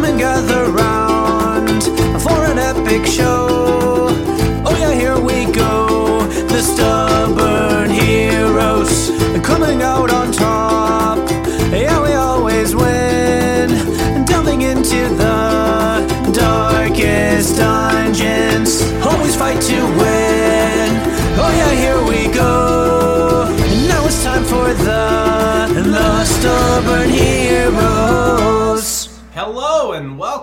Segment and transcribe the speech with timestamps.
[0.00, 1.82] Come and gather round
[2.22, 3.59] for an epic show.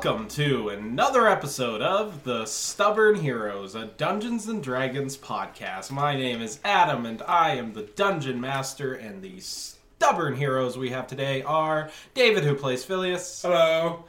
[0.07, 5.91] Welcome to another episode of The Stubborn Heroes, a Dungeons and Dragons podcast.
[5.91, 10.91] My name is Adam and I am the Dungeon Master, and the stubborn heroes we
[10.91, 14.05] have today are David, who plays Phileas, Hello.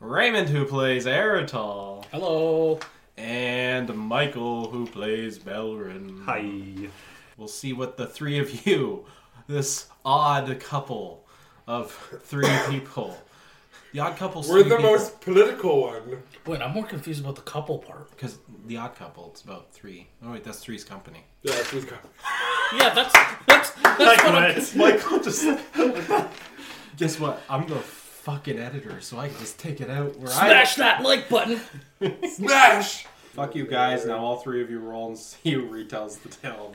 [0.00, 2.80] Raymond, who plays Eritol, Hello.
[3.16, 6.22] and Michael, who plays Belrin.
[6.24, 6.88] Hi.
[7.36, 9.04] We'll see what the three of you,
[9.46, 11.24] this odd couple
[11.68, 11.92] of
[12.24, 13.16] three people,
[13.96, 14.82] the odd couple's We're the people.
[14.82, 16.22] most political one.
[16.44, 18.10] Wait, I'm more confused about the couple part.
[18.10, 20.08] Because the odd couple, it's about three.
[20.22, 21.24] Oh wait, that's three's company.
[21.42, 22.12] Yeah, Three's Company.
[22.74, 23.14] Yeah, that's
[23.46, 25.46] that's that's what I'm, Michael just.
[26.98, 27.40] Guess what?
[27.48, 31.28] I'm the fucking editor, so I can just take it out where smash that like
[31.30, 31.60] button.
[32.28, 33.06] Smash!
[33.32, 34.04] Fuck you guys!
[34.04, 36.74] Now all three of you roll and see who retells the tale.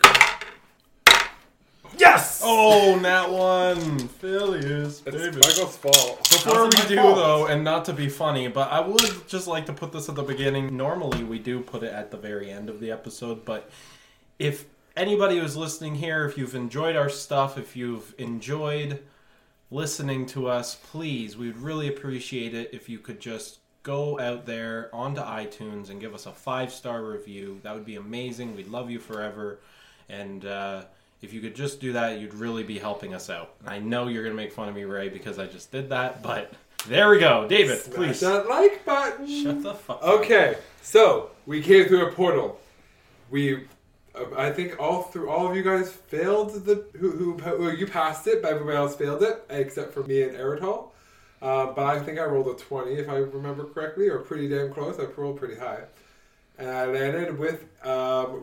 [1.97, 2.42] Yes!
[2.44, 5.36] Oh, that one, Phileas, It's David.
[5.36, 6.20] Michael's fault.
[6.30, 7.16] Before we How's do my fault?
[7.16, 10.16] though, and not to be funny, but I would just like to put this at
[10.16, 10.75] the beginning.
[10.75, 13.70] Normally we do put it at the very end of the episode, but
[14.39, 19.03] if anybody who's listening here, if you've enjoyed our stuff, if you've enjoyed
[19.70, 24.89] listening to us, please, we'd really appreciate it if you could just go out there
[24.94, 27.59] onto iTunes and give us a five star review.
[27.64, 28.55] That would be amazing.
[28.55, 29.59] We'd love you forever.
[30.09, 30.83] And uh,
[31.22, 33.53] if you could just do that, you'd really be helping us out.
[33.66, 36.22] I know you're going to make fun of me, Ray, because I just did that,
[36.23, 36.53] but
[36.88, 37.47] there we go.
[37.47, 38.19] David, Smash please.
[38.22, 39.27] that like button.
[39.27, 40.09] Shut the fuck up.
[40.22, 42.59] Okay, so we came through a portal.
[43.30, 43.67] We,
[44.16, 47.86] uh, I think all through all of you guys failed the who who, who you
[47.86, 50.88] passed it, but everybody else failed it except for me and Eritol.
[51.42, 54.73] Uh, but I think I rolled a twenty if I remember correctly, or pretty damn
[54.73, 54.99] close.
[54.99, 55.83] I rolled pretty high,
[56.61, 58.36] and I landed with um,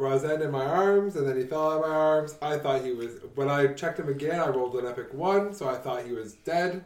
[0.43, 2.34] in my arms, and then he fell out of my arms.
[2.43, 3.12] I thought he was.
[3.37, 6.33] When I checked him again, I rolled an epic one, so I thought he was
[6.34, 6.84] dead.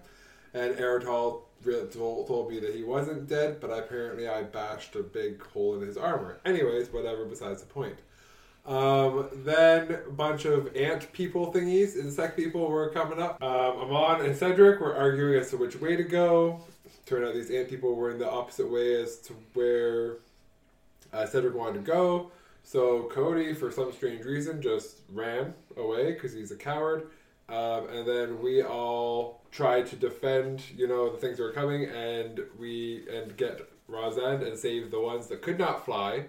[0.53, 5.43] And Eritol told, told me that he wasn't dead, but apparently I bashed a big
[5.43, 6.39] hole in his armor.
[6.45, 7.97] Anyways, whatever, besides the point.
[8.67, 13.43] Um, then a bunch of ant people thingies, insect people were coming up.
[13.43, 16.61] Um, Amon and Cedric were arguing as to which way to go.
[17.07, 20.19] Turned out these ant people were in the opposite way as to where
[21.13, 22.31] uh, Cedric wanted to go.
[22.65, 27.09] So Cody, for some strange reason, just ran away because he's a coward.
[27.49, 31.85] Um, and then we all tried to defend, you know, the things that were coming,
[31.85, 36.27] and we and get Razan and save the ones that could not fly.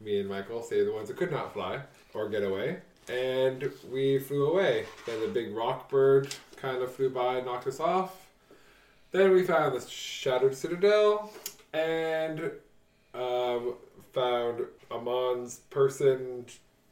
[0.00, 1.80] Me and Michael saved the ones that could not fly
[2.14, 4.86] or get away, and we flew away.
[5.06, 8.26] Then the big rock bird kind of flew by and knocked us off.
[9.12, 11.32] Then we found the shattered citadel,
[11.72, 12.50] and
[13.14, 13.74] um,
[14.20, 16.46] found Amon's person,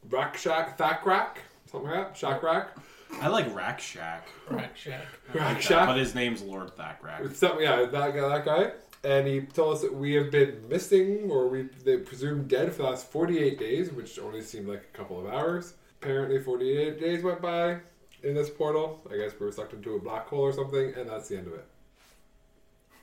[0.09, 2.69] Rack Shack, Thack Rack, something like that, Shack Rack.
[3.19, 4.27] I like Rack Shack.
[4.49, 5.05] Rack Shack.
[5.33, 5.97] Rack But Shack.
[5.97, 7.25] his name's Lord Thack Rack.
[7.33, 8.71] Something, yeah, that guy, that guy.
[9.03, 12.83] And he told us that we have been missing, or we they presumed dead for
[12.83, 15.73] the last 48 days, which only seemed like a couple of hours.
[16.01, 17.77] Apparently, 48 days went by
[18.23, 19.01] in this portal.
[19.11, 21.47] I guess we were sucked into a black hole or something, and that's the end
[21.47, 21.65] of it.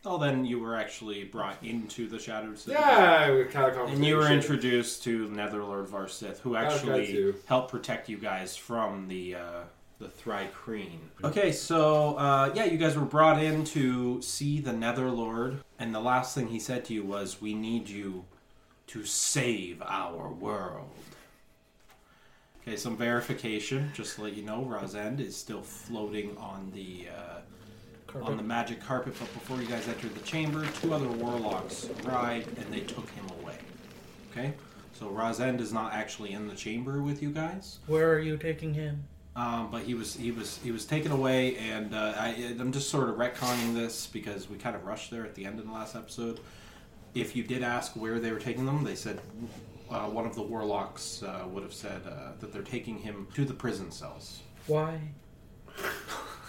[0.05, 2.73] Oh, then you were actually brought into the Shattered City.
[2.73, 8.09] Yeah, we kind of And you were introduced to Netherlord Varsith, who actually helped protect
[8.09, 9.61] you guys from the uh,
[10.01, 10.99] the Thrycreen.
[11.23, 16.01] Okay, so uh, yeah, you guys were brought in to see the Netherlord, and the
[16.01, 18.25] last thing he said to you was, "We need you
[18.89, 20.91] to save our world."
[22.63, 27.39] Okay, some verification, just to let you know, Rosend is still floating on the uh,
[28.21, 29.15] on the magic carpet.
[29.19, 33.27] But before you guys entered the chamber, two other warlocks arrived and they took him
[33.41, 33.57] away.
[34.31, 34.55] Okay,
[34.93, 37.79] so Razend is not actually in the chamber with you guys.
[37.87, 39.05] Where are you taking him?
[39.35, 42.91] Um, but he was he was he was taken away, and uh, I, I'm just
[42.91, 45.73] sort of retconning this because we kind of rushed there at the end of the
[45.73, 46.41] last episode.
[47.15, 49.21] If you did ask where they were taking them, they said
[49.91, 53.45] uh, one of the warlocks uh, would have said uh, that they're taking him to
[53.45, 54.41] the prison cells.
[54.67, 55.01] Why?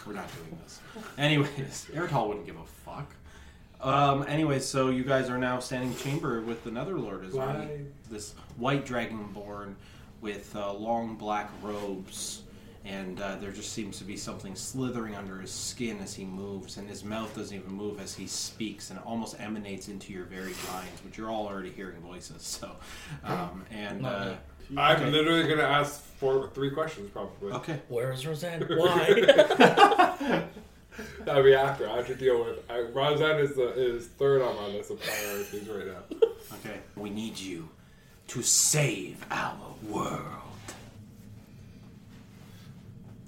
[0.06, 0.80] We're not doing this.
[1.18, 3.14] Anyways, Eritol wouldn't give a fuck.
[3.82, 7.68] Um, anyways, so you guys are now standing chamber with the Netherlord as well.
[8.10, 9.76] This white dragonborn
[10.22, 12.44] with uh, long black robes
[12.86, 16.78] and uh, there just seems to be something slithering under his skin as he moves,
[16.78, 20.26] and his mouth doesn't even move as he speaks, and it almost emanates into your
[20.26, 22.60] very minds, which you're all already hearing voices.
[22.64, 22.72] So,
[23.24, 24.36] um, and uh, me.
[24.78, 25.10] I'm Okay.
[25.12, 27.52] literally gonna ask four, three questions probably.
[27.54, 28.62] okay, Where is Roseanne?
[28.68, 30.44] Why?
[31.26, 31.90] That'll be after.
[31.90, 32.60] I have to deal with.
[32.70, 36.04] I, Roseanne is the is third on my list of priorities right now.
[36.64, 37.68] okay, we need you
[38.28, 39.58] to save our
[39.90, 40.22] world.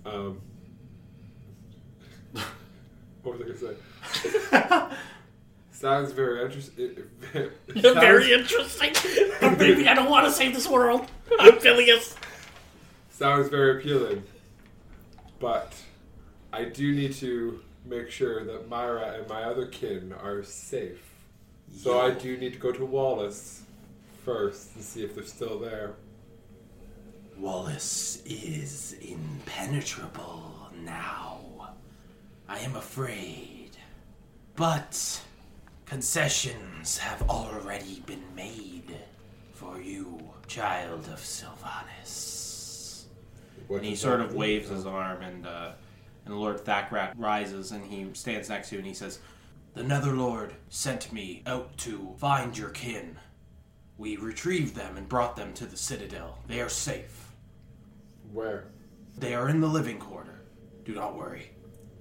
[0.05, 0.39] Um,
[3.23, 4.95] what was I gonna say?
[5.71, 6.95] Sounds very interesting.
[7.67, 8.93] Very interesting.
[9.41, 11.07] But maybe I don't want to save this world.
[11.39, 12.15] I'm Phileas.
[13.09, 14.23] Sounds very appealing,
[15.39, 15.73] but
[16.51, 21.01] I do need to make sure that Myra and my other kin are safe.
[21.75, 23.63] So I do need to go to Wallace
[24.23, 25.93] first and see if they're still there.
[27.37, 31.73] Wallace is impenetrable now.
[32.47, 33.71] I am afraid.
[34.55, 35.21] But
[35.85, 38.95] concessions have already been made
[39.53, 40.17] for you,
[40.47, 43.07] child of Silvanus.
[43.67, 45.71] What And he sort of waves his arm, and uh,
[46.25, 49.19] and Lord Thakrak rises and he stands next to you and he says,
[49.73, 53.17] "The Netherlord sent me out to find your kin.
[53.97, 56.39] We retrieved them and brought them to the Citadel.
[56.47, 57.31] They are safe.
[58.33, 58.65] Where?
[59.17, 60.41] They are in the living quarter.
[60.83, 61.51] Do not worry.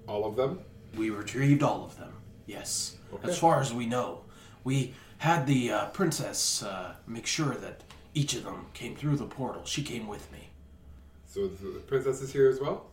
[0.08, 0.61] All of them?
[0.96, 2.12] We retrieved all of them.
[2.46, 3.29] Yes, Okay.
[3.29, 4.25] as far as we know,
[4.64, 7.82] we had the uh, princess uh, make sure that
[8.14, 9.62] each of them came through the portal.
[9.64, 10.49] She came with me."
[11.26, 12.87] So the princess is here as well?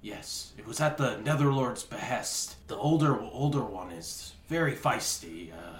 [0.00, 2.56] Yes, it was at the Netherlord's behest.
[2.68, 5.52] The older older one is very feisty.
[5.52, 5.78] Uh,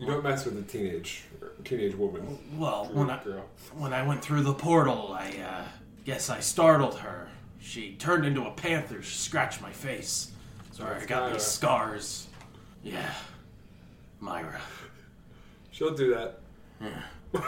[0.00, 1.24] You don't mess with a teenage
[1.64, 2.38] teenage woman.
[2.58, 3.44] well, when I girl.
[3.74, 5.64] when I went through the portal, I uh,
[6.04, 7.28] guess I startled her.
[7.60, 9.02] She turned into a panther.
[9.02, 10.32] She scratched my face.
[10.72, 11.32] Sorry, I That's got Myra.
[11.34, 12.26] these scars.
[12.82, 13.14] Yeah,
[14.20, 14.60] Myra.
[15.70, 16.40] She'll do that.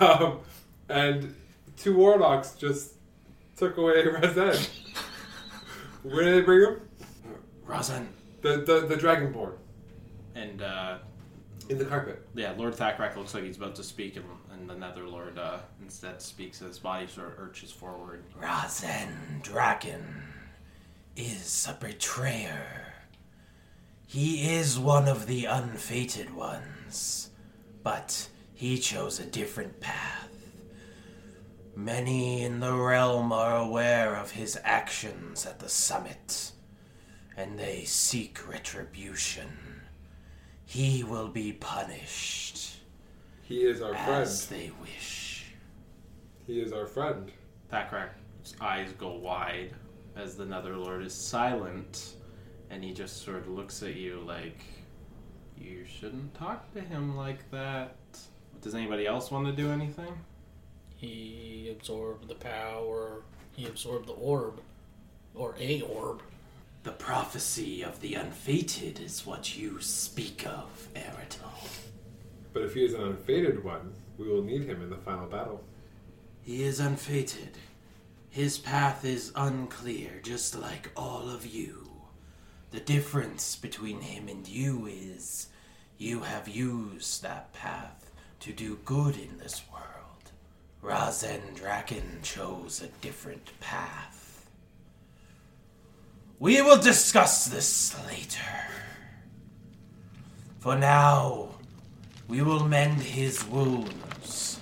[0.00, 0.40] um,
[0.88, 1.34] and
[1.76, 2.94] two warlocks just
[3.56, 4.68] took away Razan.
[6.02, 6.80] Where did they bring him?
[7.66, 8.06] Razan
[8.42, 9.54] The the, the dragonborn
[10.34, 10.98] and uh,
[11.68, 12.26] in the carpet.
[12.34, 16.20] yeah, Lord Thakrak looks like he's about to speak, and, and the Netherlord uh, instead
[16.20, 16.60] speaks.
[16.60, 18.24] As his body sort of urges forward.
[18.40, 20.04] Razan Draken
[21.16, 22.92] is a betrayer.
[24.06, 27.30] He is one of the unfated ones,
[27.84, 30.30] but he chose a different path.
[31.76, 36.52] Many in the realm are aware of his actions at the summit,
[37.36, 39.48] and they seek retribution.
[40.66, 42.78] He will be punished
[43.42, 44.62] He is our friend as friend.
[44.62, 45.46] they wish.
[46.46, 47.30] He is our friend.
[47.72, 49.72] Thakrak's eyes go wide
[50.16, 52.14] as the Netherlord is silent,
[52.70, 54.60] and he just sort of looks at you like,
[55.58, 57.96] you shouldn't talk to him like that.
[58.60, 60.12] Does anybody else want to do anything?
[60.96, 63.22] He absorbed the power.
[63.52, 64.60] He absorbed the orb.
[65.34, 66.22] Or a orb.
[66.82, 71.68] The prophecy of the unfated is what you speak of, Eritol.
[72.52, 75.64] But if he is an unfated one, we will need him in the final battle.
[76.42, 77.56] He is unfated.
[78.30, 81.83] His path is unclear, just like all of you.
[82.74, 85.46] The difference between him and you is
[85.96, 88.10] you have used that path
[88.40, 90.32] to do good in this world.
[90.82, 94.50] Razen Draken chose a different path.
[96.40, 98.42] We will discuss this later.
[100.58, 101.50] For now,
[102.26, 104.58] we will mend his wounds.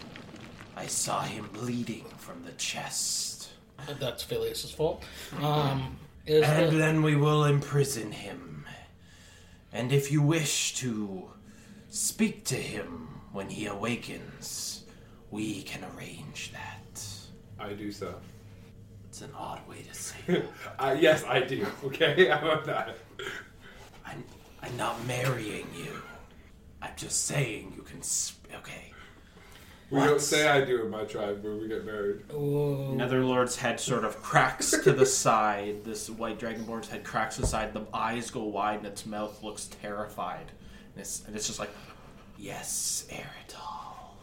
[0.77, 3.49] I saw him bleeding from the chest.
[3.99, 5.03] That's Phileas's fault.
[5.41, 8.67] Um, is And the, then we will imprison him.
[9.73, 11.31] And if you wish to
[11.89, 14.85] speak to him when he awakens,
[15.31, 17.05] we can arrange that.
[17.59, 18.15] I do so.
[19.09, 20.51] It's an odd way to say it.
[20.79, 21.67] uh, yes, I do.
[21.85, 22.97] Okay, how about that?
[24.05, 24.23] I'm,
[24.63, 26.03] I'm not marrying you.
[26.81, 28.03] I'm just saying you can.
[28.03, 28.92] Sp- okay.
[29.93, 32.23] We don't say I do in my tribe when we get married.
[32.31, 32.95] Whoa.
[32.95, 35.85] Netherlord's head sort of cracks to the side.
[35.85, 37.75] This white dragonborn's head cracks to the side.
[37.75, 40.51] The eyes go wide, and its mouth looks terrified.
[40.95, 41.69] And it's, and it's just like,
[42.39, 44.17] yes, Eritol.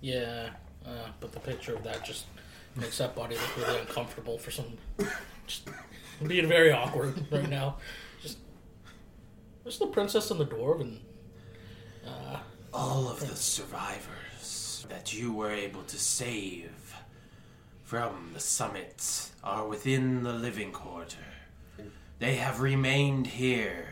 [0.00, 0.48] Yeah,
[0.86, 2.24] uh, but the picture of that just
[2.74, 4.78] makes that body look really uncomfortable for some.
[5.46, 5.68] Just
[6.26, 7.76] being very awkward right now.
[8.22, 8.38] Just.
[9.62, 11.00] There's the princess and the dwarf, and.
[12.06, 12.38] Uh,
[12.72, 14.08] All of the survivors
[14.88, 16.94] that you were able to save
[17.82, 21.16] from the summit are within the living quarter.
[22.18, 23.86] They have remained here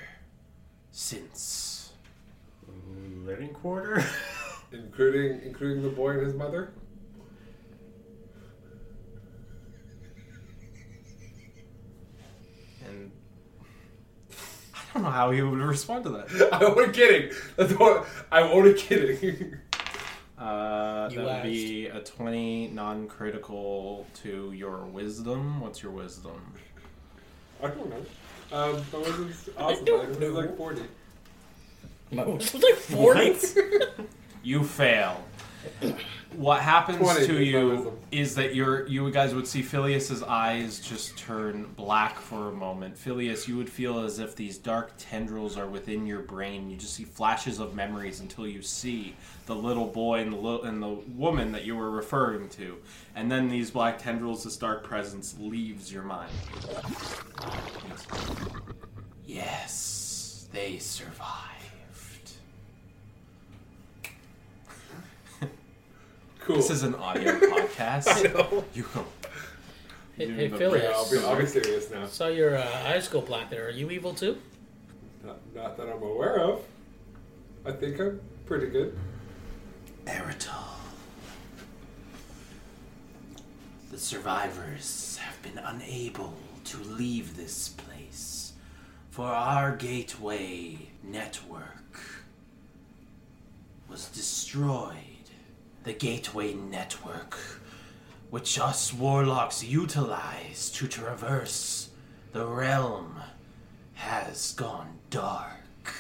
[0.90, 1.92] since.
[3.24, 4.04] Living quarter?
[4.72, 6.72] including including the boy and his mother.
[12.86, 13.10] And
[14.74, 16.50] I don't know how he would respond to that.
[16.52, 17.36] I'm only kidding.
[17.56, 19.56] That's what I'm only kidding.
[20.42, 25.60] Uh, You that would be a 20 non critical to your wisdom.
[25.60, 26.40] What's your wisdom?
[27.62, 28.04] I don't know.
[28.50, 29.84] Um, my wisdom's awesome.
[29.84, 30.28] don't It was know.
[30.40, 30.82] like forty.
[32.10, 33.36] My was like forty.
[34.42, 35.22] You fail.
[36.36, 41.64] What happens to you is that you're, you guys would see Phileas's eyes just turn
[41.76, 42.96] black for a moment.
[42.96, 46.70] Phileas, you would feel as if these dark tendrils are within your brain.
[46.70, 49.14] You just see flashes of memories until you see
[49.44, 52.78] the little boy and the, li- and the woman that you were referring to.
[53.14, 56.32] And then these black tendrils, this dark presence, leaves your mind.
[59.26, 61.51] Yes, they survived.
[66.44, 66.56] Cool.
[66.56, 68.24] This is an audio podcast.
[68.74, 69.04] You go.
[70.16, 72.02] Hey, Doing hey the I'll be, I'll be serious now.
[72.02, 73.66] I saw your uh, eyes go black there.
[73.68, 74.36] Are you evil too?
[75.24, 76.62] Not, not that I'm aware of.
[77.64, 78.98] I think I'm pretty good.
[80.06, 80.64] Eritol.
[83.92, 86.34] The survivors have been unable
[86.64, 88.52] to leave this place,
[89.10, 92.00] for our gateway network
[93.88, 95.11] was destroyed.
[95.84, 97.36] The gateway network,
[98.30, 101.90] which us warlocks utilize to traverse
[102.32, 103.20] the realm,
[103.94, 105.92] has gone dark.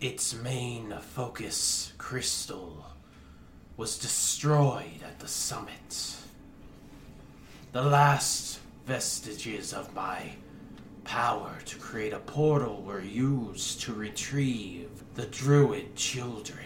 [0.00, 2.84] Its main focus crystal
[3.76, 6.16] was destroyed at the summit.
[7.70, 10.32] The last vestiges of my
[11.04, 16.63] power to create a portal were used to retrieve the druid children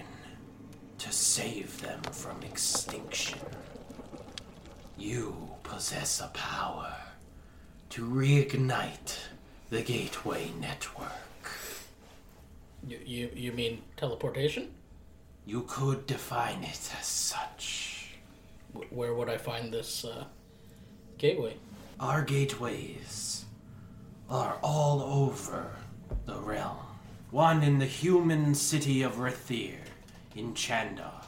[0.99, 3.38] to save them from extinction.
[4.97, 6.93] You possess a power
[7.90, 9.17] to reignite
[9.71, 11.11] the gateway network.
[12.87, 14.71] You you, you mean teleportation?
[15.47, 18.17] You could define it as such.
[18.75, 20.25] Wh- Where would I find this uh,
[21.17, 21.57] gateway?
[22.00, 23.45] Our gateways
[24.28, 25.71] are all over
[26.26, 26.76] the realm.
[27.31, 29.78] One in the human city of Rathir
[30.38, 31.21] in Chandar.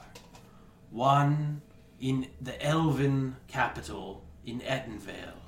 [0.91, 1.63] One
[2.01, 5.43] in the elven capital in Edenvale.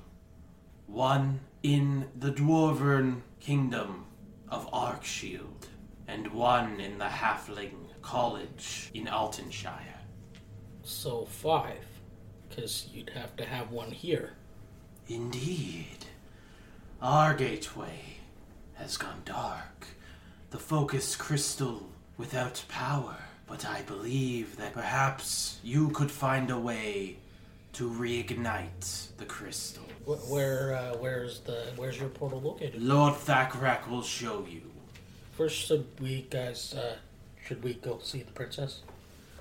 [0.85, 4.05] One in the dwarven kingdom
[4.49, 5.67] of Arkshield.
[6.07, 10.01] And one in the halfling college in Altonshire.
[10.83, 11.85] So five,
[12.49, 14.33] because you'd have to have one here.
[15.07, 16.05] Indeed.
[17.01, 18.17] Our gateway
[18.73, 19.87] has gone dark.
[20.49, 23.15] The focus crystal without power.
[23.47, 27.17] But I believe that perhaps you could find a way
[27.73, 29.83] to reignite the crystal.
[30.05, 32.81] Wh- Where uh, where's the where's your portal located?
[32.81, 34.61] Lord Thakrak will show you.
[35.37, 36.95] First, should we guys uh,
[37.45, 38.81] should we go see the princess?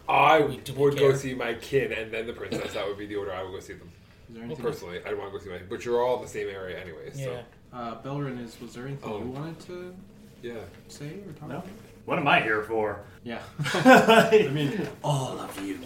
[0.09, 1.17] I We- do we would go care?
[1.17, 2.75] see my kin and then the princess.
[2.75, 3.91] That would be the order I would go see them.
[4.29, 5.59] Is there anything- Personally, I don't want to go see my.
[5.69, 7.19] But you're all in the same area anyways.
[7.19, 7.25] Yeah.
[7.27, 7.43] So
[7.73, 9.19] Uh, Belrin, is, was there anything Oh.
[9.21, 9.95] you wanted to
[10.43, 10.55] yeah.
[10.89, 11.57] say or talk No.
[11.57, 11.69] about?
[12.05, 13.05] What am I here for?
[13.23, 13.43] Yeah.
[13.75, 15.79] I mean, all of you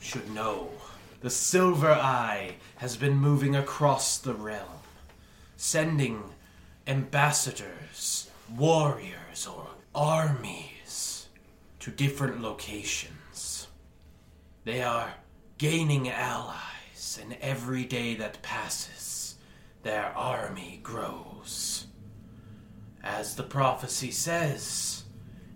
[0.00, 0.70] should know
[1.20, 4.82] the Silver Eye has been moving across the realm,
[5.56, 6.22] sending
[6.86, 11.28] ambassadors, warriors, or armies
[11.80, 13.66] to different locations.
[14.64, 15.12] They are
[15.58, 19.36] gaining allies, and every day that passes,
[19.82, 21.86] their army grows.
[23.02, 24.97] As the prophecy says,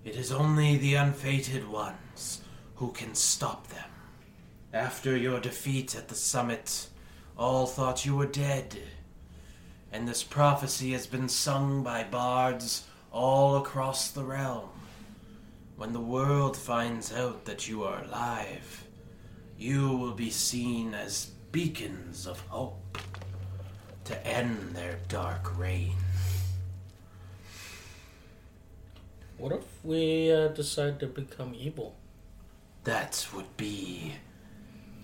[0.05, 2.43] it is only the unfated ones
[2.77, 3.91] who can stop them.
[4.73, 6.89] After your defeat at the summit,
[7.39, 8.79] all thought you were dead.
[9.93, 14.71] And this prophecy has been sung by bards all across the realm.
[15.77, 18.87] When the world finds out that you are alive,
[19.59, 22.99] you will be seen as beacons of hope
[24.05, 26.02] to end their dark reign.
[29.43, 31.97] What if we uh, decide to become evil?
[32.85, 34.13] That would be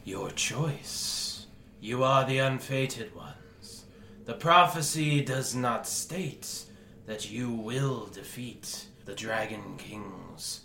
[0.05, 1.47] your choice.
[1.81, 3.87] You are the unfated ones.
[4.27, 6.67] The prophecy does not state
[7.07, 10.61] that you will defeat the Dragon King's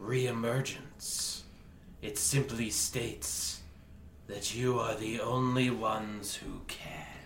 [0.00, 1.42] reemergence.
[2.00, 3.60] It simply states
[4.28, 7.18] that you are the only ones who can.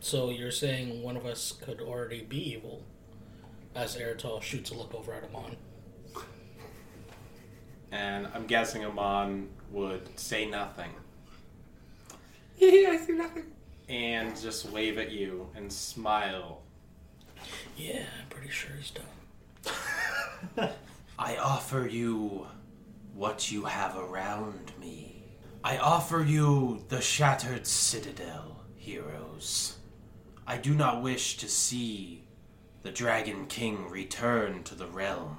[0.00, 2.82] So you're saying one of us could already be evil?
[3.76, 5.54] As Eritol shoots a look over at Amon.
[7.92, 10.90] And I'm guessing Amon would say nothing
[12.58, 13.44] Yeah, I see nothing.
[13.88, 16.62] and just wave at you and smile.
[17.76, 20.70] Yeah, I'm pretty sure he's done.
[21.18, 22.46] I offer you
[23.14, 25.22] what you have around me.
[25.62, 29.76] I offer you the shattered citadel, heroes.
[30.46, 32.24] I do not wish to see
[32.86, 35.38] the Dragon King return to the realm.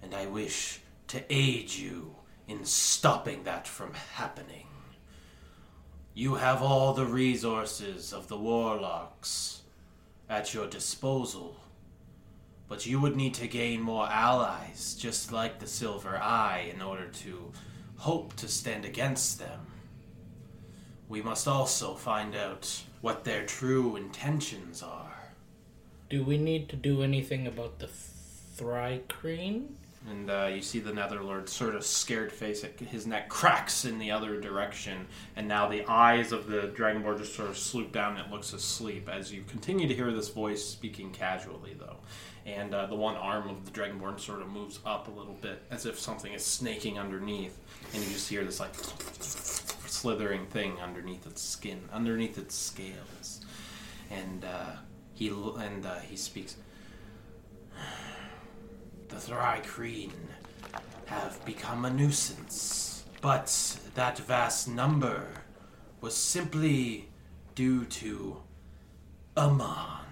[0.00, 2.14] And I wish to aid you
[2.46, 4.68] in stopping that from happening.
[6.14, 9.62] You have all the resources of the warlocks
[10.28, 11.56] at your disposal.
[12.68, 17.08] But you would need to gain more allies, just like the Silver Eye, in order
[17.08, 17.50] to
[17.96, 19.66] hope to stand against them.
[21.08, 25.05] We must also find out what their true intentions are.
[26.08, 27.88] Do we need to do anything about the
[28.56, 29.70] Thrycreen?
[30.08, 32.62] And uh, you see the Netherlord sort of scared face.
[32.62, 37.34] His neck cracks in the other direction, and now the eyes of the Dragonborn just
[37.34, 38.16] sort of sloop down.
[38.16, 41.96] And it looks asleep as you continue to hear this voice speaking casually, though.
[42.44, 45.62] And uh, the one arm of the Dragonborn sort of moves up a little bit,
[45.72, 47.58] as if something is snaking underneath,
[47.92, 48.74] and you just hear this like
[49.88, 53.40] slithering thing underneath its skin, underneath its scales.
[54.08, 54.76] And uh,
[55.16, 56.56] he and uh, he speaks.
[59.08, 60.12] The Thrycreen
[61.06, 65.26] have become a nuisance, but that vast number
[66.02, 67.08] was simply
[67.54, 68.42] due to
[69.36, 70.04] Amon.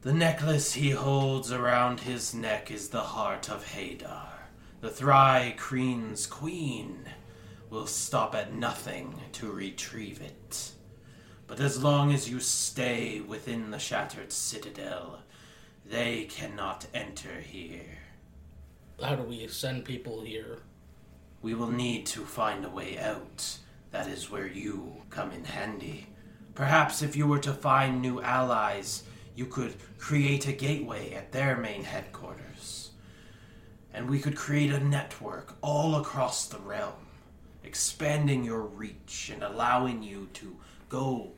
[0.00, 4.32] The necklace he holds around his neck is the heart of Hadar.
[4.80, 7.08] The Thrycreen's queen
[7.70, 10.72] will stop at nothing to retrieve it.
[11.48, 15.20] But as long as you stay within the shattered citadel,
[15.84, 17.98] they cannot enter here.
[19.02, 20.58] How do we send people here?
[21.40, 23.58] We will need to find a way out.
[23.92, 26.08] That is where you come in handy.
[26.54, 31.56] Perhaps if you were to find new allies, you could create a gateway at their
[31.56, 32.90] main headquarters.
[33.94, 37.06] And we could create a network all across the realm,
[37.64, 40.54] expanding your reach and allowing you to
[40.90, 41.32] go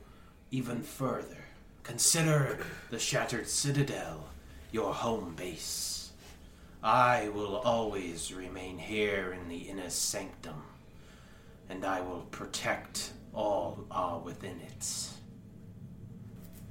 [0.51, 1.37] even further.
[1.83, 2.59] Consider
[2.89, 4.25] the Shattered Citadel
[4.71, 6.11] your home base.
[6.83, 10.63] I will always remain here in the inner sanctum,
[11.69, 15.09] and I will protect all who are within it.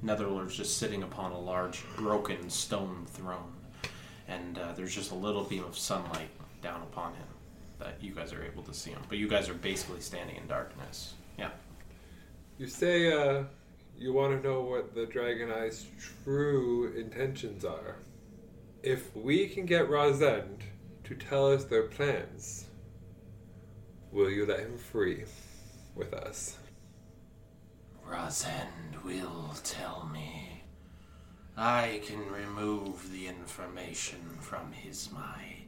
[0.01, 3.53] Netherlord's just sitting upon a large, broken stone throne,
[4.27, 6.29] and uh, there's just a little beam of sunlight
[6.61, 7.27] down upon him
[7.79, 9.01] that you guys are able to see him.
[9.09, 11.13] But you guys are basically standing in darkness.
[11.37, 11.49] Yeah.
[12.57, 13.43] You say uh,
[13.97, 15.85] you want to know what the Dragon Eye's
[16.23, 17.97] true intentions are.
[18.83, 20.61] If we can get Razend
[21.03, 22.65] to tell us their plans,
[24.11, 25.25] will you let him free
[25.95, 26.57] with us?
[28.07, 30.63] Razend will tell me.
[31.55, 35.61] I can remove the information from his mind.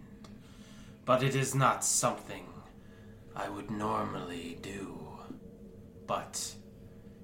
[1.05, 2.45] But it is not something
[3.35, 4.97] I would normally do.
[6.07, 6.53] But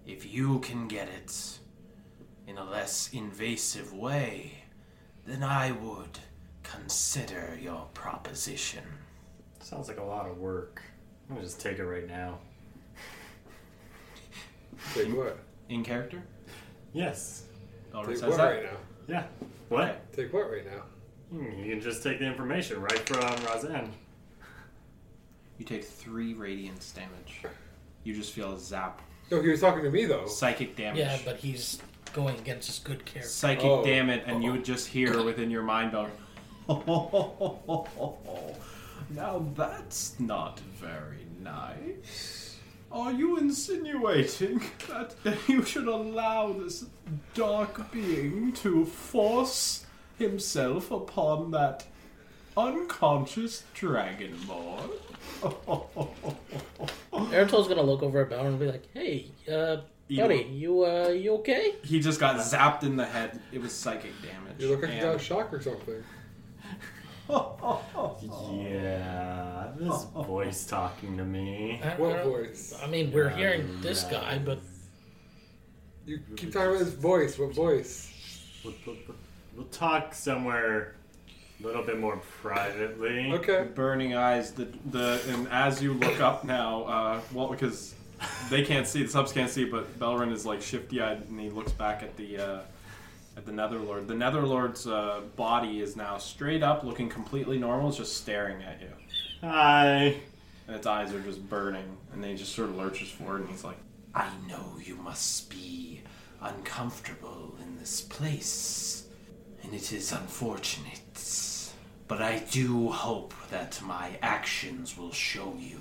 [0.10, 1.60] if you can get it
[2.48, 4.64] in a less invasive way,
[5.28, 6.18] then I would
[6.64, 8.84] consider your proposition.
[9.60, 10.82] Sounds like a lot of work.
[11.30, 12.40] I'm gonna just take it right now.
[14.96, 15.38] Take what?
[15.70, 16.24] In character?
[16.94, 17.44] Yes.
[17.94, 18.46] Already Take says what that?
[18.50, 18.78] right now?
[19.08, 19.24] Yeah.
[19.68, 20.12] What?
[20.14, 20.84] Take what right now?
[21.32, 23.90] Hmm, You can just take the information right from Razan.
[25.60, 27.44] You take three radiance damage.
[28.04, 29.02] You just feel a zap.
[29.32, 30.26] No, he was talking to me though.
[30.28, 31.00] Psychic damage.
[31.00, 31.80] Yeah, but he's
[32.14, 33.30] going against his good character.
[33.30, 33.84] Psychic Oh.
[33.84, 36.12] damage, and you would just hear within your mind going,
[39.12, 42.58] Now that's not very nice.
[42.92, 44.62] Are you insinuating
[45.24, 46.86] that you should allow this
[47.36, 49.86] dark being to force
[50.18, 51.86] himself upon that
[52.58, 54.90] unconscious dragonborn?
[57.28, 59.78] Eritol's gonna look over at Bauer and be like, "Hey, uh,
[60.08, 63.40] You- buddy, you uh, you okay?" he just got zapped in the head.
[63.52, 64.56] It was psychic damage.
[64.60, 66.04] You look like you got a shock or something.
[68.52, 71.80] Yeah, this voice talking to me.
[71.84, 72.74] I- I What don't- voice?
[72.82, 74.60] I mean, we're hearing this guy, but
[76.06, 77.38] You keep talking about his voice.
[77.38, 78.12] What voice?
[78.66, 78.96] We'll, we'll,
[79.56, 80.96] we'll talk somewhere
[81.62, 83.32] A little bit more privately.
[83.34, 83.68] Okay.
[83.76, 84.52] burning eyes.
[84.52, 87.96] The the and as you look up now, uh, well, because
[88.50, 91.50] they can't see, the subs can't see, but Belrin is like shifty eyed, and he
[91.50, 92.60] looks back at the uh,
[93.36, 94.08] at the Netherlord.
[94.08, 98.80] The Netherlord's uh, body is now straight up, looking completely normal, it's just staring at
[98.82, 98.92] you,
[99.42, 100.16] Hi.
[100.68, 103.50] and its eyes are just burning, and then he just sort of lurches forward, and
[103.50, 103.78] he's like,
[104.16, 106.02] I know you must be
[106.42, 109.08] uncomfortable in this place,
[109.64, 111.00] and it is unfortunate.
[112.10, 115.80] But I do hope that my actions will show you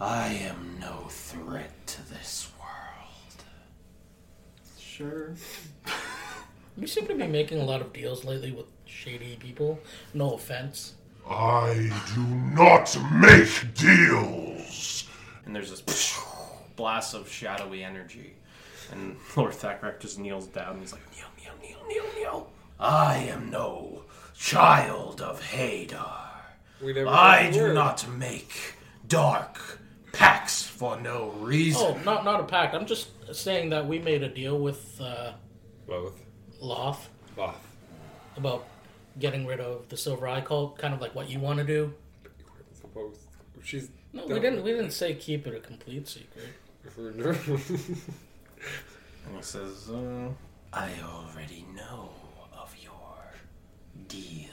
[0.00, 3.44] I am no threat to this world.
[4.78, 5.34] Sure.
[6.74, 9.78] You seem to be making a lot of deals lately with shady people.
[10.14, 10.94] No offense.
[11.28, 15.06] I do not make deals.
[15.44, 16.18] and there's this
[16.76, 18.36] blast of shadowy energy,
[18.90, 22.50] and Lord Thakrak just kneels down, and he's like, kneel, kneel, kneel, kneel, kneel.
[22.80, 24.04] I am no
[24.42, 26.18] child of Hadar.
[27.06, 27.74] I do word.
[27.74, 28.74] not make
[29.06, 29.78] dark
[30.12, 31.80] pacts for no reason.
[31.80, 32.74] Oh, not not a pact.
[32.74, 35.32] I'm just saying that we made a deal with uh,
[35.86, 36.20] Both.
[36.60, 37.64] Loth Both.
[38.36, 38.66] about
[39.20, 41.94] getting rid of the Silver Eye cult, kind of like what you want to do.
[42.74, 43.16] Suppose
[43.62, 43.90] she's.
[44.12, 44.64] No, we didn't.
[44.64, 46.48] We didn't say keep it a complete secret.
[49.24, 50.28] And he says, uh,
[50.72, 52.21] I already know of your
[54.12, 54.48] deal.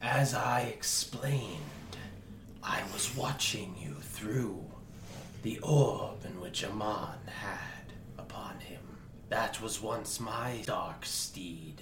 [0.00, 1.96] As I explained,
[2.62, 4.64] I was watching you through
[5.42, 8.80] the orb in which Amon had upon him.
[9.28, 11.80] That was once my dark steed.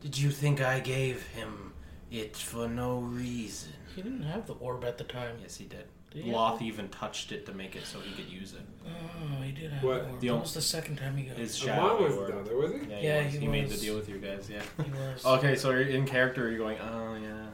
[0.00, 1.72] Did you think I gave him
[2.10, 3.72] it for no reason?
[3.94, 5.36] He didn't have the orb at the time.
[5.40, 5.86] yes, he did.
[6.12, 6.26] Did?
[6.26, 8.60] Loth even touched it to make it so he could use it.
[8.86, 10.02] Oh, he did have What?
[10.02, 10.20] the orb.
[10.20, 11.36] The That was the second time he got.
[11.36, 12.30] His Amon shadow was orb.
[12.30, 12.78] down there, was he?
[12.88, 13.34] Yeah, Yeah, he, was.
[13.34, 13.80] he he made the was.
[13.80, 14.62] deal with you guys, yeah.
[14.82, 15.24] He was.
[15.26, 17.46] okay, so you're in character, you're going, oh, yeah.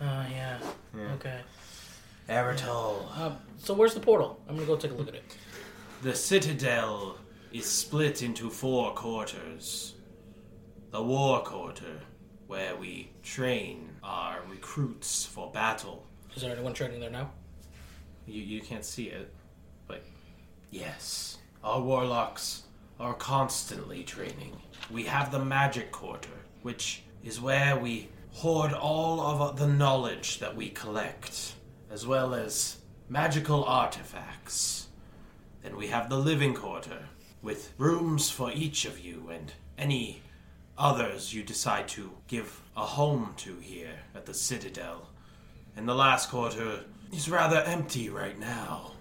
[0.00, 0.58] Oh yeah.
[0.96, 1.12] Yeah.
[1.14, 1.38] Okay.
[2.28, 4.40] Eritol, Um, so where's the portal?
[4.48, 5.36] I'm gonna go take a look at it.
[6.02, 7.18] the citadel
[7.52, 9.94] is split into four quarters.
[10.90, 12.00] The war quarter,
[12.46, 16.06] where we train our recruits for battle.
[16.34, 17.30] Is there anyone training there now?
[18.26, 19.32] You, you can't see it,
[19.86, 20.02] but
[20.72, 22.62] Yes, our warlocks
[22.98, 24.56] are constantly training.
[24.90, 26.30] We have the magic quarter,
[26.62, 31.56] which is where we hoard all of the knowledge that we collect,
[31.90, 32.78] as well as
[33.10, 34.88] magical artifacts.
[35.62, 37.00] Then we have the living quarter,
[37.42, 40.22] with rooms for each of you and any
[40.78, 45.10] others you decide to give a home to here at the Citadel.
[45.76, 48.92] And the last quarter is rather empty right now.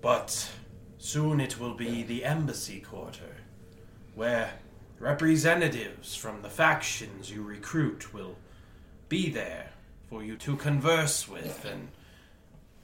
[0.00, 0.50] But
[0.98, 3.36] soon it will be the embassy quarter,
[4.14, 4.54] where
[4.98, 8.36] representatives from the factions you recruit will
[9.08, 9.70] be there
[10.08, 11.88] for you to converse with and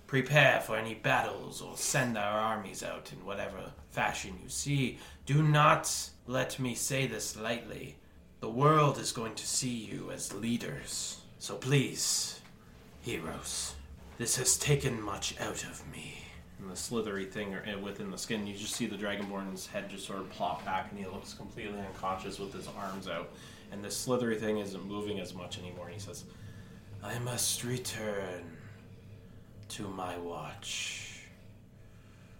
[0.06, 4.98] prepare for any battles or send our armies out in whatever fashion you see.
[5.26, 7.96] Do not let me say this lightly.
[8.40, 11.20] The world is going to see you as leaders.
[11.38, 12.40] So please,
[13.02, 13.74] heroes,
[14.18, 16.18] this has taken much out of me.
[16.58, 20.06] and the slithery thing uh, within the skin, you just see the Dragonborn's head just
[20.06, 23.30] sort of plop back, and he looks completely unconscious with his arms out.
[23.70, 25.86] And this slithery thing isn't moving as much anymore.
[25.86, 26.24] And he says,
[27.02, 28.42] I must return
[29.68, 31.04] to my watch.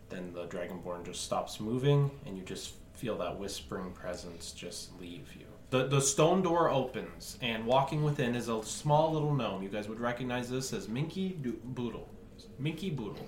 [0.09, 5.29] then the Dragonborn just stops moving, and you just feel that whispering presence just leave
[5.39, 5.48] you.
[5.71, 9.63] The, the stone door opens, and walking within is a small little gnome.
[9.63, 12.09] You guys would recognize this as Minky Do- Boodle.
[12.59, 13.27] Minky Boodle.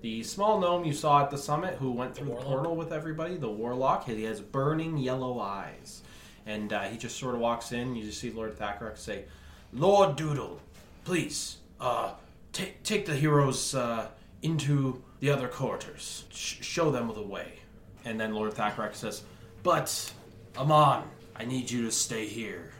[0.00, 3.36] The small gnome you saw at the summit who went through the, portal with everybody,
[3.36, 6.02] the warlock, he has burning yellow eyes.
[6.46, 7.94] And uh, he just sort of walks in.
[7.96, 9.24] You just see Lord Thakrak say,
[9.72, 10.60] Lord Doodle,
[11.04, 12.12] please, uh,
[12.52, 14.08] take take the heroes uh,
[14.42, 16.24] into the other quarters.
[16.30, 17.60] Sh- show them the way.
[18.04, 19.22] and then Lord Thakrak says,
[19.62, 20.12] But,
[20.58, 21.04] Amon,
[21.36, 22.72] I need you to stay here.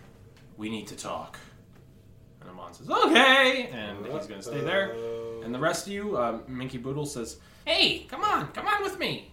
[0.56, 1.38] We need to talk.
[2.40, 3.68] And Amon says, okay!
[3.72, 4.94] And he's going to stay there.
[5.42, 8.98] And the rest of you, uh, Minky Boodle says, hey, come on, come on with
[8.98, 9.30] me.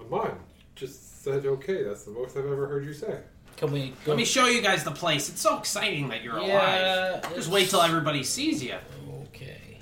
[0.00, 0.38] Amon
[0.74, 1.82] just said okay.
[1.84, 3.20] That's the most I've ever heard you say.
[3.56, 4.12] Can we go?
[4.12, 5.28] Let me show you guys the place.
[5.28, 7.34] It's so exciting that you're Yeah, alive.
[7.34, 8.74] Just wait till everybody sees you.
[9.24, 9.78] Okay.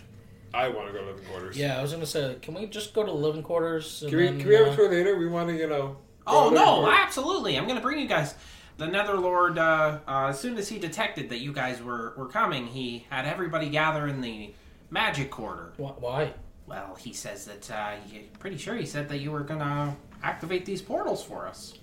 [0.52, 1.56] I want to go to living quarters.
[1.56, 4.02] Yeah, I was gonna say, can we just go to living quarters?
[4.02, 5.16] And Can we, then, can we have uh, a tour later?
[5.16, 5.96] We want to, you know.
[6.26, 6.98] Oh, to living no, quarters.
[7.00, 7.56] absolutely.
[7.56, 8.34] I'm going to bring you guys.
[8.80, 12.66] The Netherlord, uh, uh, as soon as he detected that you guys were, were coming,
[12.66, 14.54] he had everybody gather in the
[14.88, 15.72] magic quarter.
[15.76, 16.32] wh- Why?
[16.66, 19.94] Well, he says that, uh, he, pretty sure he said that you were going to
[20.22, 21.74] activate these portals for us.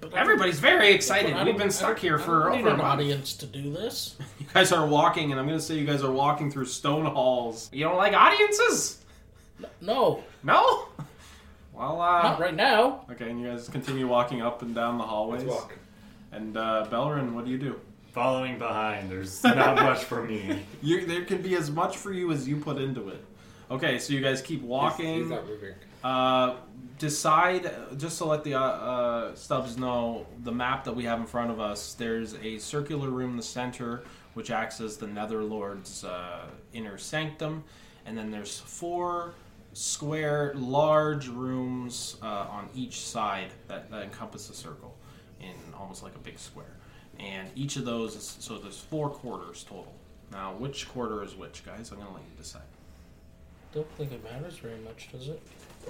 [0.00, 1.32] But I- Everybody's very excited.
[1.32, 2.72] but I We've don't- been I stuck don't- here I for don't need over a
[2.74, 2.88] an month.
[2.92, 4.14] audience to do this.
[4.38, 7.06] You guys are walking, and I'm going to say you guys are walking through stone
[7.06, 7.68] halls.
[7.72, 9.04] You don't like audiences?
[9.80, 10.86] No, No?
[11.72, 12.22] Well, uh.
[12.22, 13.04] not right now.
[13.10, 15.42] Okay, and you guys continue walking up and down the hallways.
[15.42, 15.72] Let's walk.
[16.36, 17.80] And uh, Belrin, what do you do?
[18.12, 20.64] Following behind, there's not much for me.
[20.82, 23.24] You, there can be as much for you as you put into it.
[23.70, 25.20] Okay, so you guys keep walking.
[25.20, 25.74] he's not moving.
[26.04, 26.56] Uh,
[26.98, 31.26] decide just to let the uh, uh, stubs know the map that we have in
[31.26, 31.94] front of us.
[31.94, 36.44] There's a circular room in the center, which acts as the Netherlord's uh,
[36.74, 37.64] inner sanctum,
[38.04, 39.34] and then there's four
[39.72, 44.95] square, large rooms uh, on each side that, that encompass the circle in
[45.78, 46.74] almost like a big square.
[47.18, 49.94] And each of those is so there's four quarters total.
[50.32, 51.90] Now, which quarter is which, guys?
[51.92, 52.62] I'm gonna let you decide.
[53.72, 55.40] Don't think it matters very much, does it?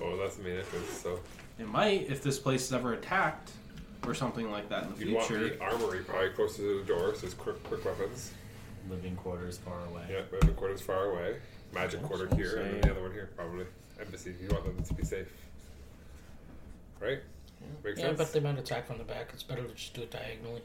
[0.01, 0.91] Oh, that's the main entrance.
[0.91, 1.21] So
[1.59, 3.51] It might if this place is ever attacked
[4.07, 5.49] or something like that in the you'd want future.
[5.57, 8.33] the armory probably close to the door, so it's quick, quick weapons.
[8.91, 10.03] Living quarters far away.
[10.11, 11.39] Yeah, weapon quarters far away.
[11.75, 13.67] Magic Yes, quarter I'll here, and then the other one here, probably.
[14.01, 14.35] Embassy.
[14.41, 15.33] You want them to be safe,
[17.01, 17.21] right?
[17.85, 18.19] Makes Yeah, sense.
[18.19, 19.31] but they might attack from the back.
[19.33, 20.63] It's better to just do it diagonally.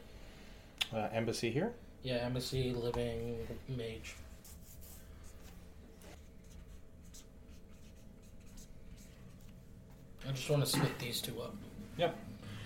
[0.92, 1.72] Uh, embassy here.
[2.02, 4.14] Yeah, embassy, living, mage.
[10.28, 11.54] I just want to split these two up.
[11.98, 12.16] Yep.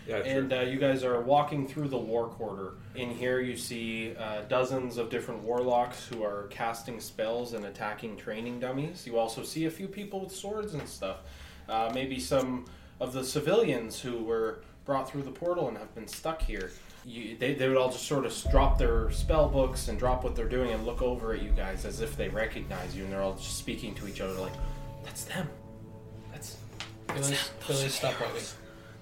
[0.06, 0.30] yeah, true.
[0.30, 2.72] And uh, you guys are walking through the war quarter.
[2.94, 8.16] In here, you see uh, dozens of different warlocks who are casting spells and attacking
[8.16, 9.06] training dummies.
[9.06, 11.18] You also see a few people with swords and stuff.
[11.68, 12.66] Uh, maybe some
[13.00, 16.70] of the civilians who were brought through the portal and have been stuck here.
[17.04, 20.34] You, they, they would all just sort of drop their spell books and drop what
[20.34, 23.22] they're doing and look over at you guys as if they recognize you, and they're
[23.22, 24.52] all just speaking to each other like,
[25.04, 25.48] "That's them.
[26.32, 26.56] That's
[27.14, 28.34] Philly, Philly stop waving.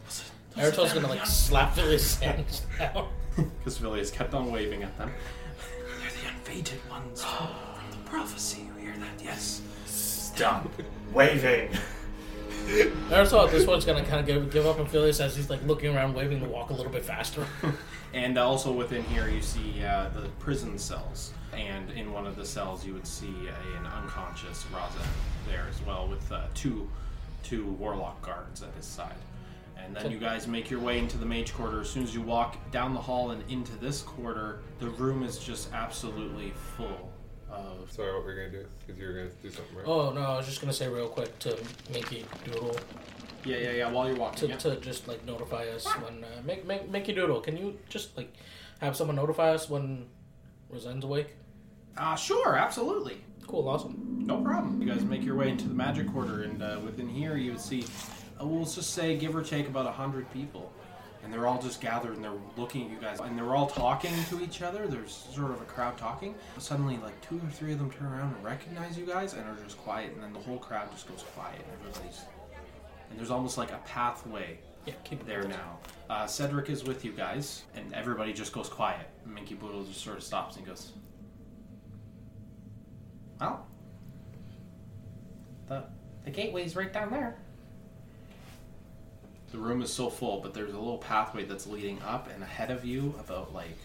[0.05, 0.23] those
[0.57, 3.09] are Eritol's gonna like yeah." slap Philly's hands down.
[3.59, 5.11] Because Phileas kept on waving at them.
[6.01, 7.49] They're the unfated ones from
[7.91, 8.69] the prophecy.
[8.79, 9.25] You hear that?
[9.25, 9.61] Yes.
[9.87, 10.69] Stop
[11.13, 11.71] waving.
[13.11, 15.65] Eritol at this one's gonna kind of give, give up on Phillies as he's like
[15.67, 17.47] looking around, waving to walk a little bit faster.
[18.15, 21.33] And also within here, you see uh, the prison cells.
[21.53, 23.35] And in one of the cells, you would see
[23.77, 25.05] an unconscious Raza
[25.49, 26.89] there as well, with uh, two
[27.43, 29.17] two warlock guards at his side.
[29.77, 31.81] And then you guys make your way into the mage quarter.
[31.81, 35.39] As soon as you walk down the hall and into this quarter, the room is
[35.39, 37.11] just absolutely full
[37.57, 38.69] of Sorry, what were you gonna do?
[38.81, 39.87] Because you were gonna do something, right?
[39.87, 41.59] oh no, I was just gonna say real quick to
[41.93, 42.77] Minky Doodle
[43.45, 43.91] yeah yeah yeah.
[43.91, 44.57] While you're walking, to, yeah.
[44.57, 47.41] to just like notify us when uh, make make Minky Doodle.
[47.41, 48.33] Can you just like
[48.81, 50.07] have someone notify us when
[50.71, 51.35] Rosen's awake?
[51.97, 53.19] Uh, sure, absolutely.
[53.47, 54.25] Cool, awesome.
[54.27, 54.81] No problem.
[54.81, 57.61] You guys make your way into the magic quarter, and uh, within here, you would
[57.61, 57.85] see,
[58.41, 60.73] uh, we'll just say, give or take, about a hundred people,
[61.25, 64.13] and they're all just gathered and they're looking at you guys, and they're all talking
[64.29, 64.87] to each other.
[64.87, 66.35] There's sort of a crowd talking.
[66.59, 69.63] Suddenly, like two or three of them turn around and recognize you guys, and are
[69.63, 71.57] just quiet, and then the whole crowd just goes quiet.
[71.59, 72.21] And everybody's,
[73.11, 75.79] and there's almost like a pathway Yeah, keep there now.
[76.11, 79.07] Uh, Cedric is with you guys, and everybody just goes quiet.
[79.25, 80.93] Minky Boodle just sort of stops and goes,
[83.41, 83.67] Well,
[85.69, 85.85] the,
[86.25, 87.39] the gateway's right down there.
[89.55, 92.73] The room is so full, but there's a little pathway that's leading up, and ahead
[92.73, 93.79] of you, about like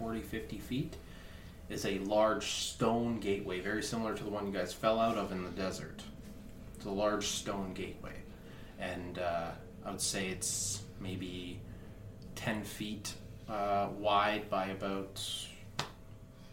[0.00, 0.96] 40, 50 feet,
[1.68, 5.30] is a large stone gateway, very similar to the one you guys fell out of
[5.30, 6.02] in the desert.
[6.74, 8.14] It's a large stone gateway.
[8.80, 9.52] And uh,
[9.84, 11.60] I would say it's maybe
[12.34, 13.14] 10 feet
[13.48, 15.22] uh, wide by about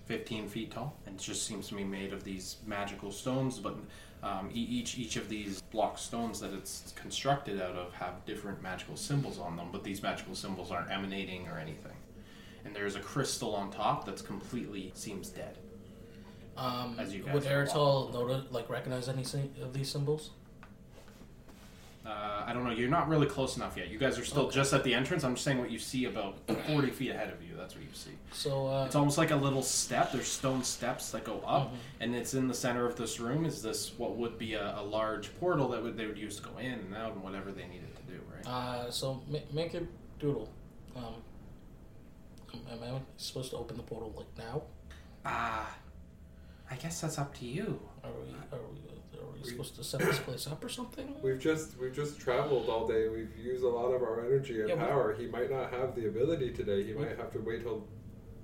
[0.06, 3.58] 15 feet tall, and it just seems to be made of these magical stones.
[3.58, 3.78] But
[4.24, 8.96] um, each each of these block stones that it's constructed out of have different magical
[8.96, 9.68] symbols on them.
[9.72, 11.92] But these magical symbols aren't emanating or anything.
[12.66, 15.58] And there's a crystal on top that's completely seems dead.
[16.56, 17.44] Um, As you guys would
[18.14, 19.26] notice like recognize any
[19.62, 20.30] of these symbols?
[22.06, 22.72] Uh, I don't know.
[22.72, 23.90] You're not really close enough yet.
[23.90, 24.56] You guys are still Okay.
[24.56, 25.24] just at the entrance.
[25.24, 26.36] I'm just saying what you see about
[26.68, 27.56] 40 feet ahead of you.
[27.56, 28.12] That's what you see.
[28.34, 30.12] So uh, It's almost like a little step.
[30.12, 31.78] There's stone steps that go up, Mhm.
[32.02, 33.46] and it's in the center of this room.
[33.46, 36.44] Is this what would be a, a large portal that would they would use to
[36.44, 38.46] go in and out and whatever they needed to do, right?
[38.48, 39.88] Uh, so ma- make it
[40.20, 40.50] doodle.
[40.98, 41.16] Um,
[42.54, 44.64] am am I supposed to open the portal like now?
[45.26, 45.74] Ah,
[46.70, 47.80] I guess that's up to you.
[48.04, 48.80] Are we are we
[49.22, 51.16] are we supposed to set this place up or something?
[51.22, 53.08] We've just we've just traveled all day.
[53.10, 55.14] We've used a lot of our energy and Yeah, we- power.
[55.14, 56.84] He might not have the ability today.
[56.84, 57.82] He We- might have to wait till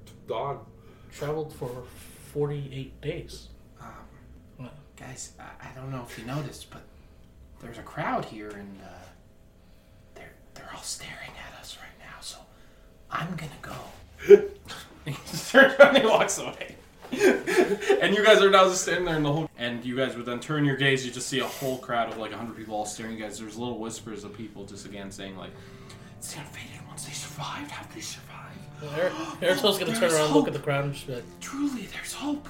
[0.06, 0.66] t- dawn.
[1.12, 1.84] Traveled for
[2.34, 3.50] forty eight days.
[3.82, 6.82] Um, guys, I, I don't know if you noticed, but
[7.62, 8.88] there's a crowd here, and uh,
[10.16, 12.20] they're they're all staring at us right now.
[12.22, 12.38] So
[13.10, 13.74] I'm gonna go.
[15.06, 16.76] he just turns around and he walks away.
[18.02, 19.50] and you guys are now just standing there in the whole.
[19.58, 21.06] And you guys would then turn your gaze.
[21.06, 23.40] You just see a whole crowd of like hundred people all staring at you guys.
[23.40, 25.52] There's little whispers of people just again saying like,
[26.18, 27.72] "It's gonna fade in once they survived.
[27.72, 28.30] Have they survived?
[29.42, 30.36] Eritol's gonna turn around, hope.
[30.36, 32.48] look at the crowd, and just be like, Truly, there's hope."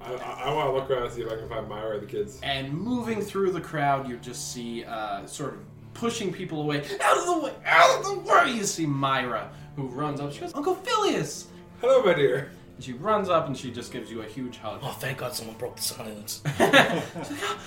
[0.00, 1.98] I, I, I want to look around and see if I can find Myra or
[1.98, 2.38] the kids.
[2.42, 5.60] And moving through the crowd, you just see uh, sort of
[5.94, 6.84] pushing people away.
[7.02, 7.52] Out of the way!
[7.64, 8.52] Out of the way!
[8.52, 10.32] You see Myra, who runs up.
[10.32, 11.48] She goes, Uncle Phileas!
[11.80, 12.52] Hello, my dear.
[12.76, 14.80] And she runs up and she just gives you a huge hug.
[14.82, 16.42] "Oh, thank God, someone broke the silence."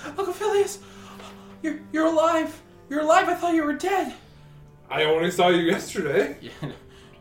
[0.05, 0.79] Uncle Phileas!
[1.63, 2.61] You're, you're alive!
[2.89, 3.27] You're alive!
[3.27, 4.13] I thought you were dead!
[4.89, 6.51] I only saw you yesterday Yeah.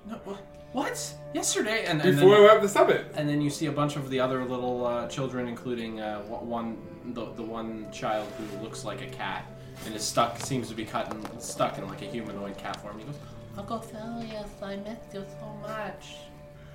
[0.06, 0.38] No, wha-
[0.72, 1.14] what?
[1.34, 1.84] Yesterday?
[1.86, 3.12] And, and before I then, went up the summit.
[3.14, 6.78] and then you see a bunch of the other little uh, children, including uh, one,
[7.14, 9.44] the, the one child who looks like a cat
[9.86, 12.98] and is stuck, seems to be cut and stuck in like a humanoid cat form.
[12.98, 13.16] He goes,
[13.56, 16.16] Uncle Phileas, I missed you so much.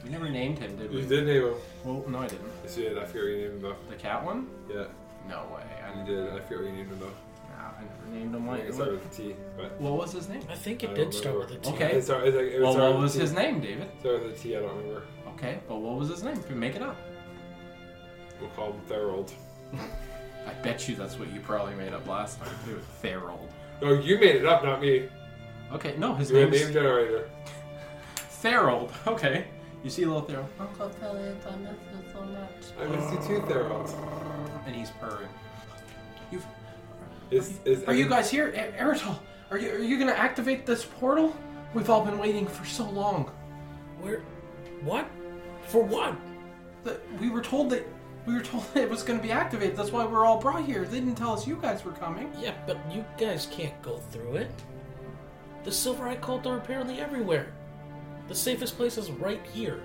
[0.04, 1.02] We never named him, did we?
[1.02, 1.54] You did name him.
[1.86, 2.52] Well, no, I didn't.
[2.64, 2.98] Yes, you did.
[2.98, 3.76] I forget what you named him though.
[3.90, 4.48] The cat one?
[4.70, 4.86] Yeah,
[5.30, 5.64] No way.
[5.82, 6.28] I, you did.
[6.34, 7.06] I forget what you named him though.
[7.08, 8.50] nah, I never named him.
[8.50, 10.42] I Like, think it what, started with a T, but what was his name?
[10.50, 11.70] I think I it don't did start with remember.
[11.70, 11.84] a T.
[11.86, 11.96] Okay.
[11.98, 12.36] it started.
[12.36, 13.22] It, it Well, started what with was a T.
[13.22, 13.90] his name, David?
[14.02, 14.56] Started with a T.
[14.58, 15.04] I don't remember.
[15.36, 16.36] Okay, but what was his name?
[16.36, 16.98] Did we make it up.
[18.42, 19.32] We'll call him Therold.
[20.46, 22.80] I bet you that's what you probably made up last time too.
[23.02, 23.50] Therold.
[23.82, 25.08] No, you made it up, not me.
[25.72, 27.30] Okay, no, his You're a name's name generator.
[28.42, 28.92] Therold.
[29.08, 29.46] Okay,
[29.84, 32.50] you see a little Therold, Uncle Phileas, I miss you so much.
[32.80, 33.90] I miss you too, Therold.
[34.66, 35.30] and he's purring.
[36.32, 36.46] You've,
[37.32, 39.18] Is, is are you guys here, A- Eritol?
[39.52, 41.36] Are you are you gonna activate this portal?
[41.74, 43.30] We've all been waiting for so long.
[44.02, 44.22] Where?
[44.84, 45.08] What?
[45.68, 46.16] For what?
[46.84, 47.86] That we were told that
[48.26, 49.76] we were told that it was gonna be activated.
[49.76, 50.86] That's why we're all brought here.
[50.86, 52.32] They didn't tell us you guys were coming.
[52.40, 54.52] Yeah, but you guys can't go through it.
[55.66, 57.48] The Silver Eye Cult are apparently everywhere.
[58.28, 59.82] The safest place is right here.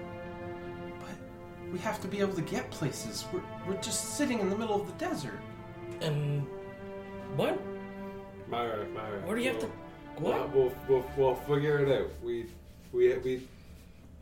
[1.00, 3.24] But we have to be able to get places.
[3.32, 5.40] We're we're just sitting in the middle of the desert.
[6.00, 6.46] And
[7.36, 7.58] what?
[8.48, 9.20] Myra, Myra.
[9.26, 9.70] Where do you have to?
[10.18, 10.54] We'll, What?
[10.54, 12.10] we'll, we'll, we'll figure it out.
[12.22, 12.46] We,
[12.92, 13.46] we, we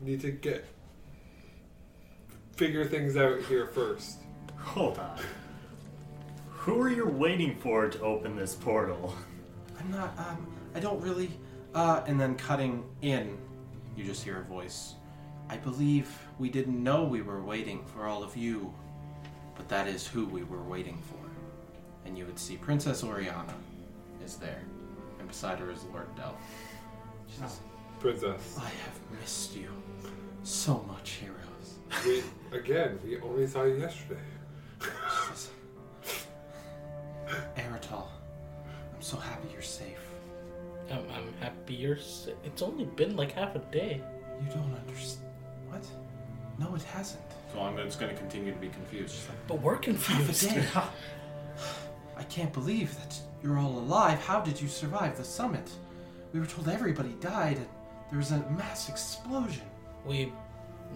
[0.01, 0.65] need to get
[2.55, 4.17] figure things out here first.
[4.57, 5.19] Hold on.
[6.49, 9.15] Who are you waiting for to open this portal?
[9.79, 11.29] I'm not, um, I don't really,
[11.73, 13.37] uh, and then cutting in,
[13.97, 14.93] you just hear a voice.
[15.49, 16.07] I believe
[16.37, 18.73] we didn't know we were waiting for all of you,
[19.55, 21.17] but that is who we were waiting for.
[22.05, 23.55] And you would see Princess Oriana
[24.23, 24.61] is there,
[25.19, 26.37] and beside her is Lord Del.
[27.27, 27.99] She says, ah.
[27.99, 28.57] Princess.
[28.59, 29.69] I have missed you
[30.43, 31.79] so much, heroes.
[32.05, 32.23] We
[32.57, 34.21] again, we only saw you yesterday.
[34.79, 34.89] She
[35.29, 35.49] says,
[37.55, 38.07] Eritol,
[38.93, 40.06] I'm so happy you're safe.
[40.91, 41.97] I'm, I'm happy you're.
[41.97, 44.01] sa- It's only been like half a day.
[44.41, 45.25] You don't understand.
[45.69, 45.85] What?
[46.59, 47.21] No, it hasn't.
[47.53, 49.15] So I'm just going to continue to be confused.
[49.47, 50.43] But we're Half confused.
[50.51, 50.65] a day.
[52.17, 54.19] I can't believe that you're all alive.
[54.19, 55.69] How did you survive the summit?
[56.33, 57.67] We were told everybody died and
[58.09, 59.63] there was a mass explosion.
[60.05, 60.31] We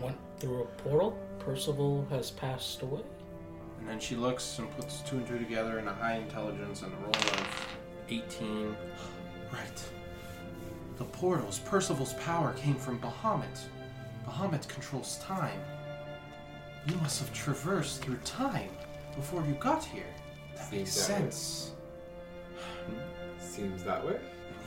[0.01, 1.17] went through a portal.
[1.39, 3.01] Percival has passed away.
[3.79, 6.91] And then she looks and puts two and two together in a high intelligence and
[6.93, 7.67] a roll of
[8.09, 8.75] 18.
[9.51, 9.83] Right.
[10.97, 13.59] The portals, Percival's power came from Bahamut.
[14.27, 15.59] Bahamut controls time.
[16.87, 18.69] You must have traversed through time
[19.15, 20.05] before you got here.
[20.55, 21.29] That makes Seems that way.
[21.29, 21.71] sense.
[23.39, 24.19] Seems that way.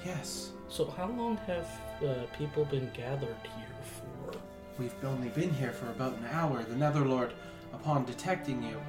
[0.05, 0.51] Yes.
[0.69, 1.69] So how long have
[2.05, 4.39] uh, people been gathered here for?
[4.79, 6.63] We've only been here for about an hour.
[6.65, 7.31] The Netherlord,
[7.73, 8.81] upon detecting you,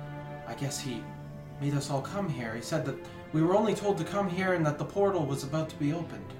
[0.47, 1.03] I guess he
[1.61, 2.53] made us all come here.
[2.55, 2.95] He said that
[3.35, 5.91] we were only told to come here and that the portal was about to be
[5.91, 6.33] opened.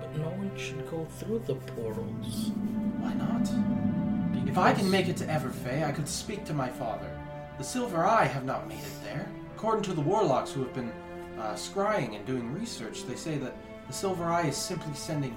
[0.00, 2.52] But no one should go through the portals.
[3.00, 4.48] Why not?
[4.48, 7.14] If I can make it to Everfey, I could speak to my father.
[7.58, 9.30] The Silver Eye have not made it there.
[9.54, 10.90] According to the warlocks who have been
[11.38, 13.54] uh, scrying and doing research, they say that
[13.86, 15.36] the Silver Eye is simply sending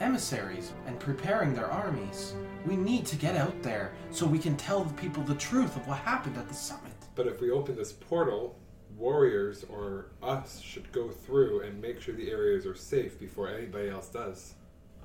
[0.00, 2.32] emissaries and preparing their armies.
[2.64, 5.86] We need to get out there so we can tell the people the truth of
[5.86, 6.94] what happened at the summit.
[7.14, 8.56] But if we open this portal,
[9.00, 13.88] warriors or us should go through and make sure the areas are safe before anybody
[13.88, 14.54] else does.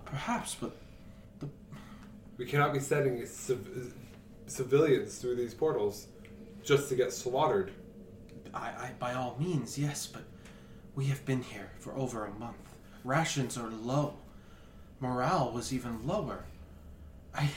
[0.03, 0.75] Perhaps, but
[2.37, 3.93] We cannot be sending civ-
[4.47, 6.07] civilians through these portals
[6.63, 7.71] just to get slaughtered.
[8.53, 10.23] I, I, by all means, yes, but
[10.95, 12.55] we have been here for over a month.
[13.03, 14.15] Rations are low.
[14.99, 16.43] Morale was even lower.
[17.33, 17.49] I,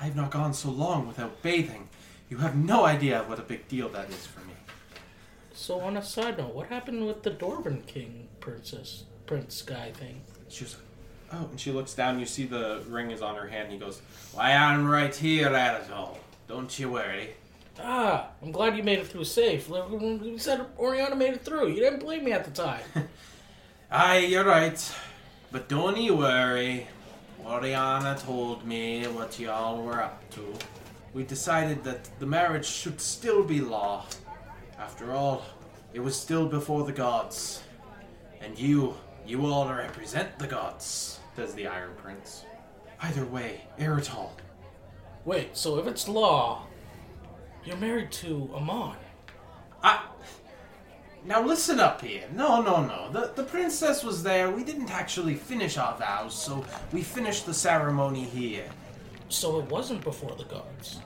[0.00, 1.88] I have not gone so long without bathing.
[2.28, 4.53] You have no idea what a big deal that is for me.
[5.54, 10.20] So on a side note, what happened with the Dwarven King princess prince guy thing?
[10.48, 10.76] She was,
[11.32, 12.20] Oh, and she looks down.
[12.20, 13.64] You see the ring is on her hand.
[13.64, 14.00] And He goes,
[14.32, 16.18] "Why, I'm right here, Anatole.
[16.48, 17.30] Don't you worry."
[17.80, 19.68] Ah, I'm glad you made it through safe.
[19.68, 21.68] You said Oriana made it through.
[21.68, 22.82] You didn't believe me at the time.
[23.90, 24.94] Aye, you're right.
[25.50, 26.86] But don't you worry.
[27.44, 30.54] Oriana told me what y'all were up to.
[31.14, 34.06] We decided that the marriage should still be law.
[34.84, 35.42] After all,
[35.94, 37.62] it was still before the gods.
[38.42, 38.94] And you,
[39.26, 42.44] you all represent the gods, says the Iron Prince.
[43.00, 44.28] Either way, Eritol.
[45.24, 46.66] Wait, so if it's law,
[47.64, 48.96] you're married to Amon.
[49.82, 50.04] I.
[51.24, 52.24] Now listen up here.
[52.34, 53.10] No, no, no.
[53.10, 54.50] The the princess was there.
[54.50, 56.62] We didn't actually finish our vows, so
[56.92, 58.66] we finished the ceremony here.
[59.30, 60.98] So it wasn't before the gods.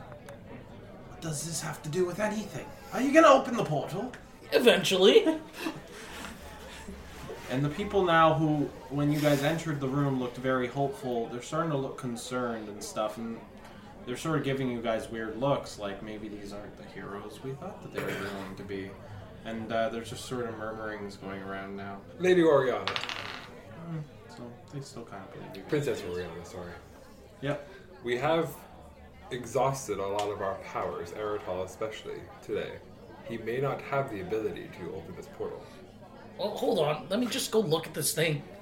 [1.10, 2.66] What does this have to do with anything?
[2.92, 4.12] Are you gonna open the portal?
[4.52, 5.26] Eventually.
[7.50, 11.28] And the people now who, when you guys entered the room, looked very hopeful.
[11.28, 13.38] They're starting to look concerned and stuff, and
[14.04, 17.52] they're sort of giving you guys weird looks, like maybe these aren't the heroes we
[17.52, 18.90] thought that they were going to be.
[19.46, 21.96] And uh, there's just sort of murmurings going around now.
[22.18, 22.84] Lady Oriana.
[24.36, 24.42] So
[24.74, 25.62] they still kind of believe you.
[25.62, 25.70] guys.
[25.70, 26.72] Princess Oriana, sorry.
[27.40, 27.66] Yep.
[28.04, 28.50] We have
[29.30, 32.72] exhausted a lot of our powers, Eritol especially, today.
[33.28, 35.62] He may not have the ability to open this portal.
[36.38, 37.06] Well, hold on.
[37.10, 38.42] Let me just go look at this thing.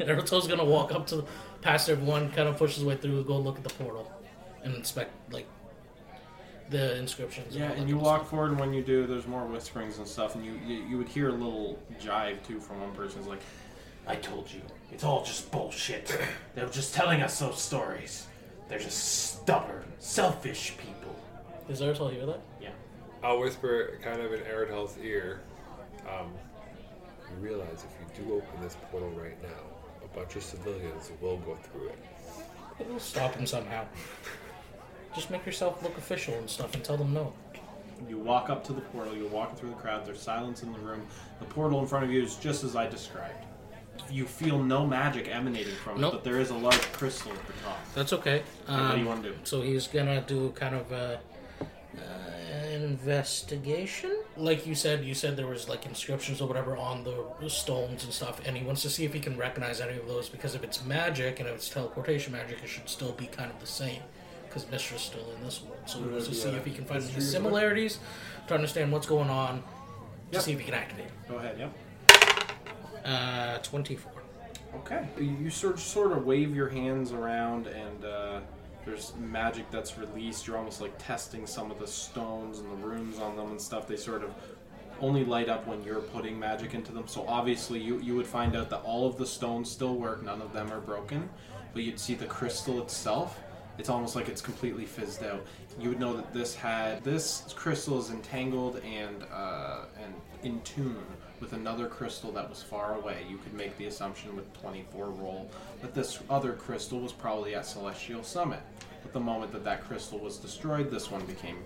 [0.00, 1.24] And Naruto's gonna walk up to
[1.60, 4.10] past everyone, kind of push his way through, go look at the portal,
[4.64, 5.46] and inspect like
[6.68, 7.54] the inscriptions.
[7.54, 8.30] Yeah, all and you walk stuff.
[8.30, 11.08] forward, and when you do, there's more whisperings and stuff, and you you, you would
[11.08, 13.20] hear a little jive too from one person.
[13.20, 13.42] It's like,
[14.04, 16.18] "I told you, it's all just bullshit.
[16.56, 18.26] They're just telling us those stories.
[18.68, 21.14] They're just stubborn, selfish people."
[21.68, 22.40] Does Naruto hear that?
[22.60, 22.70] Yeah.
[23.22, 25.40] I'll whisper kind of in Eritol's ear.
[26.06, 26.32] Um,
[27.30, 31.38] you realize if you do open this portal right now, a bunch of civilians will
[31.38, 31.98] go through it.
[32.88, 33.86] We'll stop them somehow.
[35.14, 37.32] Just make yourself look official and stuff, and tell them no.
[38.08, 39.14] You walk up to the portal.
[39.14, 40.04] You're walking through the crowd.
[40.04, 41.06] There's silence in the room.
[41.38, 43.44] The portal in front of you is just as I described.
[44.10, 46.12] You feel no magic emanating from Nope.
[46.12, 47.78] it, but there is a large crystal at the top.
[47.94, 48.42] That's okay.
[48.66, 49.36] what do you Um, want to do?
[49.44, 51.20] So he's gonna do kind of a
[51.96, 54.12] uh, investigation.
[54.36, 58.12] Like you said, you said there was like inscriptions or whatever on the stones and
[58.12, 60.62] stuff, and he wants to see if he can recognize any of those because if
[60.64, 64.02] it's magic and if it's teleportation magic, it should still be kind of the same.
[64.48, 67.02] Because Mystra's still in this world, so he wants to see if he can find
[67.02, 67.98] any similarities
[68.46, 69.58] to understand what's going on.
[70.30, 70.42] To Yep.
[70.42, 71.06] see if he can activate.
[71.06, 71.12] it.
[71.28, 71.56] Go ahead.
[71.58, 71.72] Yep.
[73.04, 74.12] Uh, twenty-four.
[74.76, 75.06] Okay.
[75.18, 78.40] You you sort sort of wave your hands around, and uh,
[78.84, 80.46] there's magic that's released.
[80.46, 83.86] You're almost like testing some of the stones and the runes on them and stuff.
[83.86, 84.32] They sort of
[85.00, 87.06] only light up when you're putting magic into them.
[87.06, 90.22] So obviously, you you would find out that all of the stones still work.
[90.22, 91.28] None of them are broken,
[91.72, 93.40] but you'd see the crystal itself.
[93.76, 95.44] It's almost like it's completely fizzed out.
[95.80, 101.04] You would know that this had this crystal is entangled and uh, and in tune
[101.44, 103.18] with another crystal that was far away.
[103.28, 105.50] You could make the assumption with 24 roll
[105.82, 108.60] that this other crystal was probably at Celestial Summit.
[109.04, 111.58] At the moment that that crystal was destroyed, this one became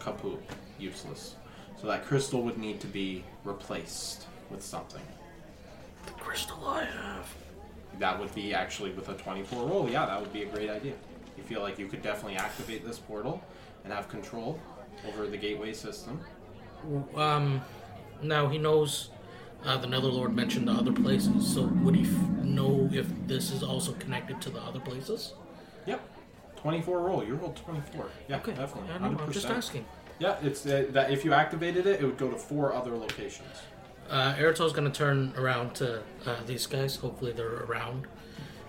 [0.00, 0.40] kaput,
[0.78, 1.34] useless.
[1.78, 5.02] So that crystal would need to be replaced with something.
[6.06, 7.34] The crystal I have.
[7.98, 9.90] That would be actually with a 24 roll.
[9.90, 10.94] Yeah, that would be a great idea.
[11.36, 13.44] You feel like you could definitely activate this portal
[13.84, 14.58] and have control
[15.06, 16.18] over the gateway system.
[17.14, 17.60] Um,
[18.22, 19.10] now he knows
[19.64, 22.10] uh, the Netherlord mentioned the other places, so would he f-
[22.44, 25.34] know if this is also connected to the other places?
[25.86, 26.00] Yep.
[26.56, 27.24] 24 roll.
[27.24, 28.06] You rolled 24.
[28.28, 28.90] Yeah, definitely.
[28.92, 29.32] I know, I'm 100%.
[29.32, 29.84] just asking.
[30.18, 33.48] Yeah, it's uh, that if you activated it, it would go to four other locations.
[34.10, 36.96] Uh, Eritol's going to turn around to uh, these guys.
[36.96, 38.06] Hopefully, they're around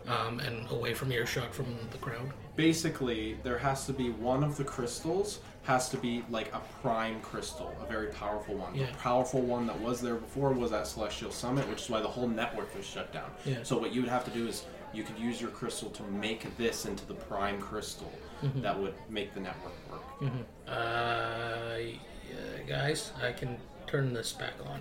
[0.07, 2.33] um, and away from earshot from the crowd.
[2.59, 7.21] Basically, there has to be one of the crystals has to be like a prime
[7.21, 8.75] crystal, a very powerful one.
[8.75, 8.87] Yeah.
[8.87, 12.07] The powerful one that was there before was at Celestial Summit, which is why the
[12.09, 13.31] whole network was shut down.
[13.45, 13.59] Yeah.
[13.63, 16.41] So what you would have to do is you could use your crystal to make
[16.57, 18.11] this into the prime crystal
[18.43, 18.61] Mm-hmm.
[18.61, 20.31] that would make the network work.
[20.65, 24.79] Uh, yeah, guys, I can turn this back on.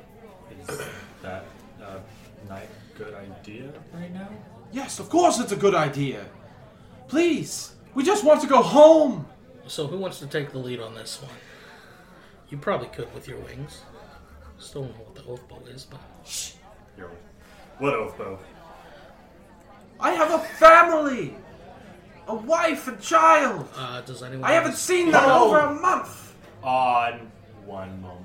[0.61, 0.81] Is
[1.23, 1.45] that
[1.81, 4.29] a night good idea right now?
[4.71, 6.25] Yes, of course it's a good idea.
[7.09, 9.27] Please, we just want to go home.
[9.67, 11.33] So, who wants to take the lead on this one?
[12.49, 13.83] You probably could with your wings.
[14.59, 16.01] Still don't know what the oath bow is, but
[16.99, 17.09] Yo,
[17.79, 18.39] what oath bow?
[20.01, 21.35] I have a family,
[22.27, 23.69] a wife, a child.
[23.77, 24.49] uh, does anyone?
[24.49, 25.47] I haven't seen them in Oh.
[25.49, 26.35] over a month.
[26.63, 27.31] On
[27.67, 28.25] one moment.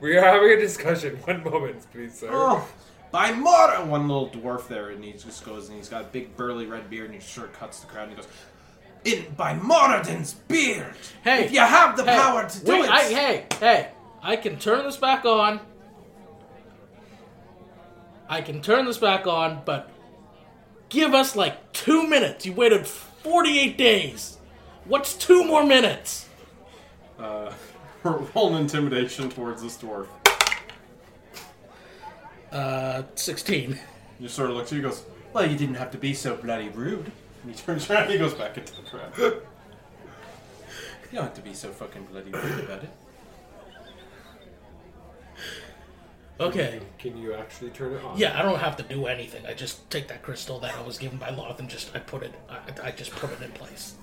[0.00, 1.16] We are having a discussion.
[1.24, 2.28] One moment, please, sir.
[2.30, 2.66] Oh,
[3.14, 3.84] by Mora!
[3.84, 6.90] One little dwarf there, and he just goes and he's got a big burly red
[6.90, 8.26] beard, and he of cuts the crowd, and he goes,
[9.04, 10.96] "In by Moradin's beard!
[11.22, 13.90] Hey, if you have the hey, power to do wait, it, I, hey, hey,
[14.20, 15.60] I can turn this back on.
[18.28, 19.90] I can turn this back on, but
[20.88, 22.44] give us like two minutes.
[22.44, 24.38] You waited 48 days.
[24.86, 26.28] What's two more minutes?
[27.20, 27.52] uh,
[28.02, 30.08] roll an intimidation towards this dwarf."
[32.54, 33.78] Uh, 16.
[34.20, 36.36] He sort of looks at you, and goes, "Well, you didn't have to be so
[36.36, 37.10] bloody rude."
[37.42, 39.12] And he turns around, and he goes back into the crowd.
[39.18, 39.40] you
[41.12, 42.90] don't have to be so fucking bloody rude about it.
[46.38, 46.80] Okay.
[46.98, 48.18] Can you actually turn it on?
[48.18, 49.46] Yeah, I don't have to do anything.
[49.46, 52.22] I just take that crystal that I was given by Loth and just I put
[52.22, 52.34] it.
[52.48, 53.94] I, I just put it in place.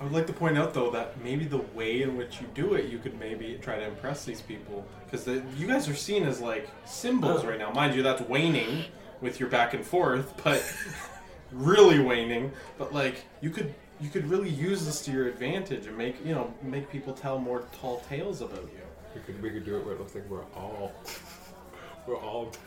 [0.00, 2.74] I would like to point out, though, that maybe the way in which you do
[2.74, 4.86] it, you could maybe try to impress these people.
[5.04, 5.26] Because
[5.56, 7.48] you guys are seen as, like, symbols oh.
[7.48, 7.70] right now.
[7.70, 8.84] Mind you, that's waning
[9.20, 10.62] with your back and forth, but
[11.52, 12.52] really waning.
[12.76, 16.34] But, like, you could you could really use this to your advantage and make, you
[16.34, 18.82] know, make people tell more tall tales about you.
[19.14, 20.92] We could we could do it where it looks like we're all
[22.06, 22.52] we're all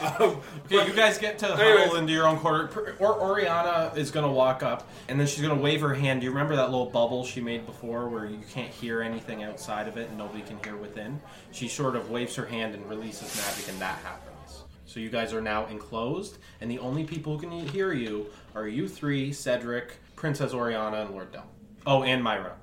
[0.00, 2.94] um, Okay, you guys get to huddle into your own quarter.
[2.98, 6.20] Or Oriana is gonna walk up, and then she's gonna wave her hand.
[6.20, 9.88] Do you remember that little bubble she made before, where you can't hear anything outside
[9.88, 11.20] of it and nobody can hear within?
[11.50, 14.64] She sort of waves her hand and releases magic, and that happens.
[14.86, 18.66] So you guys are now enclosed, and the only people who can hear you are
[18.66, 21.44] you three, Cedric, Princess Oriana, and Lord Del.
[21.86, 22.56] Oh, and Myra.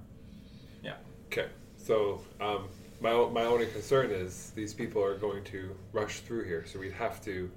[0.84, 0.96] Yeah.
[1.28, 1.48] Okay,
[1.78, 2.68] so um,
[3.06, 6.92] my my only concern is these people are going to rush through here, so we'd
[6.92, 7.52] have to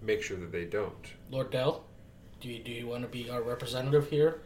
[0.00, 1.06] make sure that they don't.
[1.28, 1.84] Lord Dell,
[2.40, 4.40] do you do you want to be our representative here?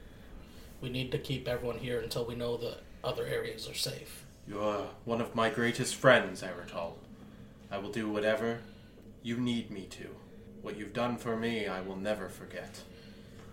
[0.80, 4.24] We need to keep everyone here until we know the other areas are safe.
[4.49, 6.95] You are one of my greatest friends, Eritol.
[7.70, 8.61] I will do whatever
[9.22, 10.09] you need me to.
[10.62, 12.80] What you've done for me, I will never forget.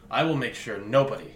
[0.10, 1.34] I will make sure nobody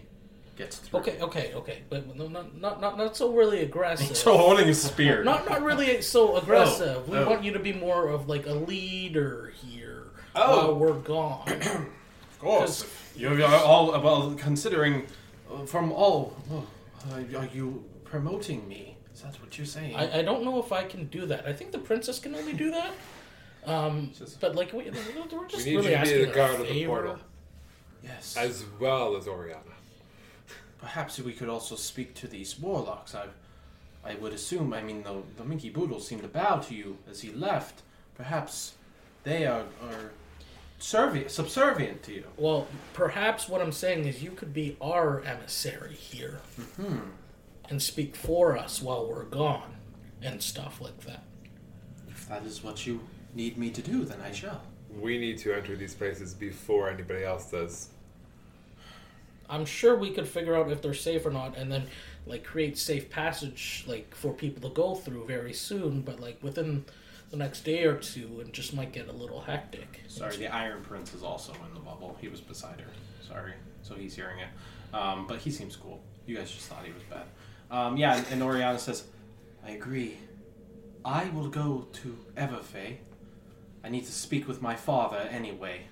[0.55, 0.99] gets through.
[0.99, 4.15] Okay, okay, okay, but no, not not not not so really aggressive.
[4.21, 5.23] So holding a spear.
[5.23, 7.07] not not really so aggressive.
[7.07, 7.29] we oh.
[7.29, 10.67] want you to be more of like a leader here Oh.
[10.67, 11.47] while we're gone.
[11.47, 12.85] of course.
[13.15, 15.05] You are all well considering
[15.51, 16.35] uh, from all.
[16.51, 16.65] Oh,
[17.11, 18.97] uh, are you promoting me?
[19.13, 19.95] Is that what you're saying?
[19.95, 21.45] I, I don't know if I can do that.
[21.45, 22.93] I think the princess can only do that.
[23.65, 26.59] Um, but like we, we're just We need really you to be asking the guard
[26.61, 27.19] of the portal,
[28.03, 28.37] yes.
[28.37, 29.59] as well as Oriana.
[30.81, 33.13] Perhaps we could also speak to these warlocks.
[33.15, 33.27] I,
[34.03, 34.73] I would assume.
[34.73, 37.83] I mean, the the Minky Boodle seemed to bow to you as he left.
[38.15, 38.73] Perhaps
[39.23, 40.11] they are are
[40.79, 42.23] servi- subservient to you.
[42.37, 46.97] Well, perhaps what I'm saying is you could be our emissary here Mm-hmm.
[47.69, 49.75] and speak for us while we're gone
[50.23, 51.23] and stuff like that.
[52.09, 53.01] If that is what you
[53.35, 54.61] need me to do, then I shall.
[54.99, 57.89] We need to enter these places before anybody else does.
[59.51, 61.87] I'm sure we could figure out if they're safe or not, and then
[62.25, 66.01] like create safe passage like for people to go through very soon.
[66.01, 66.85] But like within
[67.29, 70.01] the next day or two, it just might get a little hectic.
[70.07, 72.17] Sorry, the Iron Prince is also in the bubble.
[72.21, 72.91] He was beside her.
[73.27, 74.95] Sorry, so he's hearing it.
[74.95, 76.01] Um, but he seems cool.
[76.25, 77.25] You guys just thought he was bad.
[77.69, 79.03] Um, yeah, and, and Oriana says,
[79.65, 80.17] "I agree.
[81.03, 82.97] I will go to Everfey.
[83.83, 85.87] I need to speak with my father anyway.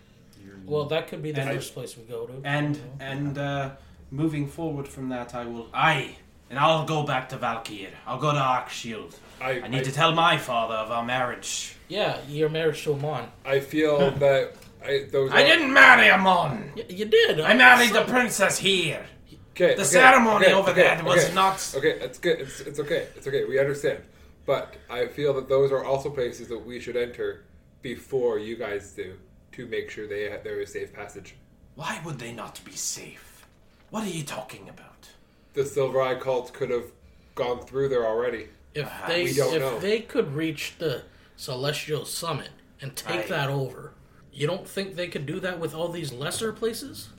[0.66, 2.34] Well, that could be the And I- first place we go to.
[2.43, 2.89] And you know?
[3.00, 3.70] and uh,
[4.12, 5.68] moving forward from that, I will.
[5.74, 6.16] Aye,
[6.50, 7.89] and I'll go back to Valkyr.
[8.08, 9.16] I'll go to Arkshield.
[9.41, 11.76] I I need I, to tell my father of our marriage.
[11.88, 13.30] yeah, your marriage to Amon.
[13.45, 15.32] I feel that I those.
[15.32, 16.72] I are- didn't marry Amon.
[16.76, 17.39] Y- you did.
[17.39, 19.06] I married the princess here.
[19.52, 21.34] Okay, The okay, ceremony okay, over okay, there was okay.
[21.36, 21.74] not.
[21.78, 22.39] Okay, it's good.
[22.39, 23.08] It's, it's okay.
[23.18, 23.43] It's okay.
[23.43, 24.00] We understand.
[24.45, 27.43] But I feel that those are also places that we should enter
[27.82, 29.16] before you guys do
[29.60, 31.36] to make sure they have, there is safe passage.
[31.76, 33.45] Why would they not be safe?
[33.89, 35.10] What are you talking about?
[35.53, 36.91] The Silver Eye cult could have
[37.36, 38.47] gone through there already.
[38.74, 39.80] If Ah, they we don't if know.
[39.80, 41.03] they could reach the
[41.36, 42.49] Celestial Summit
[42.82, 43.28] and take Aye.
[43.30, 43.93] that over,
[44.32, 47.10] you don't think they could do that with all these lesser places?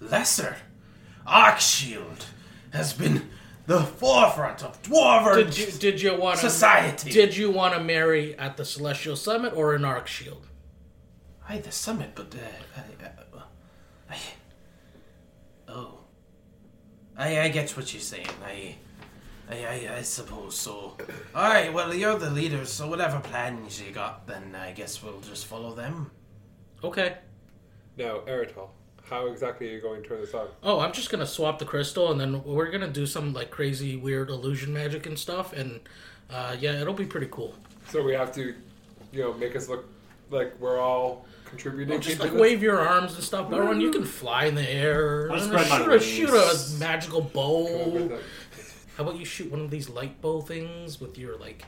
[0.00, 0.56] Lesser.
[1.26, 2.26] Arkshield
[2.72, 3.30] has been
[3.66, 7.10] the forefront of dwarven Did you did you want society.
[7.10, 10.06] Did you want to marry at the Celestial Summit or in Arc
[11.48, 11.62] Shield?
[11.64, 13.42] The summit, but uh, I, uh,
[14.10, 14.16] I,
[15.68, 15.98] oh,
[17.16, 18.26] I, I get what you're saying.
[18.44, 18.76] I,
[19.50, 20.96] I, I, I suppose so.
[21.34, 25.20] All right, well, you're the leaders, so whatever plans you got, then I guess we'll
[25.20, 26.10] just follow them.
[26.82, 27.16] Okay.
[27.96, 28.68] Now, Eritol,
[29.08, 30.48] how exactly are you going to turn this on?
[30.62, 33.96] Oh, I'm just gonna swap the crystal, and then we're gonna do some like crazy,
[33.96, 35.80] weird illusion magic and stuff, and
[36.30, 37.54] uh, yeah, it'll be pretty cool.
[37.90, 38.54] So we have to
[39.14, 39.88] you know, make us look
[40.30, 42.00] like we're all contributing.
[42.00, 43.80] Just like wave your arms and stuff, Belron.
[43.80, 45.28] You can fly in the air.
[45.30, 46.04] I'll and spread my shoot, a, wings.
[46.04, 48.18] shoot a magical bow.
[48.96, 51.64] How about you shoot one of these light bow things with your like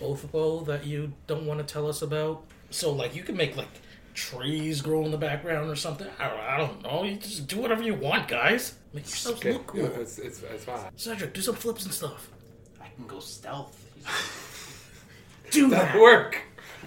[0.00, 2.42] oath bow that you don't want to tell us about?
[2.70, 3.68] So like you can make like
[4.14, 6.06] trees grow in the background or something.
[6.18, 7.02] I don't, I don't know.
[7.04, 8.74] You just do whatever you want, guys.
[8.92, 9.82] Make yourselves Okay, look cool.
[9.82, 10.78] yeah, it's, it's, it's fine.
[10.96, 12.28] Cedric, do some flips and stuff.
[12.80, 13.80] I can go stealth.
[15.50, 16.00] Do That that.
[16.00, 16.42] work.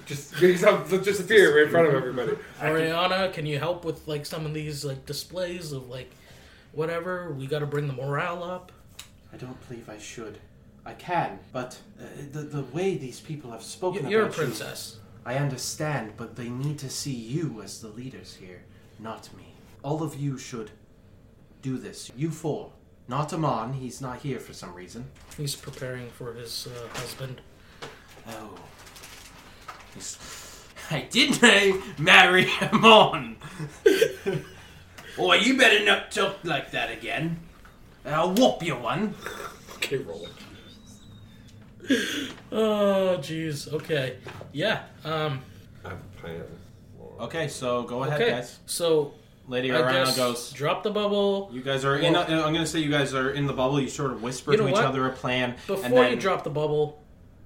[0.08, 2.32] Just make yourself disappear right in front of everybody.
[2.64, 6.10] Oriana, can you help with like some of these like displays of like
[6.72, 7.32] whatever?
[7.34, 8.72] We got to bring the morale up.
[9.34, 10.39] I don't believe I should.
[10.86, 14.38] I can, but uh, the the way these people have spoken Y- You're a about
[14.38, 14.97] you- princess.
[15.26, 18.62] I understand, but they need to see you as the leaders here,
[18.97, 19.43] not me.
[19.84, 20.72] All of you should
[21.62, 22.10] do this.
[22.16, 22.72] You four.
[23.10, 25.05] Not Amon, he's not here for some reason.
[25.36, 27.41] He's preparing for his uh, husband.
[28.30, 28.58] Oh.
[29.97, 30.17] He's...
[30.89, 33.35] I didn't I marry on.
[35.17, 37.39] oh, you better not talk like that again.
[38.05, 39.13] I'll whoop you one.
[39.75, 40.27] Okay, roll.
[42.51, 43.71] Oh, jeez.
[43.73, 44.17] Okay.
[44.51, 44.83] Yeah.
[45.03, 45.41] Um.
[45.85, 46.43] I'm playing.
[47.19, 48.31] Okay, so go ahead, Okay.
[48.31, 48.59] guys.
[48.65, 49.13] So
[49.47, 50.51] Lady I Arana guess goes.
[50.51, 51.49] drop the bubble.
[51.51, 52.15] You guys are in.
[52.15, 53.79] A, I'm going to say you guys are in the bubble.
[53.81, 54.85] You sort of whisper You to know each what?
[54.85, 55.55] other a plan.
[55.65, 57.01] Before and then you drop the bubble,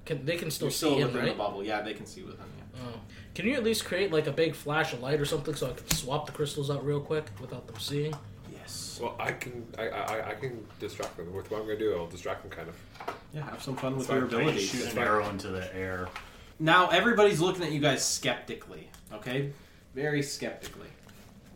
[0.06, 1.32] can they can still you're see still him, within right?
[1.32, 1.64] the bubble.
[1.64, 2.46] Yeah, they can see within.
[2.76, 2.82] Yeah.
[2.88, 3.00] Oh.
[3.36, 5.74] Can you at least create like a big flash of light or something so I
[5.74, 8.14] can swap the crystals out real quick without them seeing?
[8.52, 9.00] Yes.
[9.02, 11.96] Well, I can I, I, I can distract them with what I'm gonna do.
[11.96, 12.76] I'll distract them kind of.
[13.34, 14.70] Yeah, have some fun with So your I'm abilities.
[14.70, 16.10] Shoot an arrow into the air.
[16.60, 18.90] Now everybody's looking at you guys skeptically.
[19.14, 19.52] Okay,
[19.96, 20.88] very skeptically.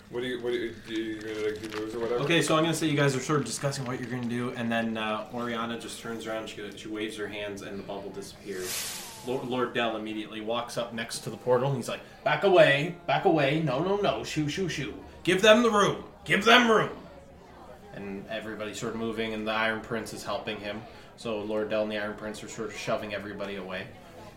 [0.09, 2.23] What do you what do you, do you gonna like do moves or whatever?
[2.23, 4.51] Okay, so I'm gonna say you guys are sort of discussing what you're gonna do,
[4.55, 8.11] and then uh, Oriana just turns around, she, she waves her hands, and the bubble
[8.11, 9.01] disappears.
[9.25, 12.95] Lord, Lord Dell immediately walks up next to the portal, and he's like, "Back away,
[13.07, 13.61] back away!
[13.63, 14.23] No, no, no!
[14.23, 14.93] Shoo, shoo, shoo!
[15.23, 16.03] Give them the room!
[16.23, 16.91] Give them room!"
[17.95, 20.81] And everybody's sort of moving, and the Iron Prince is helping him.
[21.17, 23.87] So Lord Dell and the Iron Prince are sort of shoving everybody away.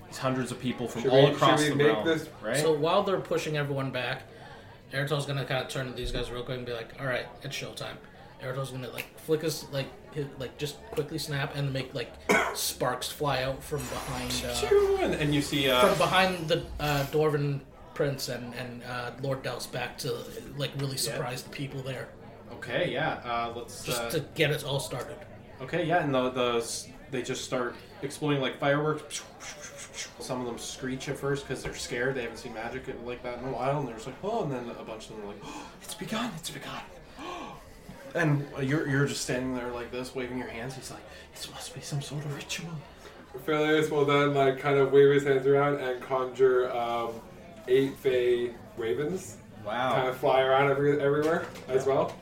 [0.04, 2.28] There's hundreds of people from Should all we- across should we the make realm, this-
[2.42, 2.56] right?
[2.56, 4.22] So while they're pushing everyone back,
[4.92, 7.26] Eritol's gonna kind of turn to these guys real quick and be like, "All right,
[7.42, 7.96] it's showtime."
[8.42, 12.12] Eritol's gonna like flick his like hit, like just quickly snap and make like
[12.54, 17.04] sparks fly out from behind uh, and, and you see uh, from behind the uh,
[17.10, 17.60] dwarven
[17.94, 20.16] prince and and uh, Lord Dell's back to
[20.56, 22.08] like really surprise the people there,
[22.54, 23.20] Okay, yeah.
[23.24, 23.84] Uh, let's.
[23.84, 25.16] just uh, to get it all started.
[25.60, 29.22] Okay, yeah, and the, the they just start exploding like fireworks.
[30.20, 32.14] Some of them screech at first because they're scared.
[32.14, 34.52] They haven't seen magic like that in a while, and they're just like, "Oh!" And
[34.52, 36.30] then a bunch of them are like, oh, "It's begun!
[36.36, 36.80] It's begun!"
[38.14, 40.74] And you're you're just standing there like this, waving your hands.
[40.74, 41.02] He's like,
[41.34, 42.70] "This must be some sort of ritual."
[43.44, 47.10] Phileas will then like kind of wave his hands around and conjure um,
[47.68, 49.92] eight Fey ravens, Wow.
[49.94, 52.14] kind of fly around every, everywhere as well.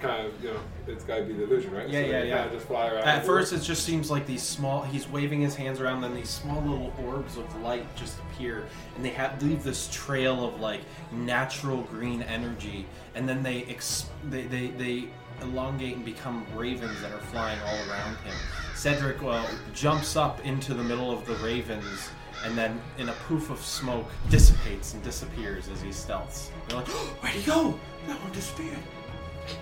[0.00, 1.88] Kind of you know, it's got to be the illusion, right?
[1.88, 2.48] Yeah, so yeah, yeah.
[2.48, 3.04] Just fly around.
[3.04, 4.82] At first, it just seems like these small.
[4.82, 8.64] He's waving his hands around, then these small little orbs of light just appear,
[8.96, 10.80] and they have leave this trail of like
[11.12, 15.08] natural green energy, and then they ex- they, they they
[15.42, 18.34] elongate and become ravens that are flying all around him.
[18.74, 22.10] Cedric well jumps up into the middle of the ravens.
[22.44, 26.50] And then, in a poof of smoke, dissipates and disappears as he stealths.
[26.68, 27.76] They're like, oh, "Where'd he go?
[28.06, 28.78] That one disappeared."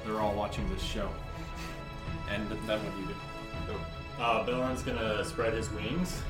[0.05, 1.09] They're all watching this show.
[2.31, 3.15] And then what do you do?
[4.19, 6.23] Uh, Belron's gonna spread his wings.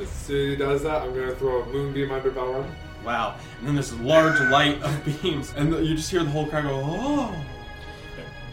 [0.00, 2.70] As soon as he does that, I'm gonna throw a moonbeam under Belron.
[3.04, 3.36] Wow.
[3.58, 6.82] And then this large light of beams, and you just hear the whole crowd go,
[6.84, 7.34] oh!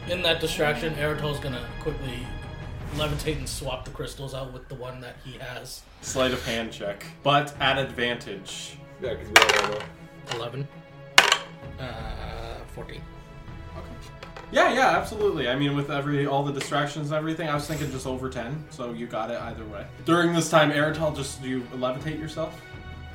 [0.09, 2.25] In that distraction, Eritol's gonna quickly
[2.95, 5.83] levitate and swap the crystals out with the one that he has.
[6.01, 7.05] Sleight of hand check.
[7.21, 8.77] But at advantage.
[9.01, 9.79] Yeah, because we all know.
[10.35, 10.67] 11.
[11.79, 13.01] Uh, 14.
[14.51, 15.47] Yeah, yeah, absolutely.
[15.49, 18.65] I mean, with every all the distractions and everything, I was thinking just over 10,
[18.71, 19.85] so you got it either way.
[20.05, 22.59] During this time, Eritol, just do you levitate yourself?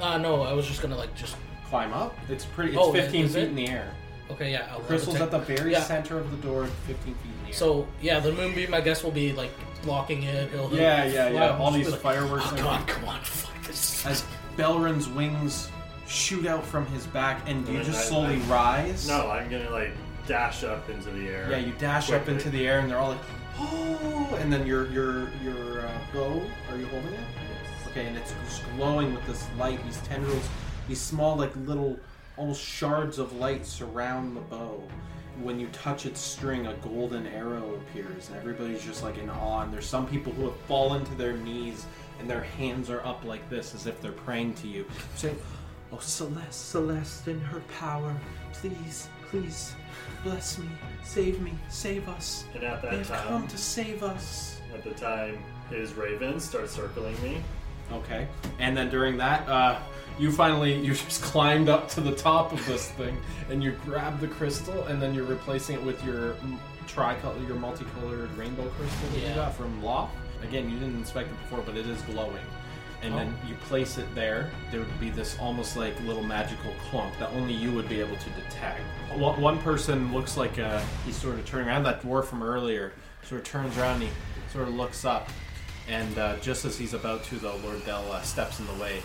[0.01, 1.37] Uh, no, I was just gonna, like, just.
[1.71, 2.15] Climb up?
[2.29, 3.49] It's pretty, it's Oh, 15 is feet it?
[3.49, 3.93] in the air.
[4.31, 5.21] Okay, yeah, I'll Crystal's levitate.
[5.23, 5.83] at the very Yeah.
[5.83, 7.53] center of the door, 15 feet in the air.
[7.55, 9.51] So, yeah, the moonbeam, I guess, will be, like,
[9.83, 10.51] blocking it.
[10.51, 11.45] He'll, he'll Yeah, yeah, fly yeah.
[11.47, 14.07] up and All just these be like, fireworks Oh, and God, come on, fuck this.
[14.07, 14.25] as
[14.57, 15.69] Belrin's wings
[16.07, 19.09] shoot out from his back, and you just I- slowly I- rise.
[19.09, 19.91] No, I'm gonna like
[20.27, 21.49] dash up into the air.
[21.51, 23.19] Yeah, you dash up into the air, and they're all like,
[23.59, 26.43] "Oh!" And then your your your uh, bow.
[26.71, 27.21] Are you holding it?
[27.21, 27.89] Yes.
[27.89, 29.83] Okay, and it's just glowing with this light.
[29.85, 30.49] These tendrils,
[30.89, 31.99] these small like little,
[32.37, 34.83] almost shards of light surround the bow.
[35.43, 39.63] When you touch its string, a golden arrow appears, and everybody's just like in awe.
[39.63, 41.87] And there's some people who have fallen to their knees
[42.21, 45.39] and their hands are up like this as if they're praying to you, saying,
[45.93, 48.15] "Oh Celeste, Celeste, in her power,
[48.53, 49.75] please, please,
[50.25, 50.67] bless me,
[51.05, 52.45] save me, save us.
[52.55, 55.39] And at They that have come to save us." at the time,
[55.71, 57.41] his ravens start circling me.
[57.93, 58.27] Okay.
[58.59, 59.79] And then during that, uh,
[60.19, 63.17] you finally you just climbed up to the top of this thing
[63.51, 66.37] and you grab the crystal and then you're replacing it with your
[66.89, 70.17] tricolor, your multicolored rainbow crystal that you got from Loft.
[70.43, 72.45] Again, you didn't inspect it before, but it is glowing.
[73.05, 74.51] And then you place it there.
[74.71, 78.17] There would be this almost like little magical clump that only you would be able
[78.17, 78.81] to detect.
[79.15, 81.83] One one person looks like uh, he's sort of turning around.
[81.83, 82.93] That dwarf from earlier
[83.23, 83.95] sort of turns around.
[83.95, 84.09] And he
[84.53, 85.29] sort of looks up,
[85.89, 89.03] and uh, just as he's about to, though, Lord Dell uh, steps in the way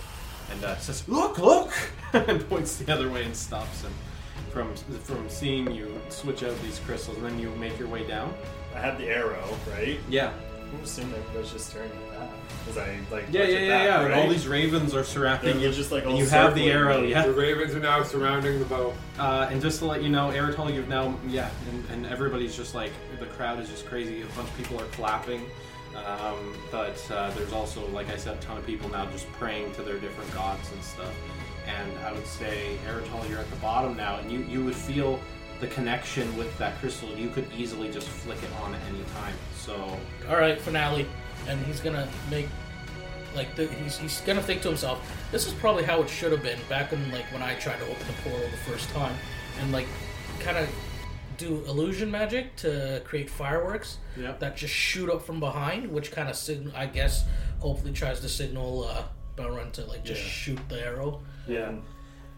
[0.51, 1.71] and uh, says, "Look, look!"
[2.13, 3.93] and points the other way and stops him
[4.51, 7.17] from from seeing you switch out these crystals.
[7.17, 8.33] And then you make your way down.
[8.75, 9.99] I had the arrow, right?
[10.09, 10.31] Yeah,
[10.73, 11.91] I'm assuming that was just staring
[12.49, 12.65] at.
[12.65, 14.03] Because I, like, yeah, yeah, yeah, yeah.
[14.05, 14.13] Right?
[14.13, 15.73] all these ravens are surrounding They're you.
[15.73, 17.11] just, like, and you have the circling arrow, me.
[17.11, 17.25] yeah.
[17.25, 18.93] The ravens are now surrounding the bow.
[19.17, 22.75] Uh, and just to let you know, Eritol, you've now, yeah, and, and everybody's just
[22.75, 24.21] like, the crowd is just crazy.
[24.21, 25.45] A bunch of people are clapping.
[26.05, 29.73] Um, but uh, there's also, like I said, a ton of people now just praying
[29.73, 31.13] to their different gods and stuff.
[31.67, 35.19] And I would say, Eritol, you're at the bottom now, and you, you would feel
[35.59, 37.09] the connection with that crystal.
[37.09, 39.33] You could easily just flick it on at any time.
[39.57, 39.97] So,
[40.29, 41.05] All right, finale,
[41.47, 42.47] and he's gonna make
[43.35, 44.99] like the, he's he's gonna think to himself,
[45.31, 47.85] this is probably how it should have been back in like when I tried to
[47.85, 49.15] open the portal the first time,
[49.61, 49.87] and like
[50.39, 50.67] kind of
[51.37, 54.39] do illusion magic to create fireworks Yep.
[54.41, 57.23] that just shoot up from behind, which kind of signal, I guess,
[57.59, 59.03] hopefully tries to signal uh,
[59.37, 60.27] Belrun to like just Yeah.
[60.29, 61.21] shoot the arrow.
[61.47, 61.71] Yeah.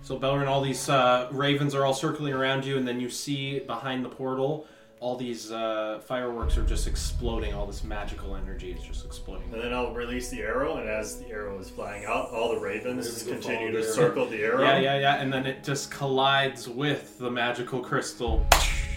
[0.03, 3.59] So Belrin, all these uh, ravens are all circling around you, and then you see
[3.59, 4.67] behind the portal,
[5.01, 7.55] all these uh, fireworks are just exploding.
[7.55, 9.51] All this magical energy is just exploding.
[9.51, 12.59] And then I'll release the arrow, and as the arrow is flying out, all the
[12.61, 14.61] ravens Ravens continue to the circle the arrow.
[14.61, 18.45] Yeah, yeah, yeah, and then it just collides with the magical crystal.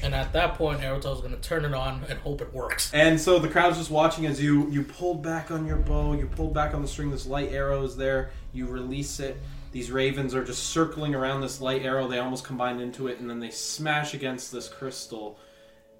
[0.02, 2.92] And at that point, Eritol's gonna turn it on and hope it works.
[2.92, 6.26] And so the crowd's just watching as you you pulled back on your bow, you
[6.26, 7.10] pulled back on the string.
[7.10, 8.30] This light arrow is there.
[8.52, 9.40] You release it.
[9.72, 12.06] These ravens are just circling around this light arrow.
[12.06, 15.38] They almost combine into it, and then they smash against this crystal,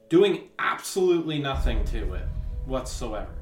[0.09, 2.27] doing absolutely nothing to it
[2.67, 3.35] whatsoever.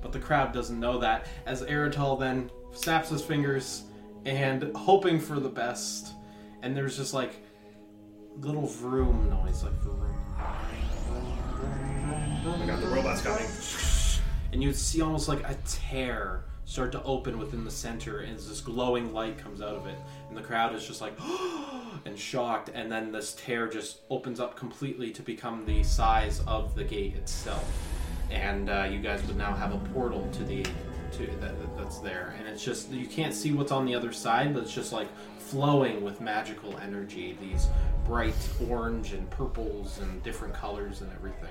[0.00, 1.26] But the crowd doesn't know that.
[1.46, 3.84] As Eritol then snaps his fingers
[4.24, 6.14] and hoping for the best,
[6.62, 7.42] and there's just like
[8.40, 10.14] little vroom noise, like vroom.
[12.46, 13.46] Oh I got the robots coming.
[14.52, 18.60] and you'd see almost like a tear start to open within the center and this
[18.60, 19.98] glowing light comes out of it
[20.34, 21.16] and the crowd is just like
[22.04, 22.70] and shocked.
[22.74, 27.14] And then this tear just opens up completely to become the size of the gate
[27.14, 27.64] itself.
[28.30, 30.62] And uh, you guys would now have a portal to the
[31.12, 32.34] to that, that- that's there.
[32.38, 35.06] And it's just you can't see what's on the other side but it's just like
[35.38, 37.68] flowing with magical energy these
[38.06, 38.34] bright
[38.68, 41.50] orange and purples and different colors and everything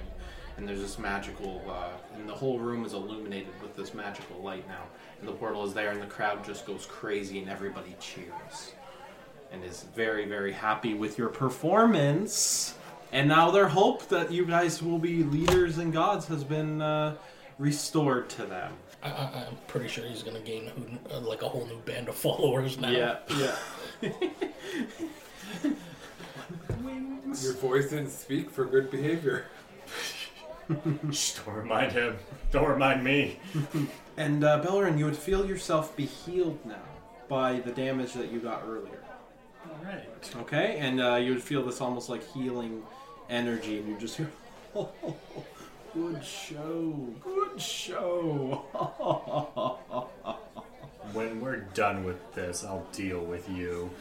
[0.58, 4.68] and there's this magical uh, and the whole room is illuminated with this magical light
[4.68, 4.84] now
[5.20, 8.74] and the portal is there and the crowd just goes crazy and everybody cheers
[9.51, 12.76] and is very very happy with your performance
[13.12, 17.16] and now their hope that you guys will be leaders and gods has been uh,
[17.60, 21.49] restored to them I, I, I'm pretty sure he's gonna gain who, uh, like a
[21.49, 22.89] whole new band of followers now.
[22.89, 23.18] yeah
[27.41, 29.45] Your voice didn't speak for good behavior.
[31.11, 32.18] Shh, don't remind him.
[32.51, 33.39] Don't remind me.
[34.18, 36.82] and uh, Bellerin, you would feel yourself be healed now
[37.30, 38.99] by the damage that you got earlier
[39.80, 40.36] Alright.
[40.41, 42.84] Okay, and uh, you would feel this almost like healing
[43.30, 44.30] energy, and you just hear,
[44.76, 44.91] oh,
[45.93, 46.91] good show,
[47.24, 48.66] good show.
[51.14, 53.91] When we're done with this, I'll deal with you.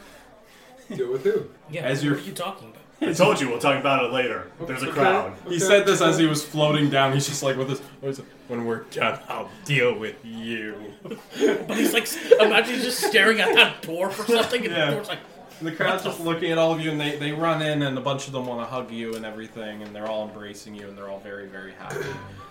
[0.89, 1.45] Deal with who?
[1.69, 1.81] Yeah.
[1.83, 2.81] As what you're- are you talking about?
[3.09, 4.47] I told you we'll talk about it later.
[4.65, 4.93] There's a Okay.
[4.99, 5.33] crowd.
[5.47, 7.13] he said this as he was floating down.
[7.13, 7.81] He's just like with this.
[8.03, 10.75] Oh, when we're done, I'll deal with you.
[11.67, 12.07] But he's like,
[12.39, 14.85] imagine he's just staring at that door for something, and Yeah.
[14.87, 15.19] the door's like,
[15.59, 17.97] And the crowd's just looking at all of you, and they, they run in, and
[17.97, 20.87] a bunch of them want to hug you and everything, and they're all embracing you,
[20.87, 21.95] and they're all very very happy.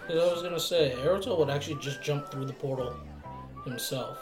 [0.07, 2.95] 'Cause I was gonna say, Eritol would actually just jump through the portal
[3.65, 4.19] himself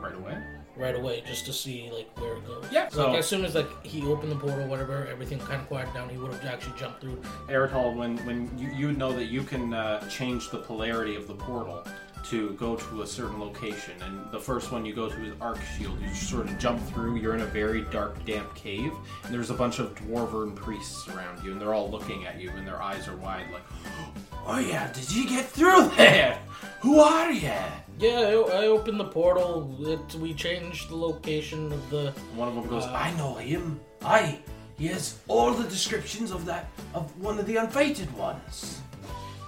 [0.00, 0.36] right away.
[0.76, 2.64] Right away just to see like where it goes.
[2.70, 2.88] Yeah.
[2.88, 5.94] So, like, as soon as like he opened the portal, whatever, everything kind of quieted
[5.94, 7.20] down, he would have actually jumped through.
[7.48, 11.34] Eritol, when when you you know that you can uh, change the polarity of the
[11.34, 11.82] portal
[12.30, 13.94] to go to a certain location.
[14.02, 16.00] And the first one you go to is Arc Shield.
[16.00, 17.16] You sort of jump through.
[17.16, 18.92] You're in a very dark, damp cave,
[19.24, 22.50] and there's a bunch of dwarven priests around you, and they're all looking at you,
[22.50, 23.62] and their eyes are wide, like,
[24.46, 26.38] "Oh yeah, did you get through there?
[26.80, 27.52] Who are you?"
[27.98, 29.74] Yeah, I, I opened the portal.
[29.80, 32.12] It, we changed the location of the.
[32.34, 33.80] One of them goes, uh, "I know him.
[34.02, 34.38] I."
[34.78, 38.82] He has all the descriptions of that of one of the unfated ones.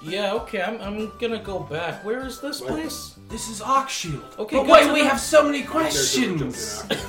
[0.03, 2.05] Yeah, okay, I'm, I'm gonna go back.
[2.05, 3.17] Where is this place?
[3.29, 4.39] This is Arkshield.
[4.39, 6.81] Okay, but go wait, to we the- have so many Character would jump in questions.
[6.83, 7.05] after him.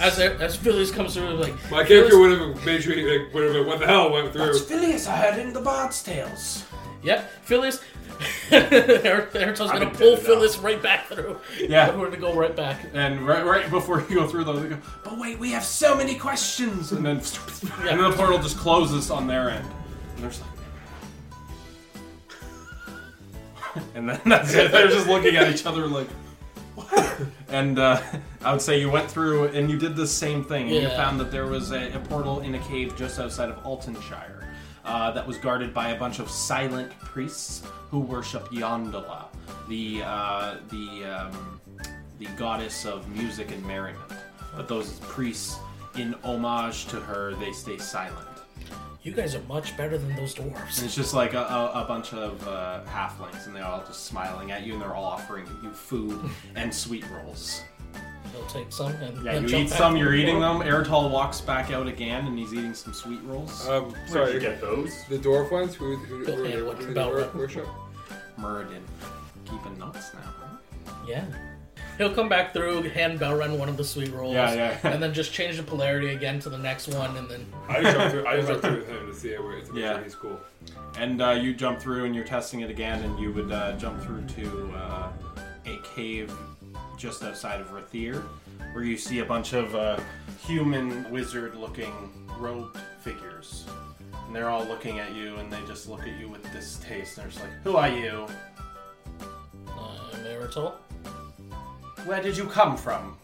[0.00, 3.54] As as Phyllis comes through, like My character would have made sure he like would
[3.54, 4.46] have what the hell went through.
[4.46, 5.06] That's Phileas.
[5.06, 6.64] I heard it in the Bard's Tales.
[7.04, 7.80] Yep, Phyllis.
[8.50, 10.26] Naruto's gonna pull dead now.
[10.26, 11.38] Phyllis right back through.
[11.60, 11.94] Yeah.
[11.96, 12.80] we're gonna go right back.
[12.94, 15.94] And right, right before you go through those, they go, but wait, we have so
[15.96, 16.92] many questions.
[16.92, 19.66] And then, and then the portal just closes on their end.
[20.14, 20.50] And they're just like,
[23.94, 24.70] and then that's it.
[24.72, 26.08] They're just looking at each other like,
[26.74, 27.20] what?
[27.48, 28.00] And uh,
[28.44, 30.62] I would say you went through and you did the same thing.
[30.68, 30.96] And you Yeah.
[30.96, 34.44] found that there was a, a portal in a cave just outside of Altonshire
[34.84, 39.26] uh, that was guarded by a bunch of silent priests who worship Yondalla,
[39.68, 41.60] the uh, the um,
[42.18, 44.10] the goddess of music and merriment.
[44.56, 45.56] But those priests,
[45.96, 48.28] in homage to her, they stay silent.
[49.02, 50.82] You guys are much better than those And dwarves.
[50.84, 54.52] it's just like a, a, a bunch of uh, halflings, and they're all just smiling
[54.52, 56.20] at you, and they're all offering you food
[56.54, 57.62] and sweet rolls.
[58.32, 60.60] They'll take some and Yeah, then you jump eat back some, you're eating them.
[60.60, 63.68] Eritol walks back out again, and he's eating some sweet rolls.
[63.68, 65.04] Um, Where'd sorry, you get those?
[65.08, 67.18] the dwarf ones who who, Bill who, Haley who, went who to they Bell wor-
[67.22, 67.36] Run.
[67.38, 67.66] worship.
[68.38, 68.82] Moradin.
[69.44, 70.92] Keeping notes now, huh?
[71.06, 71.24] Yeah.
[72.02, 74.34] He'll come back through, hand Belrun one of the sweet rolls.
[74.34, 74.78] Yeah, yeah.
[74.82, 77.96] and then just change the polarity again to the next one, and then I just
[77.96, 78.26] jumped through.
[78.26, 79.92] I just jumped through with him to see where to make Yeah.
[79.94, 80.40] sure he's cool.
[80.98, 84.02] And uh, you jump through, and you're testing it again, and you would uh, jump
[84.02, 85.12] through to uh,
[85.66, 86.32] a cave
[86.98, 88.24] just outside of Rathir,
[88.72, 90.00] where you see a bunch of uh,
[90.44, 91.92] human wizard-looking
[92.36, 93.64] robed figures.
[94.26, 97.16] And they're all looking at you, and they just look at you with distaste.
[97.18, 98.26] And they're just like, "Who are you?
[99.68, 100.72] uh, Naruto.
[102.04, 103.16] Where did you come from?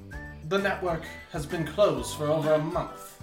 [0.48, 1.02] The network
[1.32, 3.20] has been closed for over a month."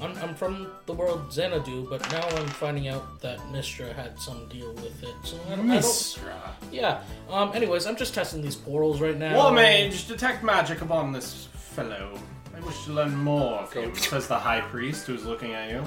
[0.00, 4.46] I'm, I'm from the world Xanadu, but now I'm finding out that Mystra had some
[4.48, 5.14] deal with it.
[5.22, 6.34] So I don't, I don't Mystra.
[6.70, 7.00] Yeah.
[7.30, 7.52] Um.
[7.54, 9.34] Anyways, I'm just testing these portals right now.
[9.36, 12.18] War mage, detect magic upon this fellow.
[12.54, 15.84] I wish to learn more says the high priest who's looking at you.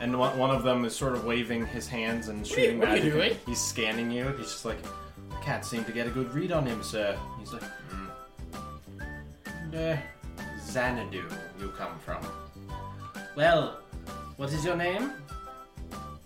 [0.00, 2.96] And one, one of them is sort of waving his hands and shooting what are
[2.96, 3.12] you magic.
[3.12, 3.36] doing?
[3.46, 4.26] He's scanning you.
[4.36, 4.78] He's just like,
[5.42, 7.18] can't seem to get a good read on him, sir.
[7.38, 8.06] He's like, hmm.
[9.46, 9.96] And, uh,
[10.60, 11.28] Xanadu,
[11.60, 12.24] you come from.
[13.36, 13.80] Well,
[14.36, 15.12] what is your name?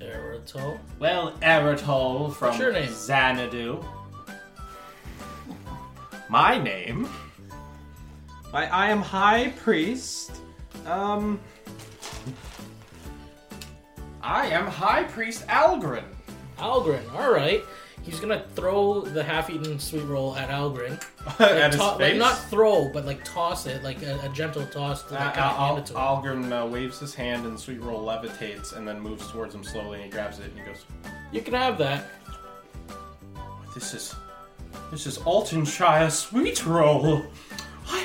[0.01, 0.79] Naruto.
[0.99, 2.91] Well, Eritol from What's your name?
[2.91, 3.85] Xanadu.
[6.29, 7.09] My name?
[8.53, 10.33] I, I am High Priest.
[10.87, 11.41] Um.
[14.23, 16.05] I am High Priest Algren.
[16.59, 17.03] Algren.
[17.15, 17.63] All right.
[18.07, 21.03] He's gonna throw the half-eaten sweet roll at Algren.
[21.41, 25.03] At his To- like, not throw, but like toss it, like a, a gentle toss
[25.09, 25.99] to Uh, like, hand Al- it to him.
[25.99, 29.65] Algren uh, waves his hand and the Sweet Roll levitates and then moves towards him
[29.65, 30.85] slowly and he grabs it and he goes,
[31.33, 32.05] You can have that.
[33.75, 34.15] This is.
[34.93, 37.25] This is Altonshire Sweet Roll.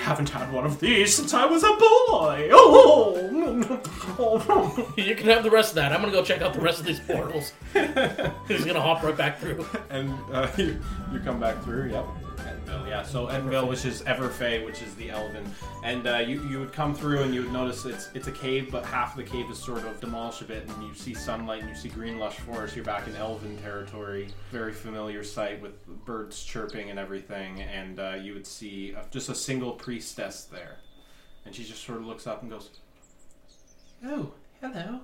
[0.02, 2.49] Haven't had one of these since I was a boy.
[2.52, 3.18] Oh!
[4.97, 5.91] You can have the rest of that.
[5.93, 7.54] I'm gonna go check out the rest of these portals.
[8.47, 9.66] He's gonna hop right back through.
[9.91, 10.80] and uh, you,
[11.14, 12.06] you come back through, yep.
[12.72, 13.03] Enville, yeah.
[13.03, 15.49] So Enville, which is Everfey, which is the Elven,
[15.84, 18.72] and uh, you you would come through and you would notice it's it's a cave,
[18.72, 21.61] but half of the cave is sort of demolished a bit, and you see sunlight
[21.61, 22.76] and you see green lush forest.
[22.76, 28.15] You're back in Elven territory, very familiar sight with birds chirping and everything, and uh,
[28.22, 30.78] you would see a, just a single priestess there,
[31.45, 32.69] and she just sort of looks up and goes,
[34.05, 35.01] "Oh, hello."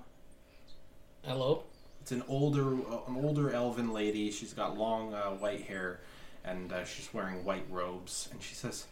[1.23, 1.63] Hello.
[2.01, 4.31] It's an older, an older elven lady.
[4.31, 5.99] She's got long uh, white hair,
[6.47, 8.29] and uh, she's wearing white robes.
[8.31, 8.85] And she says,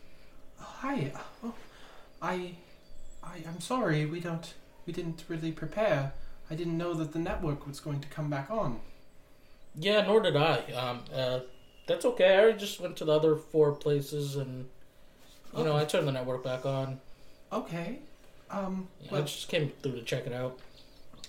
[0.60, 1.12] oh, "Hi,
[1.44, 1.54] oh,
[2.22, 2.52] I,
[3.24, 4.06] I, I'm sorry.
[4.06, 4.54] We don't,
[4.86, 6.14] we didn't really prepare.
[6.52, 8.80] I didn't know that the network was going to come back on.
[9.78, 10.58] Yeah, nor did I.
[10.74, 11.00] Um.
[11.14, 11.40] Uh.
[11.88, 12.38] That's okay.
[12.48, 14.68] I just went to the other four places, and
[15.56, 17.00] you know, I turned the network back on.
[17.54, 18.00] Okay,
[18.50, 20.58] um, Yeah, I just came through to check it out.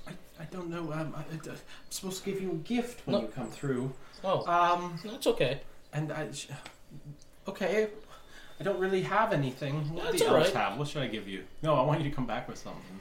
[0.09, 0.91] I, I don't know.
[0.95, 1.57] Um, I, I, I'm
[1.91, 3.22] supposed to give you a gift when No.
[3.22, 3.93] you come through.
[4.24, 5.61] Oh, Um, that's okay.
[5.97, 6.28] And I,
[7.49, 7.88] okay."
[8.59, 9.92] I don't really have anything.
[9.92, 10.51] What That's do the all right.
[10.55, 10.78] have?
[10.78, 11.44] What should I give you?
[11.62, 13.01] No, I want you to come back with something.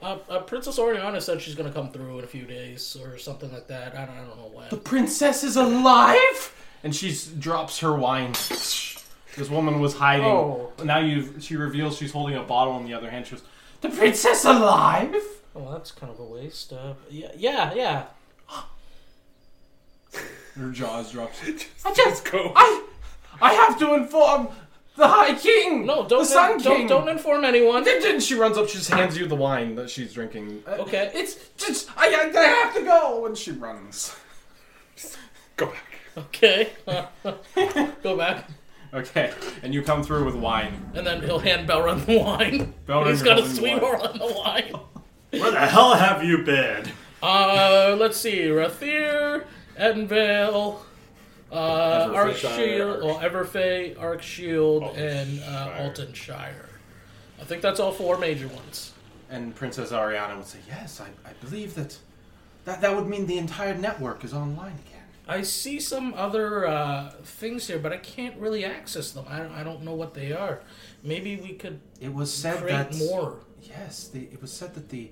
[0.00, 3.52] Uh, uh, Princess Oriana said she's gonna come through in a few days or something
[3.52, 3.94] like that.
[3.96, 4.68] I don't, I don't know when.
[4.70, 6.54] The princess is alive?
[6.84, 8.32] and she drops her wine.
[8.32, 10.26] This woman was hiding.
[10.26, 10.72] Oh.
[10.84, 13.26] Now you, she reveals she's holding a bottle in the other hand.
[13.26, 13.44] She goes,
[13.80, 15.14] "The princess alive?"
[15.54, 16.72] Well, that's kind of a waste.
[16.72, 18.04] Uh, yeah, yeah, yeah.
[20.58, 21.40] Her jaws drops.
[21.84, 22.52] I just go.
[22.54, 22.84] I,
[23.40, 24.48] I have to inform
[24.96, 25.86] the High King.
[25.86, 26.86] No, don't the Sun don't, King.
[26.86, 27.84] don't inform anyone.
[27.84, 28.68] Then then she runs up.
[28.68, 30.62] She just hands you the wine that she's drinking.
[30.66, 31.10] Uh, Okay.
[31.14, 34.14] It's just I, I, I have to go, and she runs.
[35.56, 35.98] Go back.
[36.18, 36.70] Okay.
[38.02, 38.46] Go back,
[38.92, 39.32] Okay,
[39.62, 40.90] and you come through with wine.
[40.94, 42.74] and then he'll hand Belrun the wine.
[42.86, 44.10] Belrun's He's got a holding sweetheart wine.
[44.10, 44.74] on the wine.
[45.40, 46.90] Where the hell have you been?
[47.22, 48.40] Uh, let's see.
[48.48, 49.44] Rathir,
[49.82, 50.78] Edenvale,
[51.50, 56.68] uh, Arkshield, well, Everfay, Arkshield, and uh, Altonshire.
[57.40, 58.92] I think that's all four major ones.
[59.28, 61.98] And Princess Oriana would say, "Yes, I, I believe that,
[62.64, 67.10] that that would mean the entire network is online again." I see some other uh,
[67.24, 69.24] things here, but I can't really access them.
[69.28, 70.60] I don't, I don't know what they are.
[71.02, 73.38] Maybe we could It was said that more.
[73.62, 75.10] Yes, the, it was said that the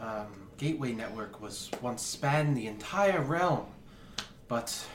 [0.00, 3.66] um, Gateway Network was once spanned the entire realm,
[4.48, 4.86] but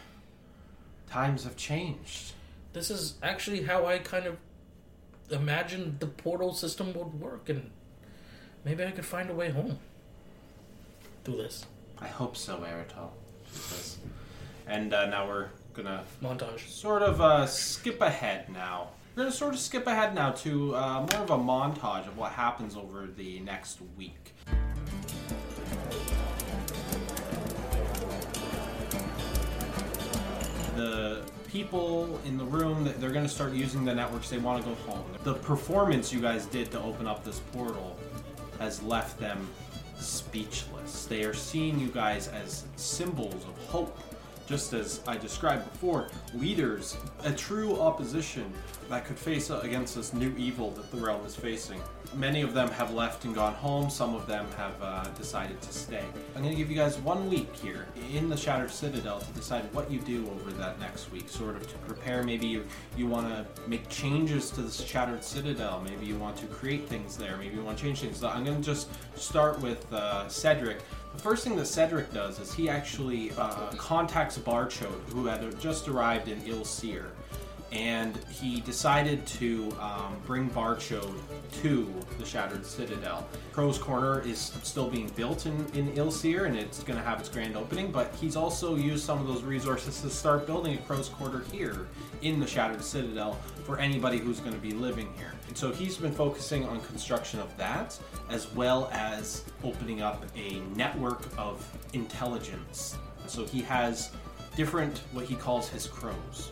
[1.10, 2.34] times have changed.
[2.74, 4.38] This is actually how I kind of
[5.30, 7.72] imagined the portal system would work, and
[8.64, 9.80] maybe I could find a way home
[11.24, 11.66] through this
[12.02, 13.10] I hope so, Eritol.
[14.66, 16.68] And uh, now we're gonna montage.
[16.68, 18.90] sort of uh, skip ahead now.
[19.16, 22.32] We're gonna sort of skip ahead now to uh, more of a montage of what
[22.32, 24.34] happens over the next week.
[30.82, 34.32] The people in the room that they're gonna start using the networks.
[34.32, 35.06] They want to go home.
[35.24, 38.00] The performance you guys did to open up this portal
[38.58, 39.48] has left them
[40.00, 41.06] speechless.
[41.06, 43.96] They are seeing you guys as symbols of hope
[44.52, 48.52] just as I described before, leaders, a true opposition
[48.90, 51.80] that could face against this new evil that the realm is facing.
[52.16, 55.72] Many of them have left and gone home, some of them have uh, decided to
[55.72, 56.04] stay.
[56.36, 59.74] I'm going to give you guys one week here in the Shattered Citadel to decide
[59.74, 62.22] what you do over that next week, sort of to prepare.
[62.22, 62.66] Maybe you,
[62.98, 67.16] you want to make changes to the Shattered Citadel, maybe you want to create things
[67.16, 68.20] there, maybe you want to change things.
[68.20, 70.82] So I'm going to just start with uh, Cedric.
[71.14, 75.88] The first thing that Cedric does is he actually uh, contacts Barchode, who had just
[75.88, 77.08] arrived in Ilseer,
[77.72, 81.20] and he decided to um, bring Barchode
[81.62, 83.28] to the Shattered Citadel.
[83.54, 87.30] Crow's Corner is still being built in, in Ilseer, and it's going to have its
[87.30, 91.10] grand opening, but he's also used some of those resources to start building a Crow's
[91.10, 91.88] Quarter here
[92.22, 93.40] in the Shattered Citadel
[93.72, 95.32] for anybody who's going to be living here.
[95.48, 97.98] And so he's been focusing on construction of that,
[98.30, 102.98] as well as opening up a network of intelligence.
[103.28, 104.12] So he has
[104.58, 106.52] different, what he calls his crows.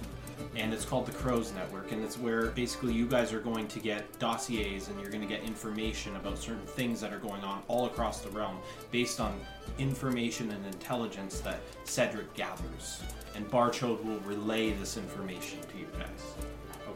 [0.56, 3.80] And it's called the Crows Network, and it's where basically you guys are going to
[3.82, 7.64] get dossiers and you're going to get information about certain things that are going on
[7.68, 8.56] all across the realm
[8.92, 9.38] based on
[9.78, 13.02] information and intelligence that Cedric gathers.
[13.36, 16.29] And Barchode will relay this information to you guys.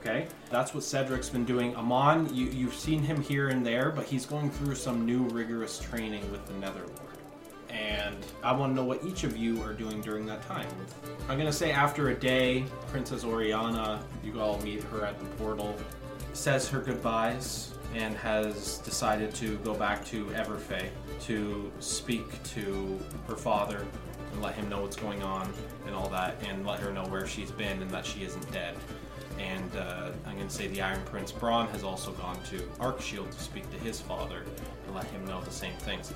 [0.05, 1.73] Okay, that's what Cedric's been doing.
[1.77, 5.79] Amon, you, you've seen him here and there, but he's going through some new rigorous
[5.79, 6.99] training with the Netherlord.
[7.69, 10.67] And I want to know what each of you are doing during that time.
[11.29, 15.25] I'm going to say after a day, Princess Oriana, you all meet her at the
[15.37, 15.73] portal,
[16.33, 20.89] says her goodbyes, and has decided to go back to Everfey
[21.21, 22.99] to speak to
[23.29, 23.87] her father
[24.33, 25.49] and let him know what's going on
[25.85, 28.75] and all that, and let her know where she's been and that she isn't dead.
[29.43, 33.29] And uh, I'm going to say the Iron Prince Braun has also gone to Arkshield
[33.29, 34.43] to speak to his father
[34.85, 36.13] and let him know the same things.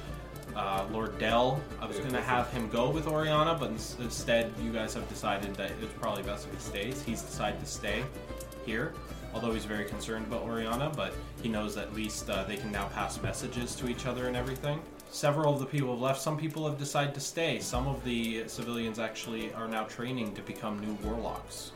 [0.56, 4.54] Uh, Lord Dell, I was going to have him go with Oriana, but ins- instead
[4.64, 7.04] you guys have decided that it's probably best if he stays.
[7.04, 8.02] He's decided to stay
[8.66, 8.94] here,
[9.34, 11.14] although he's very concerned about Oriana, but
[11.44, 14.80] he knows at least uh, they can now pass messages to each other and everything.
[15.10, 16.22] Several of the people have left.
[16.22, 17.60] Some people have decided to stay.
[17.60, 21.72] Some of the civilians actually are now training to become new warlocks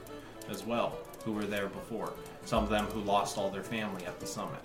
[0.49, 2.13] as well, who were there before.
[2.45, 4.59] Some of them who lost all their family at the summit.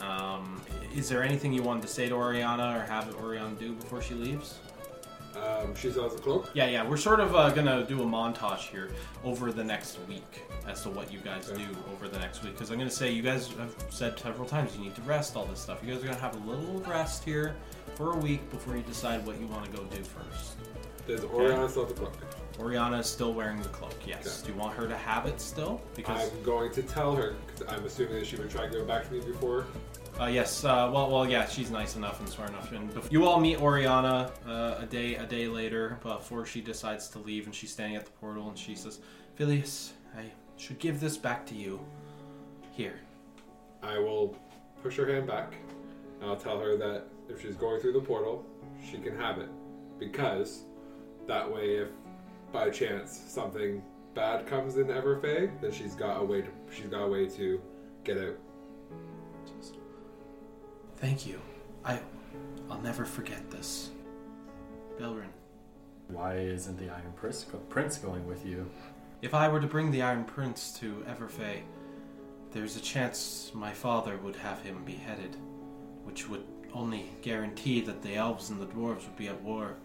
[0.00, 0.60] Um,
[0.94, 4.14] is there anything you wanted to say to Oriana or have Oriana do before she
[4.14, 4.58] leaves?
[5.36, 6.50] Um, out sells a cloak.
[6.54, 8.90] Yeah, yeah, we're sort of uh, gonna do a montage here
[9.24, 11.62] over the next week as to what you guys Okay.
[11.64, 12.54] do over the next week.
[12.54, 15.44] Because I'm gonna say you guys have said several times you need to rest all
[15.44, 15.78] this stuff.
[15.84, 17.54] You guys are gonna have a little rest here
[17.94, 20.56] for a week before you decide what you want to go do first.
[21.06, 22.12] Does Oriana sell the cloak?
[22.58, 23.94] Oriana is still wearing the cloak.
[24.06, 24.40] Yes.
[24.40, 24.46] Okay.
[24.48, 25.80] Do you want her to have it still?
[25.94, 28.84] Because I'm going to tell her because I'm assuming that she would try to go
[28.84, 29.66] back to me before.
[30.20, 30.64] Uh, yes.
[30.64, 31.46] Uh, well, well, yeah.
[31.46, 32.72] She's nice enough and smart enough.
[32.72, 37.08] And bef- you all meet Oriana uh, a day a day later before she decides
[37.10, 38.98] to leave, and she's standing at the portal, and she says,
[39.36, 40.24] Phileas, I
[40.56, 41.80] should give this back to you.
[42.72, 42.98] Here.
[43.82, 44.36] I will
[44.82, 45.54] push her hand back.
[46.20, 48.44] And I'll tell her that if she's going through the portal,
[48.88, 49.48] she can have it.
[50.00, 50.62] Because
[51.28, 51.88] that way, if
[52.52, 53.82] by chance something
[54.14, 57.60] bad comes in Everfay, then she's got a way to she's got a way to
[58.04, 58.36] get out.
[60.96, 61.40] Thank you.
[61.84, 62.00] I
[62.70, 63.90] I'll never forget this.
[64.98, 65.30] Belrin,
[66.08, 68.68] Why isn't the Iron Prince, Prince going with you?
[69.22, 71.60] if I were to bring the Iron Prince to Everfay,
[72.52, 75.36] there's a chance my father would have him beheaded,
[76.04, 79.76] which would only guarantee that the elves and the dwarves would be at war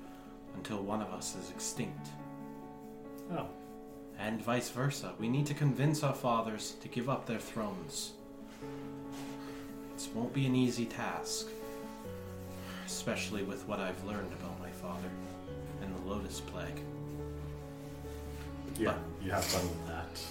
[0.55, 2.09] until one of us is extinct.
[3.35, 3.47] Oh,
[4.19, 5.13] And vice versa.
[5.19, 8.13] We need to convince our fathers to give up their thrones.
[9.95, 11.47] This won't be an easy task,
[12.85, 15.09] especially with what I've learned about my father
[15.81, 16.79] and the Lotus Plague.
[18.77, 20.21] yeah, you have fun with that.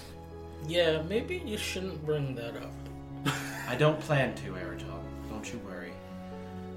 [0.67, 2.73] Yeah, maybe you shouldn't bring that up.
[3.67, 4.99] I don't plan to, Eritol.
[5.29, 5.91] Don't you worry.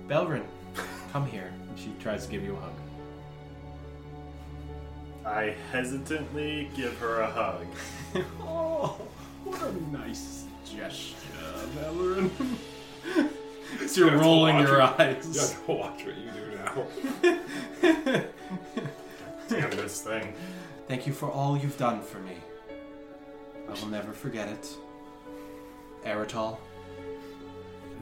[0.09, 0.45] Belrin,
[1.13, 1.53] come here.
[1.77, 2.73] She tries to give you a hug.
[5.27, 7.67] I hesitantly give her a hug.
[8.41, 8.99] Oh,
[9.45, 11.17] what a nice gesture,
[11.75, 12.31] Belrin.
[13.87, 15.01] so you're have rolling watch your it.
[15.01, 15.35] eyes.
[15.35, 16.45] You have to watch what you do
[18.15, 18.25] now.
[19.49, 20.33] Damn this thing.
[20.89, 22.37] Thank you for all you've done for me.
[23.69, 24.75] I will never forget it.
[26.07, 26.57] Eritol.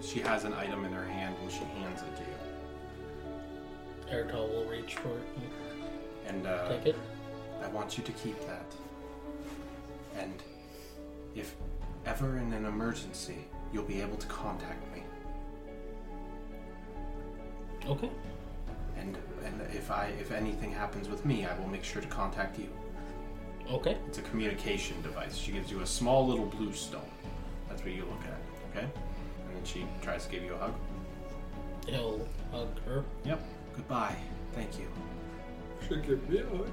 [0.01, 2.23] She has an item in her hand and she hands it to
[4.13, 4.17] you.
[4.25, 5.27] Eritol will reach for it
[6.29, 6.97] And and uh, take it.
[7.63, 8.67] I want you to keep that.
[10.19, 10.43] And
[11.35, 11.55] if
[12.07, 15.03] ever in an emergency, you'll be able to contact me.
[17.87, 18.11] Okay.
[18.97, 22.59] And and if I if anything happens with me, I will make sure to contact
[22.59, 22.69] you.
[23.71, 23.97] Okay.
[24.07, 25.37] It's a communication device.
[25.37, 27.01] She gives you a small little blue stone.
[27.69, 28.87] That's what you look at, okay?
[28.87, 30.75] And then she tries to give you a hug.
[31.87, 33.05] He'll hug her.
[33.25, 33.41] Yep.
[33.75, 34.17] Goodbye.
[34.53, 34.87] Thank you.
[35.89, 36.71] Should give me a hug.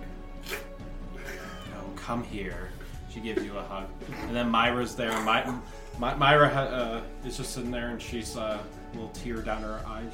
[1.81, 2.69] No, come here.
[3.13, 3.85] She gives you a hug.
[4.27, 5.11] And then Myra's there.
[5.23, 5.53] My,
[5.99, 9.61] My, Myra ha, uh, is just sitting there and she's uh, a little tear down
[9.63, 10.11] her eyes.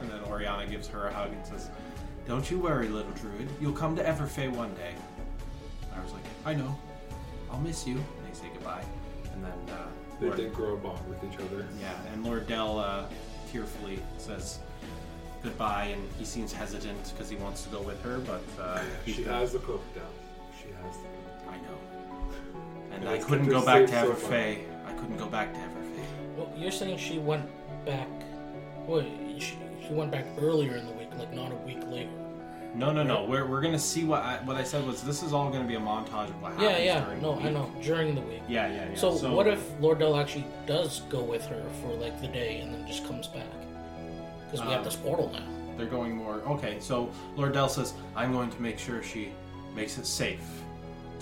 [0.00, 1.70] And then Oriana gives her a hug and says,
[2.26, 3.48] Don't you worry, little druid.
[3.60, 4.92] You'll come to Everfey one day.
[5.90, 6.76] Myra's like, I know.
[7.50, 7.94] I'll miss you.
[7.96, 8.84] And they say goodbye.
[9.32, 9.86] And then, uh,
[10.20, 11.66] They Lord- did grow a bond with each other.
[11.80, 13.04] yeah, and Lord Dell uh,
[13.50, 14.58] tearfully says
[15.42, 19.22] goodbye, and he seems hesitant because he wants to go with her, but uh, She
[19.24, 20.04] has the cloak down.
[20.80, 21.78] She has the I know.
[22.94, 24.58] And And I couldn't go back to safe so Everfey.
[24.86, 26.04] I couldn't go back to Everfey.
[26.36, 27.46] Well, you're saying she went
[27.84, 28.08] back.
[28.86, 29.06] Wait,
[29.38, 32.10] she, she went back earlier in the week, like not a week later.
[32.74, 33.24] No, no, no.
[33.24, 35.74] We're, we're gonna see what I, what I said was this is all gonna be
[35.74, 37.04] a montage of what happens Yeah, yeah.
[37.04, 37.72] during No, the I know.
[37.82, 38.42] During the week.
[38.48, 38.94] Yeah, yeah, yeah.
[38.96, 42.72] So, what if Lord Dell actually does go with her for like the day and
[42.74, 43.46] then just comes back?
[44.46, 45.44] Because we have Um, this portal now.
[45.76, 46.36] they're going more?
[46.46, 49.32] Okay, so Lord Dell says I'm going to make sure she
[49.74, 50.40] makes it safe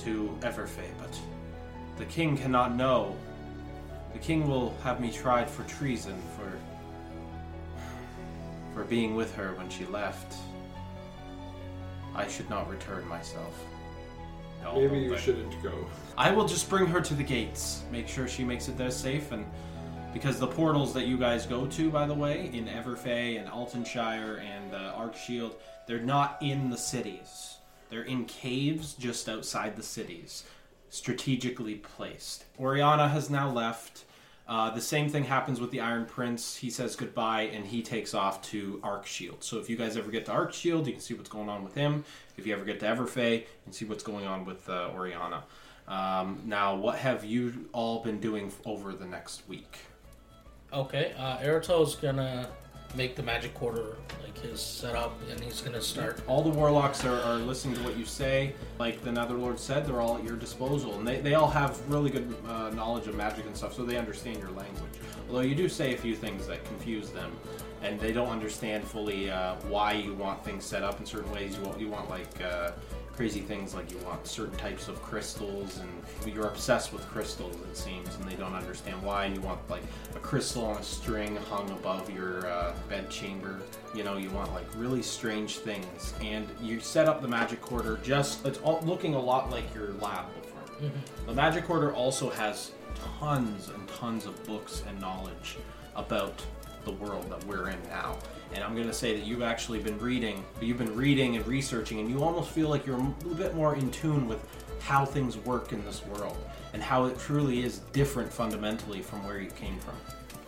[0.07, 1.19] to Everfey, but
[1.97, 3.17] the king cannot know.
[4.13, 6.53] The king will have me tried for treason for
[8.73, 10.37] for being with her when she left.
[12.15, 13.53] I should not return myself.
[14.63, 15.87] No, Maybe you shouldn't go.
[16.17, 17.83] I will just bring her to the gates.
[17.91, 19.45] Make sure she makes it there safe, and
[20.13, 24.41] because the portals that you guys go to, by the way, in Everfey and Altonshire
[24.41, 25.55] and uh, Arkshield,
[25.87, 27.56] they're not in the cities.
[27.97, 30.45] They're in caves just outside the cities,
[30.91, 32.45] strategically placed.
[32.61, 34.05] Oriana has now left.
[34.47, 36.57] Uh, the same thing happens with the Iron Prince.
[36.57, 39.43] He says goodbye and he takes off to Arkshield.
[39.43, 41.75] So if you guys ever get to Arkshield, you can see what's going on with
[41.75, 42.05] him.
[42.37, 45.45] If you ever get to Everfey, you can see what's going on with uh, Oriana.
[45.89, 49.79] Um, now, what have you all been doing over the next week?
[50.71, 52.51] Okay, uh, Eritol's gonna
[52.95, 56.21] make the magic quarter like his setup, and he's gonna start.
[56.27, 58.55] All the warlocks are, are listening to what you say.
[58.79, 62.11] Like the Netherlord said, they're all at your disposal, and they, they all have really
[62.11, 64.93] good uh, knowledge of magic and stuff, so they understand your language.
[65.29, 67.33] Although you do say a few things that confuse them,
[67.83, 71.57] and they don't understand fully uh, why you want things set up in certain ways.
[71.57, 72.73] You want you want like uh,
[73.17, 77.77] crazy things, like you want certain types of crystals, and you're obsessed with crystals, it
[77.77, 79.25] seems, and they don't understand why.
[79.25, 79.83] And you want like
[80.15, 83.61] a crystal on a string hung above your uh, bed chamber.
[83.95, 87.99] You know, you want like really strange things, and you set up the magic quarter
[88.03, 90.91] just it's all looking a lot like your lab before.
[91.27, 92.73] The magic quarter also has
[93.19, 95.57] tons and tons of books and knowledge
[95.95, 96.43] about
[96.85, 98.19] the world that we're in now.
[98.55, 102.01] And I'm going to say that you've actually been reading, you've been reading and researching,
[102.01, 104.47] and you almost feel like you're a little bit more in tune with
[104.81, 106.37] how things work in this world
[106.73, 109.95] and how it truly is different fundamentally from where you came from.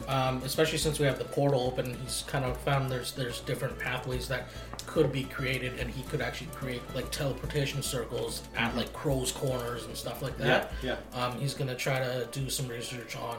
[0.06, 3.78] Um, especially since we have the portal open, he's kind of found there's there's different
[3.78, 4.48] pathways that
[4.86, 9.84] could be created, and he could actually create like teleportation circles at like crow's corners
[9.84, 10.72] and stuff like that.
[10.82, 13.38] Yeah, Um, he's gonna try to do some research on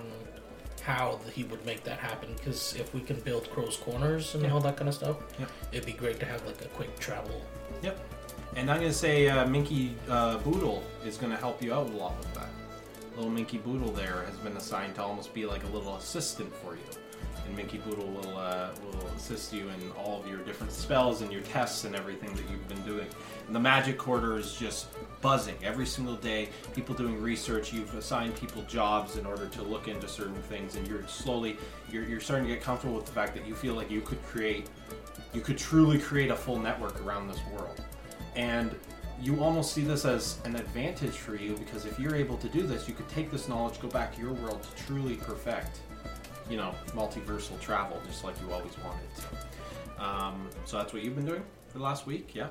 [0.81, 2.33] how he would make that happen.
[2.35, 5.45] Because if we can build crow's corners and all that kind of stuff, Yeah.
[5.71, 7.41] it'd be great to have like a quick travel.
[7.81, 7.99] Yep.
[8.55, 11.87] And I'm going to say uh, Minky uh, Boodle is going to help you out
[11.87, 12.49] a lot with that.
[13.15, 16.73] Little Minky Boodle there has been assigned to almost be like a little assistant for
[16.75, 16.81] you.
[17.45, 21.31] And Minky Boodle will, uh, will assist you in all of your different spells and
[21.31, 23.07] your tests and everything that you've been doing.
[23.47, 24.87] And the magic quarter is just
[25.21, 26.49] buzzing every single day.
[26.73, 27.73] People doing research.
[27.73, 31.57] You've assigned people jobs in order to look into certain things, and you're slowly
[31.91, 34.21] you're, you're starting to get comfortable with the fact that you feel like you could
[34.23, 34.67] create
[35.33, 37.81] you could truly create a full network around this world.
[38.35, 38.75] And
[39.21, 42.63] you almost see this as an advantage for you because if you're able to do
[42.63, 45.81] this, you could take this knowledge, go back to your world to truly perfect,
[46.49, 49.09] you know, multiversal travel, just like you always wanted.
[49.15, 52.47] So, um, so that's what you've been doing for the last week, yeah?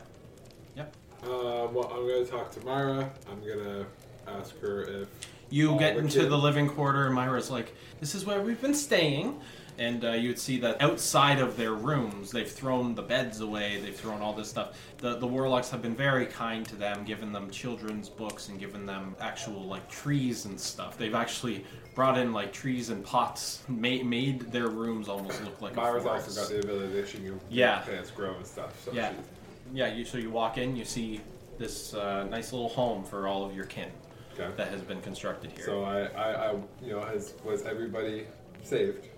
[1.25, 3.11] Um, well, I'm gonna talk to Myra.
[3.31, 3.87] I'm gonna
[4.27, 5.09] ask her if
[5.51, 8.61] You get the into kids- the living quarter, and Myra's like, "This is where we've
[8.61, 9.41] been staying."
[9.81, 13.81] And uh, you would see that outside of their rooms, they've thrown the beds away.
[13.81, 14.77] They've thrown all this stuff.
[14.99, 18.87] The the warlocks have been very kind to them, given them children's books and given
[18.87, 20.99] them actual like trees and stuff.
[20.99, 21.65] They've actually
[21.95, 26.11] brought in like trees and pots, made made their rooms almost look like Myra's a
[26.11, 27.79] also got the ability that she can Yeah.
[27.81, 28.73] plants grow and stuff.
[28.85, 29.25] So Yeah, she's-
[29.73, 29.93] yeah.
[29.93, 31.21] You so you walk in, you see
[31.59, 33.91] this uh, nice little home for all of your kin
[34.39, 34.51] okay.
[34.57, 35.65] that has been constructed here.
[35.65, 38.27] So I, I, I, you know, has was everybody
[38.63, 39.09] saved?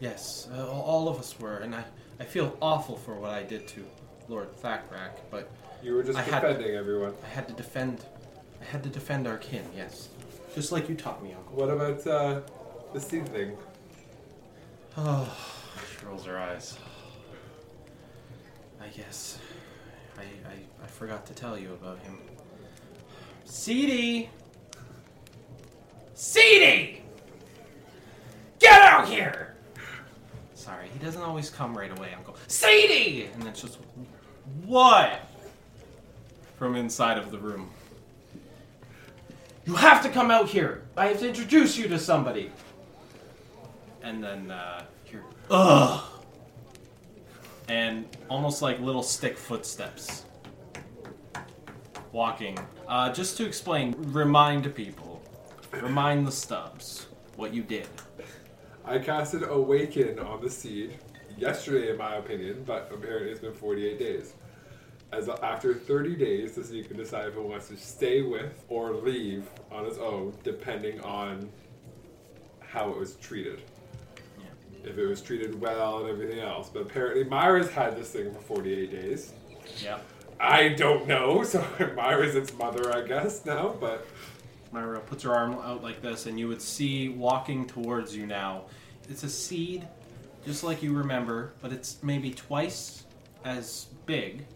[0.00, 1.84] Yes, uh, all of us were, and I,
[2.20, 3.84] I feel awful for what I did to
[4.28, 5.50] Lord Thakrak, but
[5.82, 7.14] You were just I had- defending everyone.
[7.24, 8.04] I had to defend,
[8.60, 9.64] I had to defend our kin.
[9.74, 10.08] Yes,
[10.54, 11.56] just like you taught me, Uncle.
[11.56, 12.40] What about uh,
[12.92, 13.56] the seed thing?
[14.98, 15.34] Oh,
[15.98, 16.78] she rolls her eyes.
[18.80, 19.38] I guess
[20.18, 22.18] I, I, I forgot to tell you about him.
[23.44, 24.30] Seedy!
[26.14, 27.02] Seedy!
[28.58, 29.54] Get out here!
[30.54, 32.36] Sorry, he doesn't always come right away, Uncle.
[32.48, 33.28] Seedy!
[33.34, 33.78] And it's just,
[34.64, 35.20] what?
[36.56, 37.70] From inside of the room.
[39.64, 40.82] You have to come out here!
[40.96, 42.50] I have to introduce you to somebody!
[44.06, 46.02] and then uh, you're ugh,
[47.68, 50.24] and almost like little stick footsteps
[52.12, 52.58] walking.
[52.88, 55.22] Uh, just to explain, remind people,
[55.72, 57.06] remind the stubs
[57.36, 57.88] what you did.
[58.84, 60.98] I casted Awaken on the seed
[61.36, 64.34] yesterday, in my opinion, but apparently it's been 48 days.
[65.12, 68.92] As after 30 days, the seed can decide if it wants to stay with or
[68.92, 71.50] leave on its own, depending on
[72.60, 73.62] how it was treated.
[74.86, 76.70] If it was treated well and everything else.
[76.72, 79.32] But apparently, Myra's had this thing for 48 days.
[79.82, 79.98] Yeah.
[80.38, 81.64] I don't know, so
[81.96, 84.06] Myra's its mother, I guess, now, but
[84.72, 88.64] Myra puts her arm out like this, and you would see walking towards you now.
[89.08, 89.86] It's a seed,
[90.44, 93.04] just like you remember, but it's maybe twice
[93.44, 94.46] as big.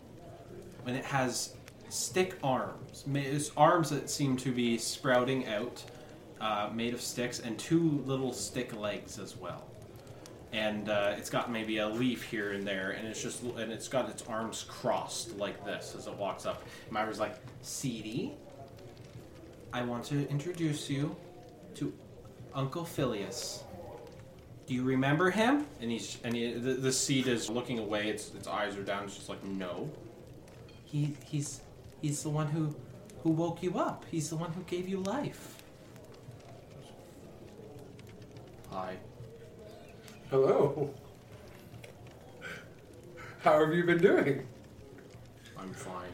[0.86, 1.54] And it has
[1.88, 3.04] stick arms.
[3.14, 5.82] It's arms that seem to be sprouting out,
[6.40, 9.69] uh, made of sticks, and two little stick legs as well.
[10.52, 13.86] And uh, it's got maybe a leaf here and there, and it's just and it's
[13.86, 16.64] got its arms crossed like this as it walks up.
[16.90, 18.32] Myra's like, "Seedy,
[19.72, 21.14] I want to introduce you
[21.76, 21.92] to
[22.54, 23.62] Uncle Phileas.
[24.66, 25.66] Do you remember him?
[25.80, 28.08] And he's and he, the, the seed is looking away.
[28.08, 29.04] Its its eyes are down.
[29.04, 29.90] It's just like no.
[30.84, 31.60] He he's
[32.02, 32.74] he's the one who
[33.22, 34.04] who woke you up.
[34.10, 35.62] He's the one who gave you life.
[38.70, 38.96] Hi.
[40.30, 40.90] Hello.
[43.42, 44.46] How have you been doing?
[45.58, 46.10] I'm fine.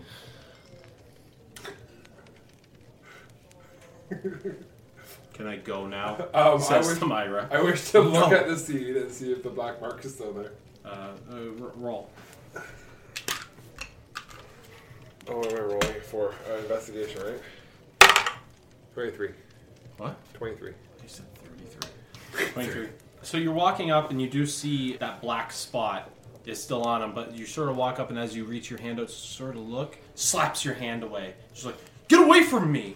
[5.34, 6.14] Can I go now?
[6.32, 7.48] Um, I wish- to Myra.
[7.50, 8.36] I wish to look No.
[8.36, 10.52] at the seed and see if the black mark is still there.
[10.84, 10.88] Uh,
[11.30, 12.10] uh, r- roll.
[15.28, 16.32] Oh, what am I rolling for?
[16.48, 17.20] Uh, investigation,
[18.00, 18.20] right?
[18.94, 19.30] 23.
[19.98, 20.16] What?
[20.34, 20.70] 23.
[20.70, 20.74] You
[21.08, 21.26] said
[22.32, 22.52] 33.
[22.52, 22.88] 23.
[23.22, 26.10] So you're walking up and you do see that black spot
[26.44, 28.78] is still on him, but you sort of walk up and as you reach your
[28.78, 31.34] hand out sort of look, slaps your hand away.
[31.52, 31.76] She's like,
[32.08, 32.94] Get away from me!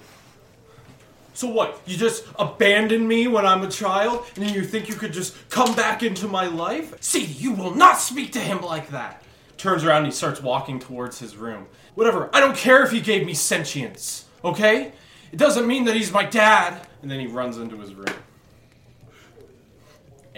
[1.34, 1.80] So what?
[1.86, 5.34] You just abandon me when I'm a child and then you think you could just
[5.48, 6.94] come back into my life?
[7.02, 9.22] See, you will not speak to him like that!
[9.56, 11.66] Turns around and he starts walking towards his room.
[11.94, 14.26] Whatever, I don't care if he gave me sentience.
[14.44, 14.92] Okay?
[15.32, 16.86] It doesn't mean that he's my dad.
[17.02, 18.14] And then he runs into his room.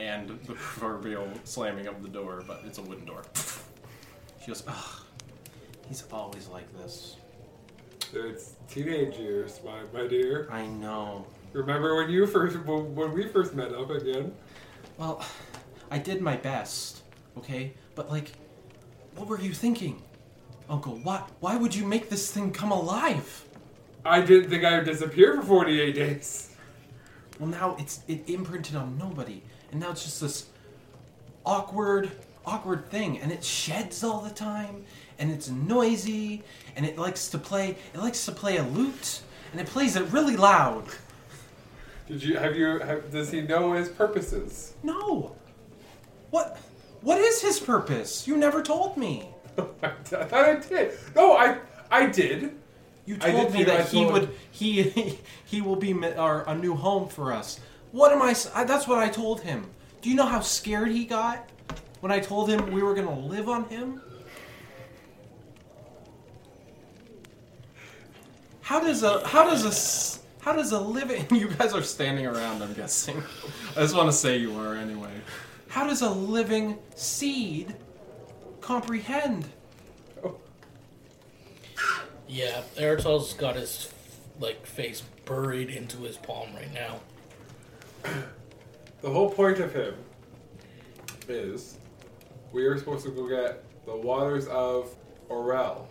[0.03, 3.23] And the proverbial slamming of the door, but it's a wooden door.
[4.41, 5.03] She goes, ugh.
[5.89, 7.16] He's always like this.
[8.12, 10.49] It's teenage years, my, my dear.
[10.51, 11.24] I know.
[11.53, 14.33] Remember when you first when, we first met up again?
[14.99, 15.24] Well,
[15.91, 17.03] I did my best,
[17.39, 17.74] okay?
[17.95, 18.33] But like,
[19.15, 20.03] what were you thinking?
[20.69, 23.45] Uncle, why why would you make this thing come alive?
[24.05, 26.57] I didn't think I would disappear for 48 days.
[27.39, 29.43] Well now it's it imprinted on nobody.
[29.73, 30.47] And now it's just this
[31.44, 32.11] awkward,
[32.47, 33.19] awkward thing.
[33.19, 34.85] And it sheds all the time,
[35.19, 36.43] and it's noisy,
[36.77, 40.05] and it likes to play it likes to play a lute, and it plays it
[40.12, 40.85] really loud.
[42.07, 44.74] Did you have you have, does he know his purposes?
[44.82, 45.35] No.
[46.31, 46.59] What
[47.01, 48.27] what is his purpose?
[48.27, 49.28] You never told me.
[49.82, 50.93] I thought I did.
[51.16, 51.59] No, I
[51.90, 52.53] I did.
[53.05, 57.09] You told did me that he would he he will be our, a new home
[57.09, 57.61] for us.
[57.93, 58.35] What am I?
[58.64, 59.66] That's what I told him.
[60.01, 61.48] Do you know how scared he got
[62.01, 64.01] when I told him we were gonna live on him?
[68.62, 71.27] How does a how does a how does a living?
[71.31, 72.62] You guys are standing around.
[72.62, 73.23] I'm guessing.
[73.77, 75.12] I just want to say you are anyway.
[75.69, 77.74] How does a living seed
[78.60, 79.47] comprehend?
[82.27, 83.93] Yeah, Eritol's got his
[84.40, 87.01] like face buried into his palm right now.
[88.03, 89.95] The whole point of him
[91.29, 91.79] is
[92.53, 94.95] we are supposed to go get the waters of
[95.29, 95.87] Orel.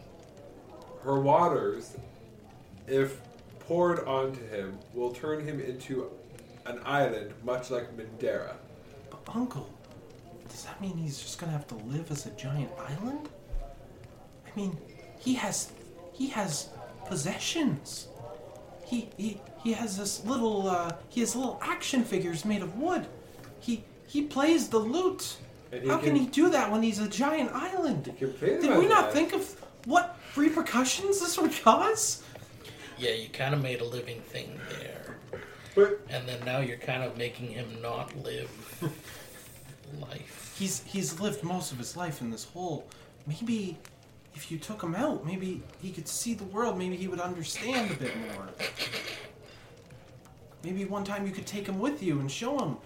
[1.03, 1.97] Her waters,
[2.87, 3.19] if
[3.59, 6.09] poured onto him, will turn him into
[6.65, 8.53] an island much like Mindera.
[9.09, 9.69] But uncle,
[10.47, 13.29] does that mean he's just gonna have to live as a giant island?
[14.45, 14.77] I mean,
[15.19, 15.71] he has
[16.13, 16.69] he has
[17.07, 18.07] possessions.
[18.91, 23.07] He he he has this little uh, he has little action figures made of wood.
[23.61, 25.37] He he plays the lute.
[25.71, 28.13] And How can, can- he do that when he's a giant island?
[28.19, 29.13] can play them Did we not that.
[29.13, 29.49] think of
[29.85, 32.21] what repercussions this would cause?
[32.97, 35.15] Yeah, you kind of made a living thing there,
[35.73, 38.51] But and then now you're kind of making him not live
[40.01, 40.53] life.
[40.59, 42.85] He's he's lived most of his life in this hole.
[43.25, 43.77] Maybe
[44.33, 46.77] if you took him out, maybe he could see the world.
[46.77, 48.49] Maybe he would understand a bit more.
[50.63, 52.77] Maybe one time you could take him with you and show him.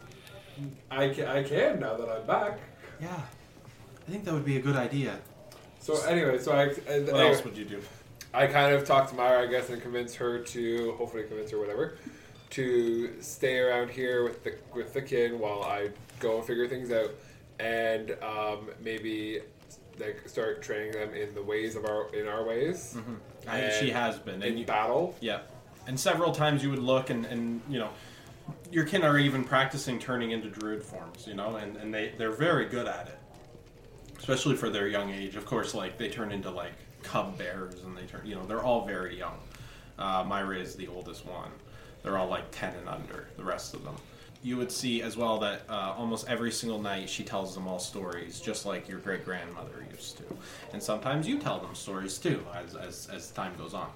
[0.90, 2.60] I can, I can now that I'm back.
[3.02, 3.22] Yeah,
[4.08, 5.20] I think that would be a good idea.
[5.80, 7.82] So anyway, so I and, What anyway, else would you do?
[8.34, 11.60] I kind of talked to Myra, I guess, and convinced her to hopefully convince her
[11.60, 11.98] whatever
[12.52, 15.90] to stay around here with the with the kid while I
[16.20, 17.12] go and figure things out,
[17.60, 19.42] and um, maybe
[20.00, 22.98] like start training them in the ways of our in our ways.
[23.48, 25.16] I, And she has been, in you, battle.
[25.22, 25.42] yeah,
[25.88, 27.90] and several times you would look and and you know.
[28.72, 32.32] Your kin are even practicing turning into druid forms, you know, and, and they, they're
[32.32, 33.18] very good at it.
[34.20, 35.36] Especially for their young age.
[35.36, 38.62] Of course, like, they turn into, like, cub bears, and they turn, you know, they're
[38.64, 39.38] all very young.
[39.98, 41.50] Uh, Myra is the oldest one.
[42.04, 43.96] They're all, like, 10 and under, the rest of them.
[44.46, 47.80] You would see as well that uh, almost every single night she tells them all
[47.80, 50.24] stories, just like your great grandmother used to.
[50.72, 53.90] And sometimes you tell them stories too, as, as, as time goes on.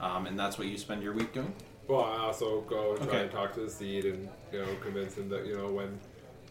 [0.00, 1.52] Um, and that's what you spend your week doing?
[1.88, 3.22] Well, I also go and try Okay.
[3.22, 5.98] and talk to the seed and you know convince him that you know when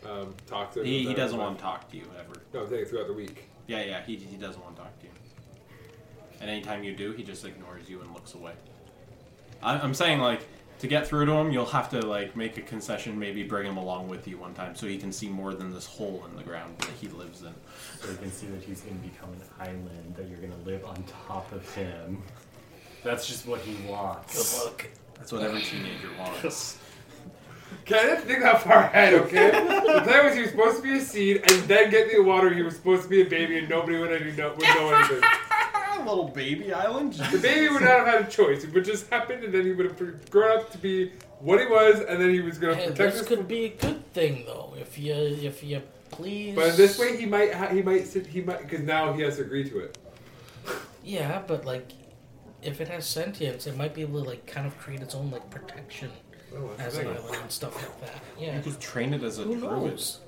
[0.06, 0.86] um, talk to him.
[0.86, 2.41] He, he doesn't want to talk to you ever.
[2.53, 3.48] No, I'm saying throughout the week.
[3.68, 5.11] Yeah, yeah, he, he doesn't want to talk to you.
[6.41, 8.53] And anytime you do, he just ignores you and looks away.
[9.64, 10.41] I, I'm saying, like,
[10.80, 13.77] to get through to him, you'll have to, like, make a concession, maybe bring him
[13.77, 16.43] along with you one time so he can see more than this hole in the
[16.43, 17.53] ground that he lives in.
[18.02, 20.69] So you can see that he's going to become an island, that you're going to
[20.69, 22.22] live on top of him.
[23.03, 24.35] That's just what he wants.
[24.35, 24.88] Good luck.
[25.15, 26.77] That's what every teenager wants.
[27.81, 29.52] Okay, I didn't think that far ahead, okay?
[29.52, 32.23] the plan was he was supposed to be a seed and then get in the
[32.23, 34.93] water, he was supposed to be a baby and nobody would, any know, would know
[34.93, 35.22] anything.
[36.06, 37.14] little baby island?
[37.14, 38.64] The baby would not have had a choice.
[38.64, 41.65] It would just happen and then he would have grown up to be what he
[41.65, 43.27] was and then he was going to Hey, protect this us.
[43.27, 45.81] could be a good thing though, if you if you
[46.11, 46.56] please.
[46.56, 49.23] But in this way, he might, ha- he might sit, he might, because now he
[49.23, 49.97] has to agree to it.
[51.03, 51.91] Yeah, but like,
[52.61, 55.30] if it has sentience, it might be able to like kind of create its own
[55.31, 56.11] like protection
[56.57, 57.18] Oh, that's as an thing.
[57.18, 58.22] island and stuff like that.
[58.40, 58.56] Yeah.
[58.57, 59.72] You could train it as a Who druid.
[59.91, 60.19] knows?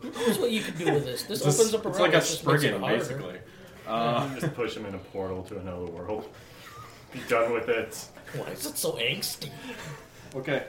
[0.00, 1.22] Who knows what you could do with this?
[1.24, 2.96] This It's, opens up a it's realm like a that just makes it Spriggan, harder.
[2.98, 3.38] basically.
[3.88, 6.28] Uh, just push him in a portal to another world.
[7.12, 7.96] Be done with it.
[8.36, 9.50] Why is it so angsty?
[10.36, 10.66] okay.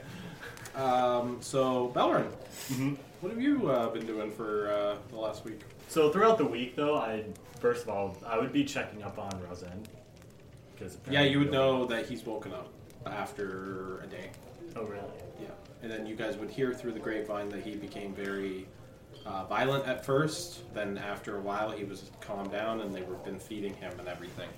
[0.74, 2.26] Um, so, Belrin,
[2.70, 2.96] Mhm.
[3.20, 5.60] what have you uh, been doing for uh, the last week?
[5.86, 7.22] So throughout the week, though, I
[7.60, 9.84] first of all I would be checking up on Roseanne
[10.74, 12.70] Because Yeah, you would know that he's woken up
[13.06, 14.30] after a day.
[14.76, 15.02] Oh, really?
[15.40, 15.48] Yeah,
[15.82, 18.66] and then you guys would hear through the grapevine that he became very
[19.26, 20.72] uh, violent at first.
[20.74, 24.08] Then after a while, he was calmed down, and they were been feeding him and
[24.08, 24.48] everything.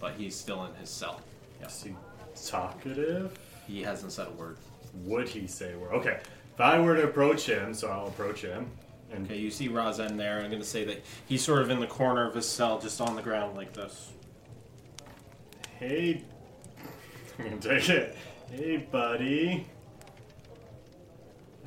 [0.00, 1.20] But he's still in his cell.
[1.60, 1.94] Yeah, Is he
[2.50, 3.38] talkative?
[3.66, 4.56] he hasn't said a word.
[5.04, 5.92] Would he say word?
[5.94, 6.18] Okay.
[6.54, 8.68] If I were to approach him, so I'll approach him.
[9.12, 10.40] And Okay, you see Razen there.
[10.40, 13.00] I'm going to say that he's sort of in the corner of his cell, just
[13.00, 14.10] on the ground like this.
[15.78, 16.22] hey,
[17.42, 18.16] I'm gonna take it.
[18.52, 19.66] Hey, buddy.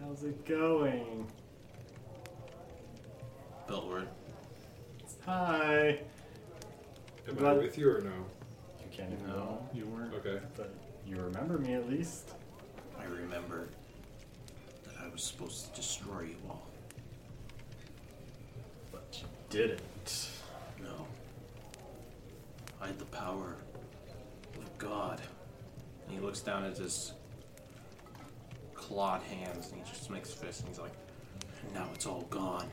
[0.02, 1.28] How's it going?
[3.68, 4.08] Biltward.
[5.26, 6.00] Hi.
[7.28, 8.10] Am I Well- with you or no?
[8.10, 10.14] You can't even know, you weren't.
[10.14, 10.40] Okay.
[10.56, 10.72] but
[11.06, 12.30] you remember me at least.
[12.98, 13.68] I remember
[14.86, 16.68] that I was supposed to destroy you all.
[18.94, 20.30] But you didn't.
[20.82, 21.06] No.
[22.82, 23.58] I had the power
[24.58, 25.22] of God.
[26.26, 27.14] Looks down at his
[28.74, 30.92] clawed hands and he just makes fists and he's like,
[31.62, 32.68] and now it's all gone.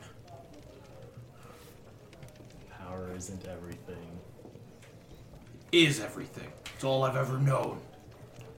[2.71, 4.19] Power isn't everything.
[5.71, 6.51] Is everything.
[6.73, 7.79] It's all I've ever known.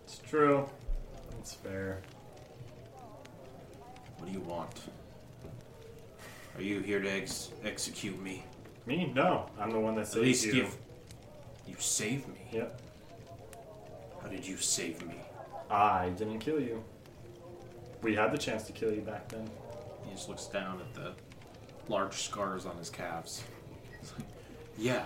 [0.06, 0.70] It's true.
[1.40, 2.02] It's fair.
[4.18, 4.80] What do you want?
[6.56, 8.46] Are you here to ex- execute me?
[8.86, 9.12] Me?
[9.14, 9.50] No.
[9.60, 10.54] I'm the one that At least you.
[10.54, 10.78] give.
[11.68, 12.40] You saved me.
[12.54, 12.82] Yep.
[14.26, 15.14] How did you save me?
[15.70, 16.84] I didn't kill you.
[18.02, 19.48] We had the chance to kill you back then.
[20.04, 21.14] He just looks down at the
[21.90, 23.44] large scars on his calves.
[24.02, 24.28] He's like,
[24.80, 25.06] yeah,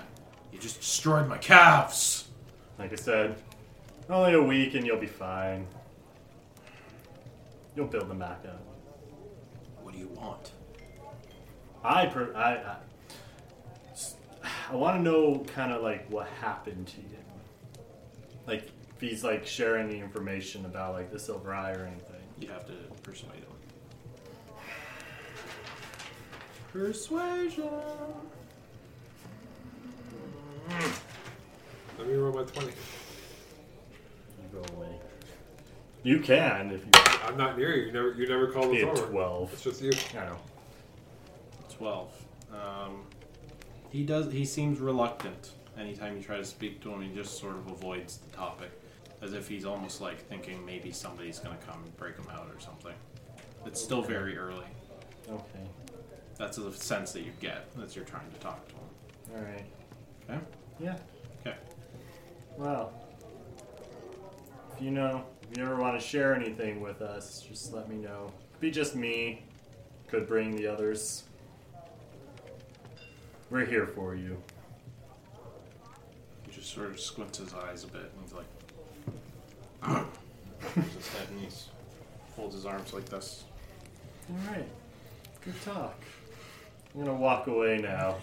[0.54, 2.30] you just destroyed my calves.
[2.78, 3.36] Like I said,
[4.10, 5.68] only a week and you'll be fine.
[7.76, 8.64] You'll build them back up.
[9.84, 10.54] What do you want?
[11.84, 12.78] I, per- I, I,
[14.72, 17.18] I want to know kind of like what happened to you.
[18.48, 22.22] Like if he's like sharing the information about like the silver eye or anything.
[22.38, 23.46] You have to persuade him.
[26.74, 27.70] Persuasion.
[31.98, 32.68] Let me roll my 20.
[32.68, 32.74] You
[34.52, 34.90] go away.
[36.04, 36.92] You can if you
[37.26, 37.86] I'm not near you.
[37.88, 39.08] You never, you never called be us over.
[39.12, 39.54] twelve.
[39.54, 39.92] It's just you.
[40.20, 40.38] I know.
[41.78, 42.12] Twelve.
[42.52, 43.04] Um,
[43.90, 44.32] he does.
[44.32, 45.52] He seems reluctant.
[45.78, 48.70] Anytime you try to speak to him, he just sort of avoids the topic,
[49.22, 52.50] as if he's almost like thinking maybe somebody's going to come and break him out
[52.54, 52.94] or something.
[53.66, 54.66] It's still very early.
[55.30, 55.68] Okay.
[56.38, 58.82] That's the sense that you get as you're trying to talk to him.
[59.36, 59.66] All right.
[60.30, 60.40] Okay.
[60.80, 60.96] Yeah.
[61.42, 61.58] Okay.
[62.58, 62.94] Well,
[64.76, 67.98] if you know, if you ever want to share anything with us, just let me
[67.98, 68.32] know.
[68.54, 69.44] Could be just me.
[70.08, 71.24] Could bring the others.
[73.50, 74.42] We're here for you.
[76.46, 78.46] He just sort of squints his eyes a bit and he's like,
[79.84, 81.68] Turns his head and he's
[82.36, 83.44] folds his arms like this.
[84.30, 84.68] All right.
[85.44, 85.96] Good talk.
[86.94, 88.16] I'm gonna walk away now.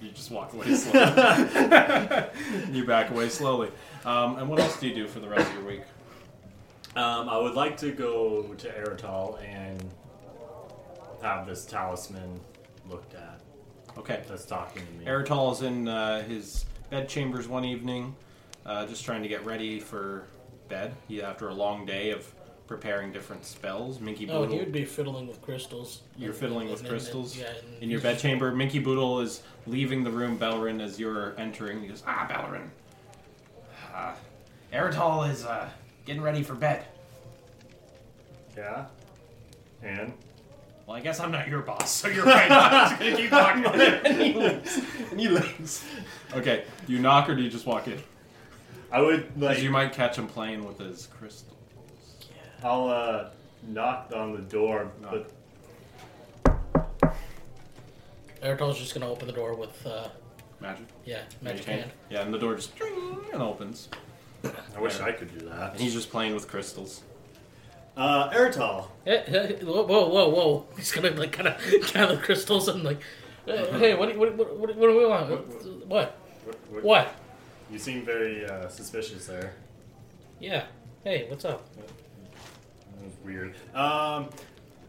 [0.00, 2.24] You just walk away slowly.
[2.72, 3.70] you back away slowly.
[4.04, 5.82] Um, and what else do you do for the rest of your week?
[6.94, 9.82] Um, I would like to go to Eritol and
[11.22, 12.40] have this talisman
[12.88, 13.40] looked at.
[13.98, 14.22] Okay.
[14.28, 15.04] That's talking to me.
[15.06, 18.14] Eritol is in uh, his bed chambers one evening,
[18.64, 20.26] uh, just trying to get ready for
[20.68, 20.94] bed.
[21.08, 22.32] He, after a long day of
[22.66, 24.54] preparing different spells, Minky Oh, Boodle.
[24.54, 26.02] he would be fiddling with crystals.
[26.18, 27.46] You're And- fiddling with and- and- crystals yeah.
[27.48, 28.52] and in your he's- bedchamber.
[28.52, 30.36] Minky Boodle is leaving the room.
[30.36, 32.70] Belrin, as you're entering, he goes, "Ah, Belrin,
[33.94, 34.14] uh,
[34.72, 35.68] Eritol is uh,
[36.04, 36.84] getting ready for bed."
[38.56, 38.86] Yeah.
[39.82, 40.12] And
[40.86, 42.50] Well, I guess I'm not your boss, so you're right.
[42.50, 43.64] I'm just gonna keep talking.
[43.66, 44.80] and he leaves.
[45.10, 45.84] And he leaves.
[46.34, 48.00] Okay, do you knock or do you just walk in?
[48.96, 49.50] I would like.
[49.50, 51.54] Because you might catch him playing with his crystal.
[52.64, 53.28] I'll uh,
[53.68, 55.26] knock on the door, Knock.
[57.02, 57.14] but
[58.42, 60.08] Eritol's just gonna open the door with, uh,
[60.62, 60.86] Magic.
[61.04, 61.90] yeah, magic Magic hand.
[62.08, 63.90] Yeah, and the door just and opens.
[64.74, 65.72] I wish I could do that.
[65.72, 67.02] And he's just playing with crystals.
[67.98, 68.86] Uh, Eritol.
[69.04, 70.66] Hey, hey, whoa, whoa, whoa, whoa!
[70.76, 73.00] He's gonna like kind of gather crystals and like,
[73.44, 75.86] hey, hey, what, do you- what, what, what, what do we want?
[75.86, 76.16] What-
[76.82, 77.14] What?
[77.70, 79.54] You seem very uh, suspicious there.
[80.38, 80.64] Yeah.
[81.02, 81.68] Hey, what's up?
[81.76, 83.54] That was weird.
[83.74, 84.28] Um,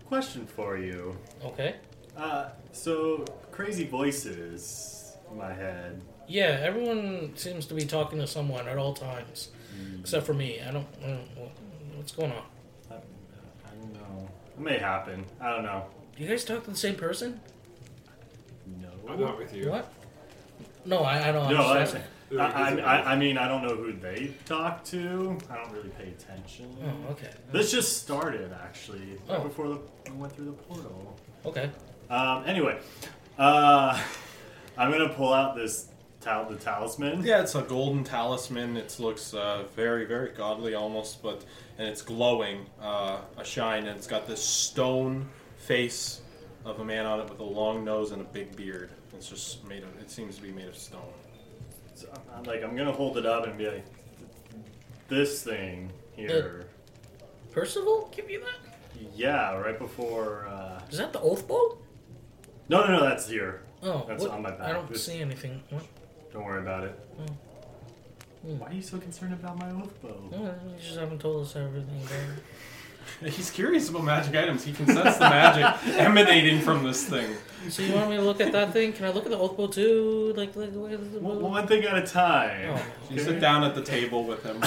[0.06, 1.18] question for you.
[1.44, 1.76] Okay.
[2.16, 6.02] Uh, so crazy voices in my head.
[6.28, 9.50] Yeah, everyone seems to be talking to someone at all times,
[10.00, 10.60] except for me.
[10.62, 10.88] I don't.
[11.04, 11.52] I don't
[11.96, 12.44] what's going on?
[12.92, 14.30] I, I don't know.
[14.58, 15.26] It may happen.
[15.40, 15.86] I don't know.
[16.16, 17.40] Do you guys talk to the same person?
[18.82, 18.90] No.
[19.08, 19.70] I'm not with you.
[19.70, 19.92] What?
[20.86, 21.50] No, I, I don't.
[21.50, 22.04] No, I, understand.
[22.32, 25.38] I, I, I, I mean, I don't know who they talk to.
[25.50, 26.76] I don't really pay attention.
[26.84, 27.30] Oh, okay.
[27.52, 29.44] This just started actually right Oh.
[29.44, 29.80] before the,
[30.12, 31.18] we went through the portal.
[31.46, 31.70] Okay.
[32.10, 32.80] Um, anyway,
[33.38, 34.02] uh,
[34.78, 35.88] I'm gonna pull out this
[36.22, 37.24] tal- the talisman.
[37.24, 38.76] Yeah, it's a golden talisman.
[38.78, 41.46] It looks uh, very, very godly almost, but
[41.78, 46.22] and it's glowing, uh, a shine, and it's got this stone face
[46.66, 48.90] of a man on it with a long nose and a big beard.
[49.14, 49.90] It's just made of.
[50.02, 51.02] It seems to be made of stone.
[51.98, 53.84] So, I'm like, I'm gonna hold it up and be like,
[55.08, 56.68] this thing here.
[57.52, 59.10] Percival, give you that?
[59.16, 60.46] Yeah, right before.
[60.48, 60.80] Uh...
[60.92, 61.80] Is that the oath bow?
[62.70, 63.64] No, no, no, that's here.
[63.82, 64.62] Oh, That's what- on my back.
[64.62, 65.64] I don't This- see anything.
[65.72, 65.84] What?
[66.32, 66.92] Don't worry about it.
[67.18, 68.60] Hmm.
[68.60, 70.16] Why are you so concerned about my oath bow?
[70.34, 72.00] Oh, you just haven't told us everything,
[73.22, 73.32] babe.
[73.34, 74.64] He's curious about magic items.
[74.64, 77.36] He can sense the magic emanating from this thing.
[77.70, 78.94] So you want me to look at that thing?
[78.94, 80.34] Can I look at the oath bow too?
[80.36, 80.80] Like, like the
[81.20, 82.78] One one thing at a time.
[82.78, 84.62] Oh, You sit down at the table with him.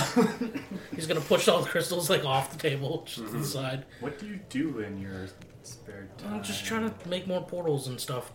[0.94, 3.84] he's gonna push all the crystals like off the table, just to the side.
[4.00, 5.28] What do you do in your
[5.62, 6.34] spare time?
[6.34, 8.32] I'm just trying to make more portals and stuff.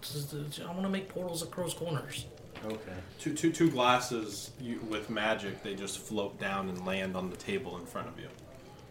[0.64, 2.26] I want to make portals across corners.
[2.66, 2.78] Okay.
[3.20, 5.62] Two, two, two glasses you, with magic.
[5.62, 8.28] They just float down and land on the table in front of you.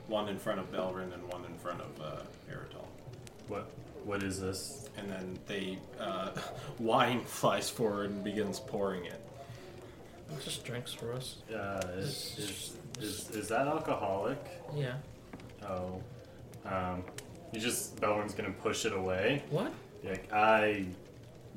[0.06, 2.22] One in front of Belrin and one in front of uh,
[2.52, 2.84] Eritol.
[3.48, 3.70] What?
[4.04, 4.84] What is this?
[4.96, 6.30] and then they uh,
[6.78, 9.20] wine flies forward and begins pouring it.
[10.42, 11.36] Just drinks for us.
[11.54, 14.38] Uh, is, is, is, is that alcoholic?
[14.74, 14.94] Yeah.
[15.66, 16.00] Oh.
[16.64, 17.04] Um,
[17.52, 19.42] you just, Belrin's gonna push it away.
[19.50, 19.72] What?
[20.02, 20.86] Like, I.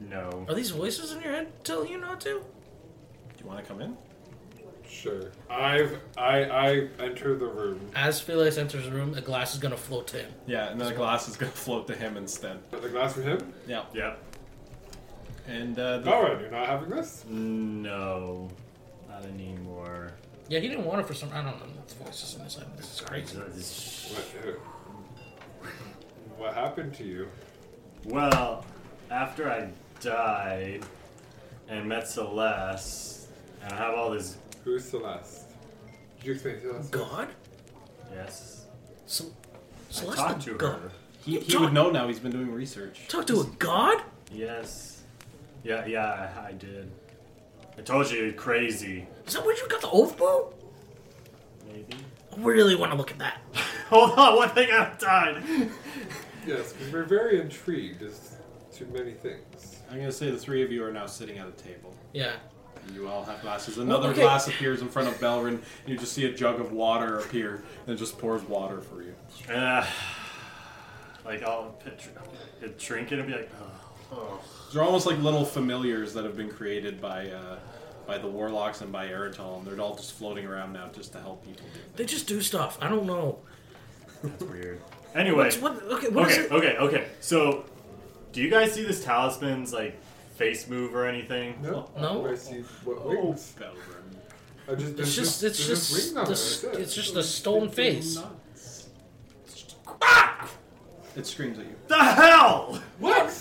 [0.09, 0.45] No.
[0.47, 2.29] Are these voices in your head telling you not to?
[2.29, 3.97] Do you want to come in?
[4.89, 5.31] Sure.
[5.49, 7.79] I've I I enter the room.
[7.95, 10.31] As Felix enters the room, the glass is gonna float to him.
[10.45, 12.59] Yeah, and then the glass is going to float to him instead.
[12.71, 13.53] Got the glass for him.
[13.67, 14.15] Yeah, Yeah.
[15.47, 17.23] and uh, the, Alright, you're not having this.
[17.29, 18.49] No.
[19.09, 20.11] Not anymore.
[20.49, 21.29] Yeah, he didn't want it for some.
[21.33, 21.65] I don't know.
[21.83, 22.67] It's voices in his head.
[22.77, 23.37] This is crazy.
[23.37, 24.59] What,
[26.37, 27.27] what happened to you?
[28.05, 28.63] Well,
[29.11, 29.69] after I
[29.99, 30.83] died
[31.67, 33.27] and met Celeste,
[33.63, 34.37] and I have all this.
[34.67, 35.45] Who's Celeste?
[36.17, 36.91] Did you explain Celeste?
[36.91, 37.29] God?
[38.13, 38.65] Yes.
[39.05, 40.81] So, I Celeste talked the to God.
[40.81, 40.91] her.
[41.23, 42.05] he, he would know now.
[42.09, 43.07] He's been doing research.
[43.07, 44.01] Talk to a god?
[44.29, 45.03] Yes.
[45.63, 46.91] Yeah, yeah, I, I did.
[47.77, 49.07] I told you, crazy.
[49.25, 50.53] Is that where you got the oath bow?
[51.65, 51.95] Maybe.
[52.35, 53.37] I really want to look at that.
[53.87, 55.71] Hold on, one thing at a time.
[56.45, 58.35] Yes, we're very intrigued as
[58.73, 59.79] to many things.
[59.89, 61.95] I'm going to say the three of you are now sitting at a table.
[62.11, 62.33] Yeah.
[62.93, 63.77] You all have glasses.
[63.77, 64.21] Another okay.
[64.21, 67.63] glass appears in front of Belrin, and you just see a jug of water appear,
[67.85, 69.13] and it just pours water for you.
[69.53, 69.85] Uh,
[71.25, 72.11] like, I'll picture,
[72.63, 74.39] I'd drink it and be like, oh, oh.
[74.73, 77.57] They're almost like little familiars that have been created by uh,
[78.05, 81.19] by the warlocks and by Eritol, and they're all just floating around now just to
[81.19, 81.65] help people.
[81.95, 82.77] They just do stuff.
[82.81, 83.39] I don't know.
[84.23, 84.81] That's weird.
[85.13, 85.45] Anyway.
[85.45, 85.83] What's, what?
[85.83, 86.09] Okay.
[86.09, 86.51] What is okay, it?
[86.51, 87.07] okay, okay.
[87.19, 87.65] So,
[88.31, 89.99] do you guys see this talisman's like
[90.37, 91.59] face move or anything?
[91.61, 92.27] No, No.
[92.27, 93.53] I see what Oh, wings.
[93.57, 93.75] Belrin.
[94.69, 95.41] I just, It's there's just.
[95.41, 95.91] there's It's just.
[95.93, 96.81] wings on it, This, that's it.
[96.81, 98.15] it's just a stone face.
[98.15, 98.89] Nuts.
[101.15, 101.75] It screams at you.
[101.87, 102.79] The hell!
[102.99, 103.33] What?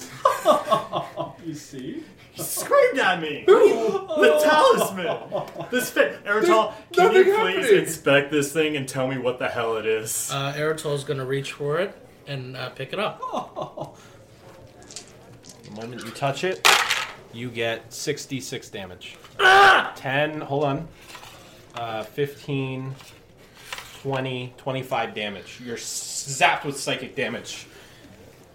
[1.47, 2.03] You see?
[2.33, 3.45] He screamed at me!
[3.47, 5.69] the talisman!
[5.71, 6.25] This fit.
[6.25, 7.79] Eritol, There's can you nothing please happening.
[7.83, 10.31] inspect this thing and tell me what the hell it is?
[10.33, 11.95] Uh, Eritol's gonna reach for it
[12.27, 13.21] and uh, pick it up.
[15.77, 16.67] The moment you touch it,
[17.35, 19.17] you get 66 damage.
[19.97, 20.89] 10, hold on.
[21.75, 22.95] Uh, 15,
[24.03, 25.61] 20, 25 damage.
[25.63, 27.67] You're zapped with psychic damage.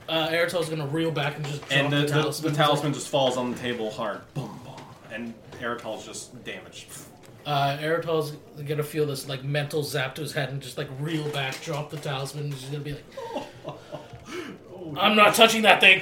[0.09, 2.51] Uh, Eritol's gonna reel back and just drop And the, the, the, talisman.
[2.53, 4.21] the talisman just falls on the table hard.
[4.33, 4.81] Boom, boom.
[5.13, 6.87] And Eritol's just damaged.
[7.45, 8.31] Uh, Eritol's
[8.67, 11.91] gonna feel this like mental zap to his head and just like reel back, drop
[11.91, 13.77] the talisman, and he's gonna be like,
[14.97, 16.01] "I'm not touching that thing."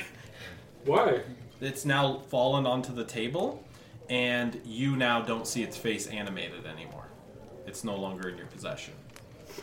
[0.86, 1.22] Why?
[1.62, 3.64] It's now fallen onto the table,
[4.10, 7.06] and you now don't see its face animated anymore.
[7.68, 8.94] It's no longer in your possession.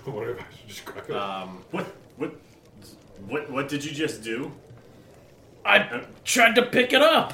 [0.04, 1.16] What if I should just grab it?
[1.16, 1.86] Um, what,
[2.16, 2.32] what,
[3.28, 4.52] what, what did you just do?
[5.64, 7.32] I tried to pick it up.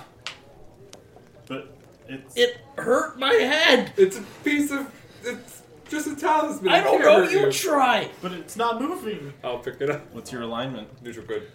[1.48, 1.76] But
[2.08, 2.36] it's.
[2.36, 3.92] It hurt my head.
[3.96, 4.90] it's a piece of.
[5.24, 6.72] It's just a talisman.
[6.72, 7.24] I It don't can't know.
[7.26, 8.08] hurt You try.
[8.22, 9.32] but it's not moving.
[9.42, 10.02] I'll pick it up.
[10.14, 10.88] what's your alignment?
[11.02, 11.50] Neutral good.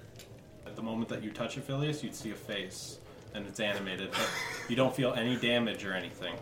[0.78, 3.00] At the moment that you touch Aphilius, you'd see a face,
[3.34, 4.30] and it's animated, but
[4.70, 6.36] you don't feel any damage or anything.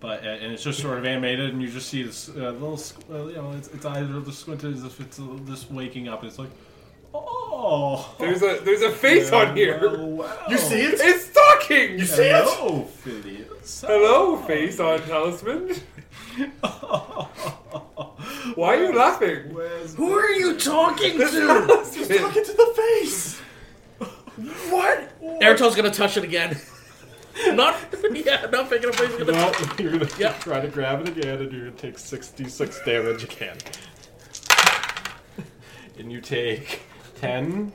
[0.00, 2.78] But uh, and it's just sort of animated, and you just see this uh, little,
[2.78, 6.08] squ- uh, you know, its, its eyes are just squinted as if it's just waking
[6.08, 6.20] up.
[6.20, 6.48] and It's like,
[7.12, 9.98] oh, There's a there's a face on here.
[9.98, 10.38] Wow.
[10.48, 10.94] You see it?
[10.98, 11.98] It's talking.
[11.98, 12.42] You see it?
[12.46, 12.88] Hello,
[13.62, 13.80] Phileas.
[13.86, 15.74] Hello, face on talisman.
[18.54, 19.52] Why are you laughing?
[19.54, 21.24] Where's Who are you talking to?
[21.26, 22.18] Talisman.
[22.18, 23.38] Talking to the face.
[24.70, 25.20] what?
[25.40, 26.56] Eritol's gonna touch it again.
[27.52, 27.76] Not,
[28.12, 28.96] yeah, not picking up.
[28.96, 29.32] He's gonna.
[29.32, 30.40] No, you're gonna Yep.
[30.40, 33.56] try to grab it again, and you're gonna take 66 damage again.
[35.98, 36.80] and you take
[37.20, 37.72] 10,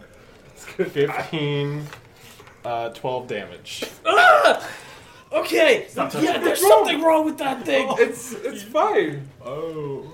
[0.55, 1.87] 15,
[2.63, 3.85] uh, 12 damage.
[5.35, 5.87] Okay.
[5.93, 6.43] touching Yeah, it.
[6.43, 7.87] there's something wrong with that thing.
[7.99, 9.27] It's it's fine.
[9.43, 10.13] Oh.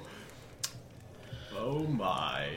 [1.58, 2.48] Oh my.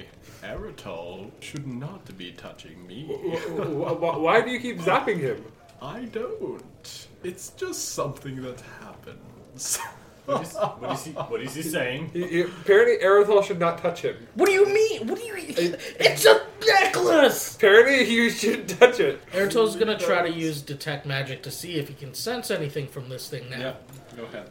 [0.42, 3.04] Eritol should not be touching me.
[3.06, 5.42] Wh- wh- Why do you keep zapping him?
[5.80, 7.06] I don't.
[7.22, 9.78] It's just something that happens.
[10.26, 11.10] What is, what is he?
[11.12, 12.10] What is he saying?
[12.12, 14.16] He- he- apparently, Eritol should not touch him.
[14.34, 15.06] What do you mean?
[15.06, 15.34] What do you?
[15.36, 17.56] It's a necklace.
[17.56, 19.20] Apparently, he shouldn't touch it.
[19.32, 23.08] Eritol's gonna try to use detect magic to see if he can sense anything from
[23.10, 23.58] this thing now.
[23.58, 23.74] Yeah,
[24.16, 24.50] go ahead.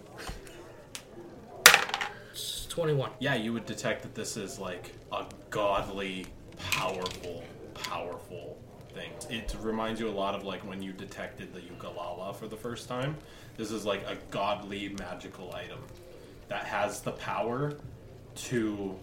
[2.31, 3.11] It's Twenty-one.
[3.19, 6.25] Yeah, you would detect that this is like a godly,
[6.71, 7.43] powerful,
[7.75, 8.59] powerful
[8.93, 9.11] thing.
[9.29, 12.87] It reminds you a lot of like when you detected the Ugalala for the first
[12.87, 13.15] time.
[13.57, 15.79] This is like a godly, magical item
[16.47, 17.73] that has the power
[18.35, 18.95] to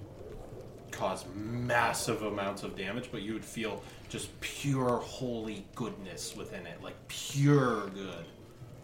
[0.91, 6.83] cause massive amounts of damage, but you would feel just pure holy goodness within it,
[6.83, 8.25] like pure good.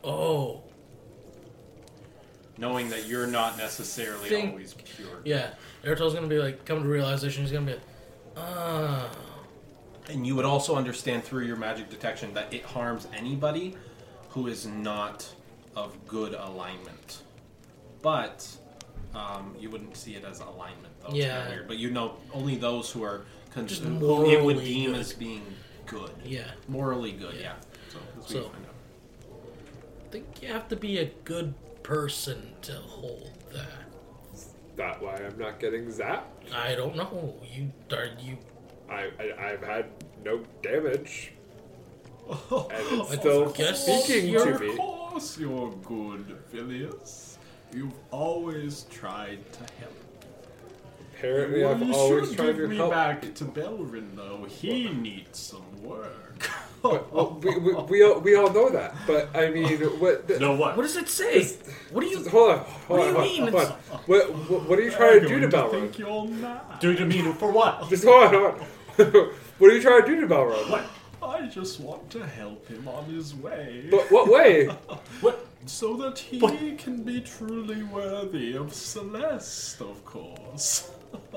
[0.05, 0.63] Oh,
[2.59, 5.21] Knowing that you're not necessarily Think- always pure.
[5.27, 5.51] yeah.
[5.85, 7.43] Eritol's gonna be like, come to realization.
[7.43, 7.83] He's gonna be, like,
[8.39, 9.11] ah.
[10.09, 13.75] And you would also understand through your magic detection that it harms anybody
[14.31, 15.29] who is not
[15.75, 17.23] of good alignment.
[18.03, 18.47] But
[19.15, 21.09] um, you wouldn't see it as alignment, though.
[21.09, 21.39] It's Yeah.
[21.41, 21.69] kinda weird.
[21.69, 23.89] But you know only those who are con- Just who
[24.31, 25.01] it would morally deem good.
[25.01, 25.43] as being
[25.87, 26.11] good.
[26.25, 26.51] Yeah.
[26.69, 27.55] Morally good, yeah.
[27.93, 28.73] So, as we So- find out.
[30.05, 33.67] I think you have to be a good person to hold that.
[34.77, 36.53] That why I'm not getting zapped.
[36.55, 37.35] I don't know.
[37.53, 38.37] You are you.
[38.91, 39.87] I, I I've had
[40.25, 41.33] no damage,
[42.29, 44.71] oh, and it's still speaking to me.
[44.71, 47.39] Of course you're good, Phileas.
[47.75, 49.93] You've always tried to help.
[51.19, 52.91] Apparently, Well, I've you always should tried give to me help.
[52.91, 54.45] back to Belrin, though.
[54.49, 56.51] He needs some work.
[56.83, 58.95] But, well, we, we, we, all, we all know that.
[59.07, 60.29] But I mean, what?
[60.29, 60.77] The, No what?
[60.77, 61.43] What does it say?
[61.91, 62.29] What do you?
[62.29, 62.59] Hold on.
[62.59, 63.73] Hold What do you hold mean hold on.
[64.07, 65.71] What, what, what are you trying to do to I Balrog?
[65.71, 66.79] think you're mad.
[66.81, 67.89] Do you mean for what?
[67.89, 68.67] Just hold on, hold on.
[69.59, 70.71] what are you trying to do to Balrog?
[70.71, 70.85] What?
[71.23, 73.89] I just want to help him on his way.
[73.91, 74.67] But what way?
[75.21, 75.47] What?
[75.67, 80.91] so that he But- can be truly worthy of Celeste, of course.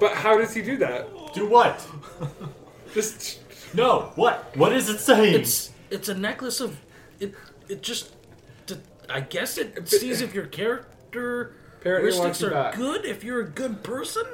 [0.00, 1.08] But how does he do that?
[1.34, 1.86] Do what?
[2.94, 3.40] Just
[3.74, 4.12] No.
[4.14, 4.56] What?
[4.56, 5.34] What is it saying?
[5.34, 6.78] It's it's a necklace of
[7.20, 7.34] it.
[7.68, 8.14] It just.
[9.10, 12.74] I guess it sees if your character Apparently characteristics are back.
[12.76, 13.04] good.
[13.06, 14.24] If you're a good person.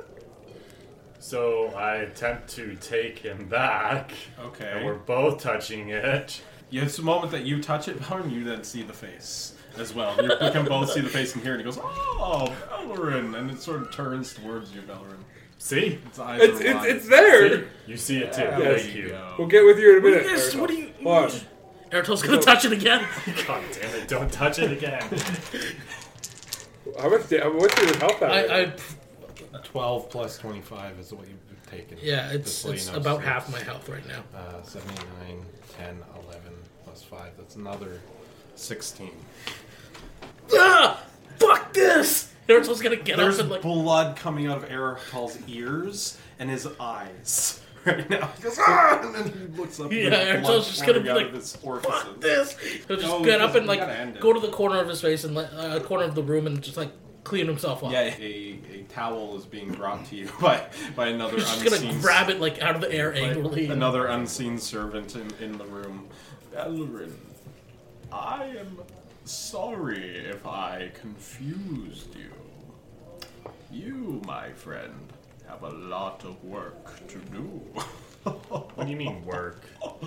[1.24, 4.70] So I attempt to take him back, Okay.
[4.76, 6.42] and we're both touching it.
[6.68, 9.94] Yeah, it's the moment that you touch it, Belrin, you then see the face as
[9.94, 10.14] well.
[10.22, 11.74] You can both see the face in here, and hear it.
[11.74, 12.54] He goes, "Oh,
[12.94, 15.24] Belrin," and it sort of turns towards you, Belrin.
[15.56, 15.98] See?
[16.06, 16.88] Its eyes it's are it's, wide.
[16.90, 17.58] it's there.
[17.58, 17.64] See?
[17.86, 18.42] You see it too.
[18.42, 18.82] Yeah, Yes.
[18.82, 19.08] Thank you.
[19.08, 19.34] go.
[19.38, 20.24] We'll get with you in a What minute.
[20.26, 20.44] you guys?
[20.48, 20.60] Ariel.
[20.60, 20.90] What do you?
[21.04, 21.40] Hold on.
[21.90, 23.02] Eritol's gonna touch it again.
[23.46, 24.08] God damn it!
[24.08, 25.02] Don't touch it again.
[27.00, 27.30] How much?
[27.30, 28.30] Da- what's your health at?
[28.30, 28.72] I, I
[29.62, 31.38] 12 plus 25 is what you've
[31.70, 31.98] taken.
[32.02, 34.22] yeah, it's Just so you it's know, about so half my health right now.
[34.36, 35.44] Uh, 79,
[35.78, 35.86] 10,
[36.24, 36.52] 11,
[36.84, 37.32] plus 5.
[37.36, 38.00] That's another
[38.56, 39.10] 16.
[40.52, 41.02] Ah!
[41.38, 42.32] Fuck this!
[42.48, 43.62] Eritol's gonna get There's up and like.
[43.62, 48.26] blood coming out of Eritol's ears and his eyes right now.
[48.36, 49.00] He goes, ah!
[49.02, 52.56] And then he looks up Yeah, and there's just gonna be like, Fuck this!
[52.86, 55.36] He'll just No, get up and like go to the corner of his face and
[55.36, 56.90] uh, corner of the room and just like
[57.24, 57.90] clean himself up.
[57.90, 61.90] Yeah, a, a towel is being brought to you by, by another He's just unseen
[61.90, 63.66] gonna grab it like out of the air angrily.
[63.66, 66.08] Another unseen servant in, in the room.
[66.52, 67.16] Belrin,
[68.12, 68.78] I am
[69.24, 72.30] sorry if I confused you.
[73.72, 75.12] You, my friend,
[75.48, 77.60] have a lot of work to do.
[78.24, 79.62] What do you mean work?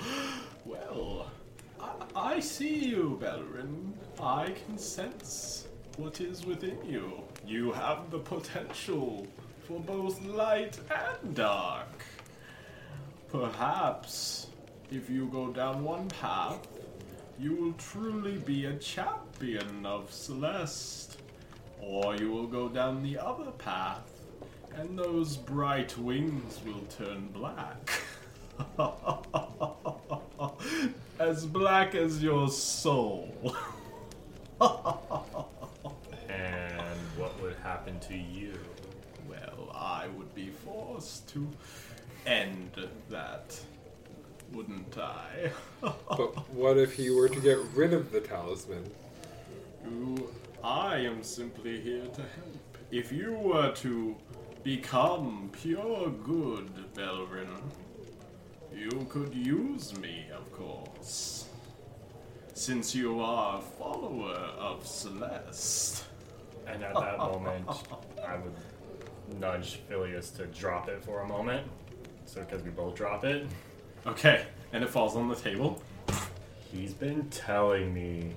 [0.65, 1.31] Well,
[1.79, 3.93] I, I see you, Belrin.
[4.19, 5.67] I can sense
[5.97, 7.11] what is within you.
[7.45, 9.25] You have the potential
[9.67, 11.87] for both light and dark.
[13.31, 14.47] Perhaps,
[14.91, 16.67] if you go down one path,
[17.39, 21.17] you will truly be a champion of Celeste.
[21.81, 24.01] Or you will go down the other path,
[24.75, 27.91] and those bright wings will turn black.
[31.19, 33.55] as black as your soul.
[36.37, 38.53] And what would happen to you?
[39.27, 41.47] Well, I would be forced to
[42.25, 42.71] end
[43.09, 43.59] that,
[44.51, 45.51] wouldn't I?
[45.81, 48.89] But what if he were to get rid of the talisman?
[49.83, 50.31] You,
[50.63, 52.77] I am simply here to help.
[52.91, 54.15] If you were to
[54.63, 57.47] become pure good, Belrin,
[58.75, 61.47] you could use me, of course.
[62.53, 66.05] Since you are a follower of Celeste.
[66.67, 67.69] And at that moment,
[68.25, 71.67] I would nudge Phileas to drop it for a moment.
[72.25, 73.47] So, because we both drop it.
[74.05, 75.81] Okay, and it falls on the table.
[76.71, 78.33] He's been telling me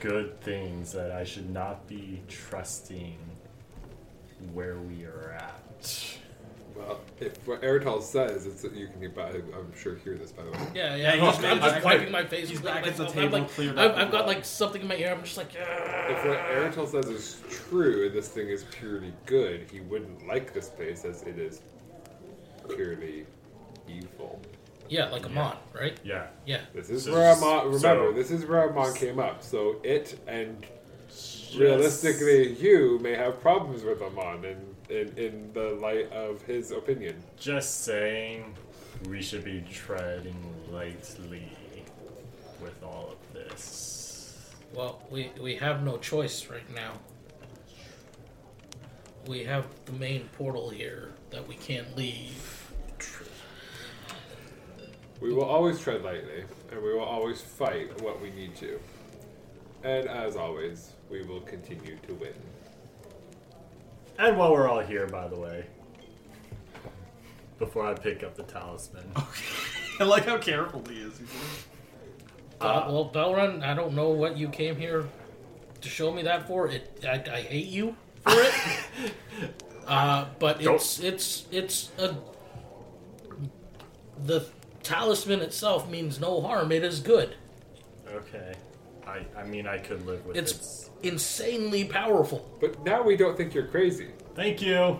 [0.00, 3.18] good things that I should not be trusting
[4.52, 6.18] where we are at.
[6.76, 9.02] Well, if what Eritol says, it's that you can.
[9.54, 10.58] I'm sure hear this by the way.
[10.74, 11.14] Yeah, yeah.
[11.14, 12.48] Yeah, he's I'm, just wiping my face.
[12.48, 14.82] he's and back at the myself, I'm table, like, cleared I've, I've got like something
[14.82, 15.12] in my ear.
[15.12, 19.12] I'm just like, "Ah." If what Eritol says is true, and this thing is purely
[19.24, 21.62] good, he wouldn't like this place as it is
[22.74, 23.26] purely
[23.88, 24.40] evil.
[24.88, 25.98] yeah, like Amon, right?
[26.04, 26.26] Yeah.
[26.44, 26.60] Yeah.
[26.74, 27.66] This is So- where Amon.
[27.72, 29.42] Remember, so- this is where Amon came up.
[29.42, 30.64] So it and
[31.56, 37.22] realistically, you may have problems with Amon in, in in the light of his opinion.
[37.36, 38.54] Just saying,
[39.08, 41.52] we should be treading lightly
[42.60, 44.52] with all of this.
[44.74, 46.92] Well, we we have no choice right now.
[49.26, 52.70] We have the main portal here that we can't leave.
[55.20, 58.78] We will always tread lightly, and we will always fight what we need to.
[59.82, 62.34] And as always, we will continue to win.
[64.18, 65.66] And while we're all here, by the way,
[67.58, 69.44] before I pick up the talisman, Okay.
[70.00, 71.20] I like how careful he is.
[72.60, 75.06] Uh, well, Belrin, I don't know what you came here
[75.80, 76.68] to show me that for.
[76.68, 79.12] It, I, I hate you for it.
[79.86, 82.14] uh, but Don't- it's it's it's a
[84.24, 84.46] the
[84.82, 86.72] talisman itself means no harm.
[86.72, 87.34] It is good.
[88.10, 88.54] okay.
[89.06, 90.85] I, I mean, I could live with It's its.
[91.08, 92.48] Insanely powerful.
[92.60, 94.08] But now we don't think you're crazy.
[94.34, 94.98] Thank you.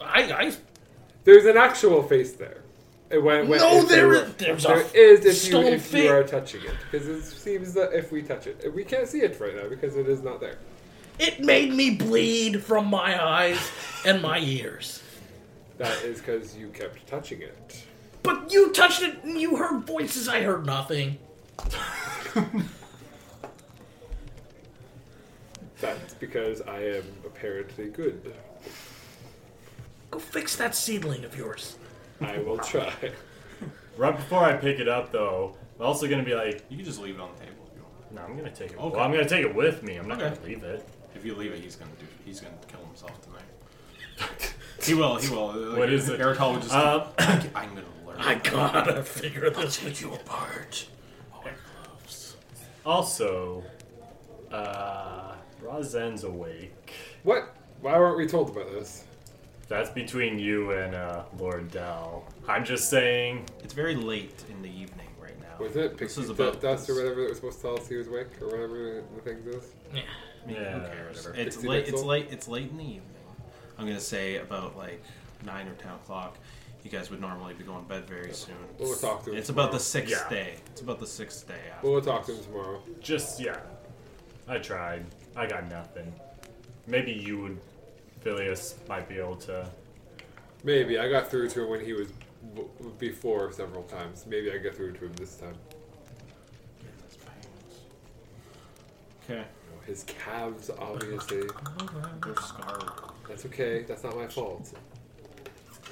[0.00, 0.52] I, I
[1.24, 2.62] There's an actual face there.
[3.10, 5.58] And When, when, No, if there you is- were- there's a there is if you
[5.62, 6.04] if face.
[6.04, 9.20] you are touching it because it seems that if we touch it, we can't see
[9.20, 10.58] it right now because it is not there.
[11.18, 13.58] it made me bleed from my eyes
[14.06, 15.02] and my ears.
[15.78, 17.84] That is because you kept touching it.
[18.22, 20.28] But you touched it and you heard voices.
[20.28, 21.18] I heard nothing.
[25.80, 28.34] That's because I am apparently good.
[30.10, 31.76] Go fix that seedling of yours.
[32.20, 32.92] I will try.
[33.96, 37.00] Right before I pick it up, though, I'm also gonna be like, You can just
[37.00, 38.12] leave it on the table if you want.
[38.14, 38.78] no, I'm gonna take it.
[38.78, 38.88] Okay.
[38.96, 39.96] Well, I'm gonna take it with me.
[39.96, 40.34] I'm not Okay.
[40.34, 40.86] gonna leave it.
[41.14, 42.06] If you leave it, he's gonna do.
[42.24, 44.54] He's gonna kill himself tonight.
[44.82, 45.16] he will.
[45.16, 45.76] He will.
[45.76, 46.20] What is it?
[46.20, 46.74] Eritol would just.
[46.74, 47.04] Um,
[47.54, 48.16] I'm gonna learn.
[48.18, 50.00] I gotta figure this out.
[50.00, 50.86] you apart.
[51.34, 51.50] Oh, my
[51.84, 52.36] gloves.
[52.84, 53.64] also,
[54.52, 55.29] uh,
[55.62, 56.92] Razen's awake.
[57.22, 57.54] What?
[57.80, 59.04] Why weren't we told about this?
[59.68, 62.24] That's between you and uh, Lord Dell.
[62.48, 63.46] I'm just saying.
[63.62, 65.64] It's very late in the evening right now.
[65.64, 67.78] Was it This Pixie is D- about Dust or whatever that was supposed to tell
[67.78, 69.64] us he was awake or whatever the thing is?
[69.94, 70.00] Yeah.
[70.42, 71.26] I mean, Yeah, who cares?
[71.34, 71.88] It's Pixie late.
[71.88, 72.28] It's late.
[72.30, 73.04] It's late in the evening.
[73.78, 75.02] I'm gonna say about like
[75.46, 76.36] nine or ten o'clock.
[76.82, 78.54] You guys would normally be going to bed very soon.
[78.78, 80.28] We'll talk to him It's about the sixth Yeah.
[80.30, 80.54] day.
[80.72, 81.54] It's about the sixth day.
[81.74, 81.90] After.
[81.90, 82.82] We'll talk to him tomorrow.
[83.00, 83.58] Just yeah.
[84.48, 85.04] I tried.
[85.36, 86.12] I got nothing.
[86.86, 87.60] Maybe you would,
[88.20, 89.68] Phileas, might be able to.
[90.64, 92.08] Maybe I got through to him when he was
[92.54, 92.62] b-
[92.98, 94.26] before several times.
[94.28, 95.54] Maybe I get through to him this time.
[99.24, 99.44] Okay.
[99.86, 101.42] His calves, obviously.
[102.24, 102.90] They're scarred.
[103.28, 103.82] That's okay.
[103.82, 104.72] That's not my fault.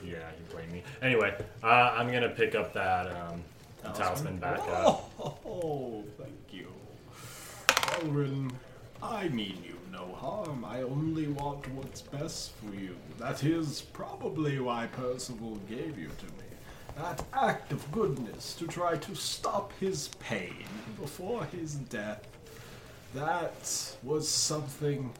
[0.05, 0.83] Yeah, you blame me.
[1.03, 3.43] Anyway, uh, I'm gonna pick up that um,
[3.95, 5.11] talisman back up.
[5.45, 6.69] Oh, thank you.
[7.69, 8.53] Elrin,
[9.03, 10.65] I mean you no harm.
[10.65, 12.97] I only want what's best for you.
[13.19, 16.49] That is probably why Percival gave you to me.
[16.97, 20.65] That act of goodness to try to stop his pain
[21.01, 22.27] before his death.
[23.15, 25.13] That was something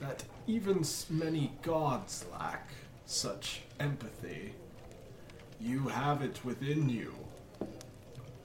[0.00, 2.68] that even many gods lack
[3.06, 4.52] such empathy.
[5.60, 7.14] You have it within you.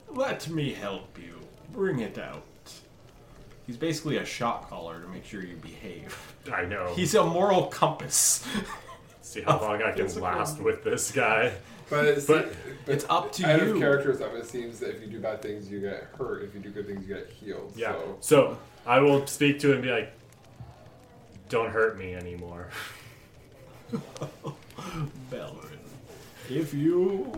[0.08, 1.40] Let me help you.
[1.72, 2.44] Bring it out.
[3.72, 6.34] He's basically a shot caller to make sure you behave.
[6.52, 6.92] I know.
[6.94, 8.46] He's a moral compass.
[9.22, 11.54] See how long I can last with this guy.
[11.88, 12.52] But it's, But
[12.86, 13.72] It's up to out you.
[13.72, 16.42] of character stuff, it seems that if you do bad things, you get hurt.
[16.44, 17.72] If you do good things, you get healed.
[17.74, 17.92] Yeah.
[17.92, 20.12] So So I will speak to him and be like,
[21.48, 22.68] "Don't hurt me anymore."
[25.30, 25.78] Belrin,
[26.50, 27.32] if you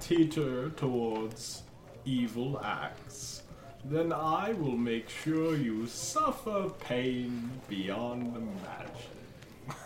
[0.00, 1.62] teeter towards
[2.06, 3.42] evil acts,
[3.84, 8.98] then I will make sure you suffer pain beyond imagining.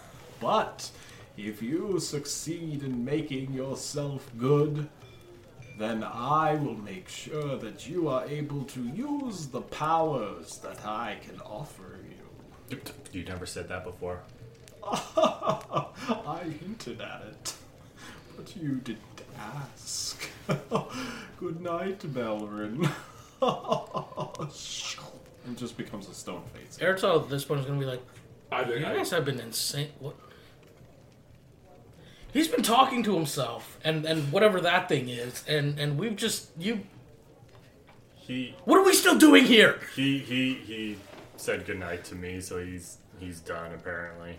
[0.40, 0.90] But
[1.36, 4.88] if you succeed in making yourself good,
[5.78, 11.16] then I will make sure that you are able to use the powers that I
[11.26, 12.78] can offer you.
[13.12, 14.20] You never said that before.
[14.84, 17.54] I hinted at it,
[18.36, 20.28] but you didn't ask.
[21.40, 22.88] Good night, Belrin.
[23.40, 24.50] And
[25.56, 26.78] just becomes a stone face.
[26.80, 28.02] Eritol at this point is gonna be like,
[28.50, 29.88] I you think I, guys have been insane.
[30.00, 30.16] What?
[32.32, 36.50] He's been talking to himself and and whatever that thing is, and and we've just
[36.58, 36.80] you.
[38.16, 39.80] He What are we still doing here?
[39.96, 40.96] he he he
[41.36, 44.36] said goodnight to me, so he's he's done apparently.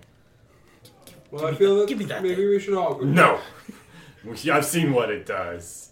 [1.31, 2.49] well, give I feel that- that, give me that maybe thing.
[2.49, 3.05] we should all go.
[3.05, 3.39] No,
[4.51, 5.89] I've seen what it does.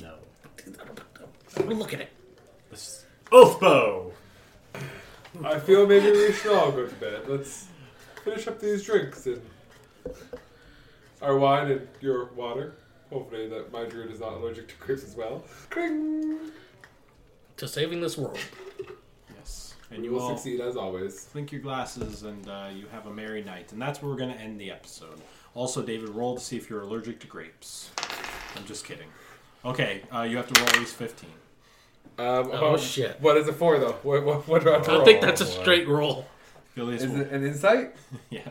[0.00, 0.14] No,
[1.64, 2.10] Look at it.
[2.70, 4.12] This- Oathbow.
[5.44, 7.22] I feel maybe we should all go to bed.
[7.28, 7.66] Let's
[8.24, 9.42] finish up these drinks and
[11.22, 12.74] our wine and your water.
[13.10, 15.42] Hopefully that my druid is not allergic to grapes as well.
[15.70, 16.38] Cring!
[17.56, 18.38] To saving this world.
[19.36, 19.74] Yes.
[19.90, 21.28] And We you will all succeed as always.
[21.32, 23.72] clink your glasses and uh, you have a merry night.
[23.72, 25.20] And that's where we're going to end the episode.
[25.54, 27.90] Also, David, roll to see if you're allergic to grapes.
[28.56, 29.08] I'm just kidding.
[29.64, 31.30] Okay, uh, you have to roll at least 15.
[32.18, 33.20] Um, Oh, shit.
[33.20, 33.96] What is it for though?
[34.02, 35.04] What, what, what do I have to I roll?
[35.04, 36.26] think that's a straight roll.
[36.76, 37.94] At Is roll- it an insight?
[38.30, 38.48] Yeah.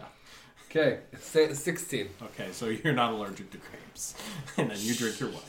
[0.70, 2.10] Okay, 16.
[2.24, 4.16] Okay, so you're not allergic to grapes.
[4.58, 5.40] and then you drink your wine.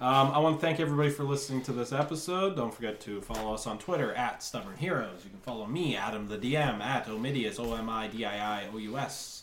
[0.00, 2.54] Um, I want to thank everybody for listening to this episode.
[2.56, 5.24] Don't forget to follow us on Twitter at Stubborn Heroes.
[5.24, 8.68] You can follow me, Adam the DM, at Omidius, O M I D I I
[8.72, 9.39] O U S.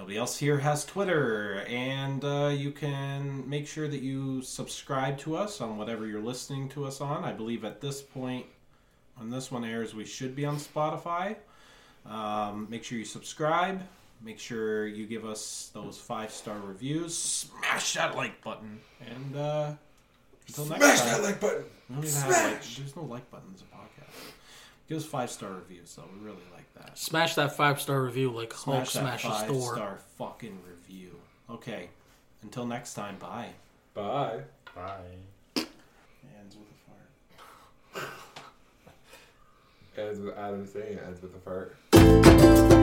[0.00, 5.36] Nobody else here has Twitter, and uh, you can make sure that you subscribe to
[5.36, 7.22] us on whatever you're listening to us on.
[7.22, 8.46] I believe at this point,
[9.16, 11.36] when this one airs, we should be on Spotify.
[12.06, 13.82] Um, make sure you subscribe.
[14.22, 17.14] Make sure you give us those five star reviews.
[17.14, 18.80] Smash that like button.
[19.06, 19.72] And uh,
[20.48, 21.08] until next Smash time.
[21.08, 21.64] that like button.
[21.90, 22.76] we don't even have like, Smash!
[22.78, 23.62] there's no like buttons.
[24.90, 26.02] Give us five star reviews though.
[26.12, 26.98] We really like that.
[26.98, 29.74] Smash that five star review like Hulk Smash that smash a five store.
[29.76, 31.12] star fucking review.
[31.48, 31.90] Okay.
[32.42, 33.16] Until next time.
[33.20, 33.50] Bye.
[33.94, 34.40] Bye.
[34.74, 34.98] Bye.
[35.56, 36.66] Ends with
[37.94, 38.08] a fart.
[39.96, 42.79] Ends with Adam saying it ends with a fart.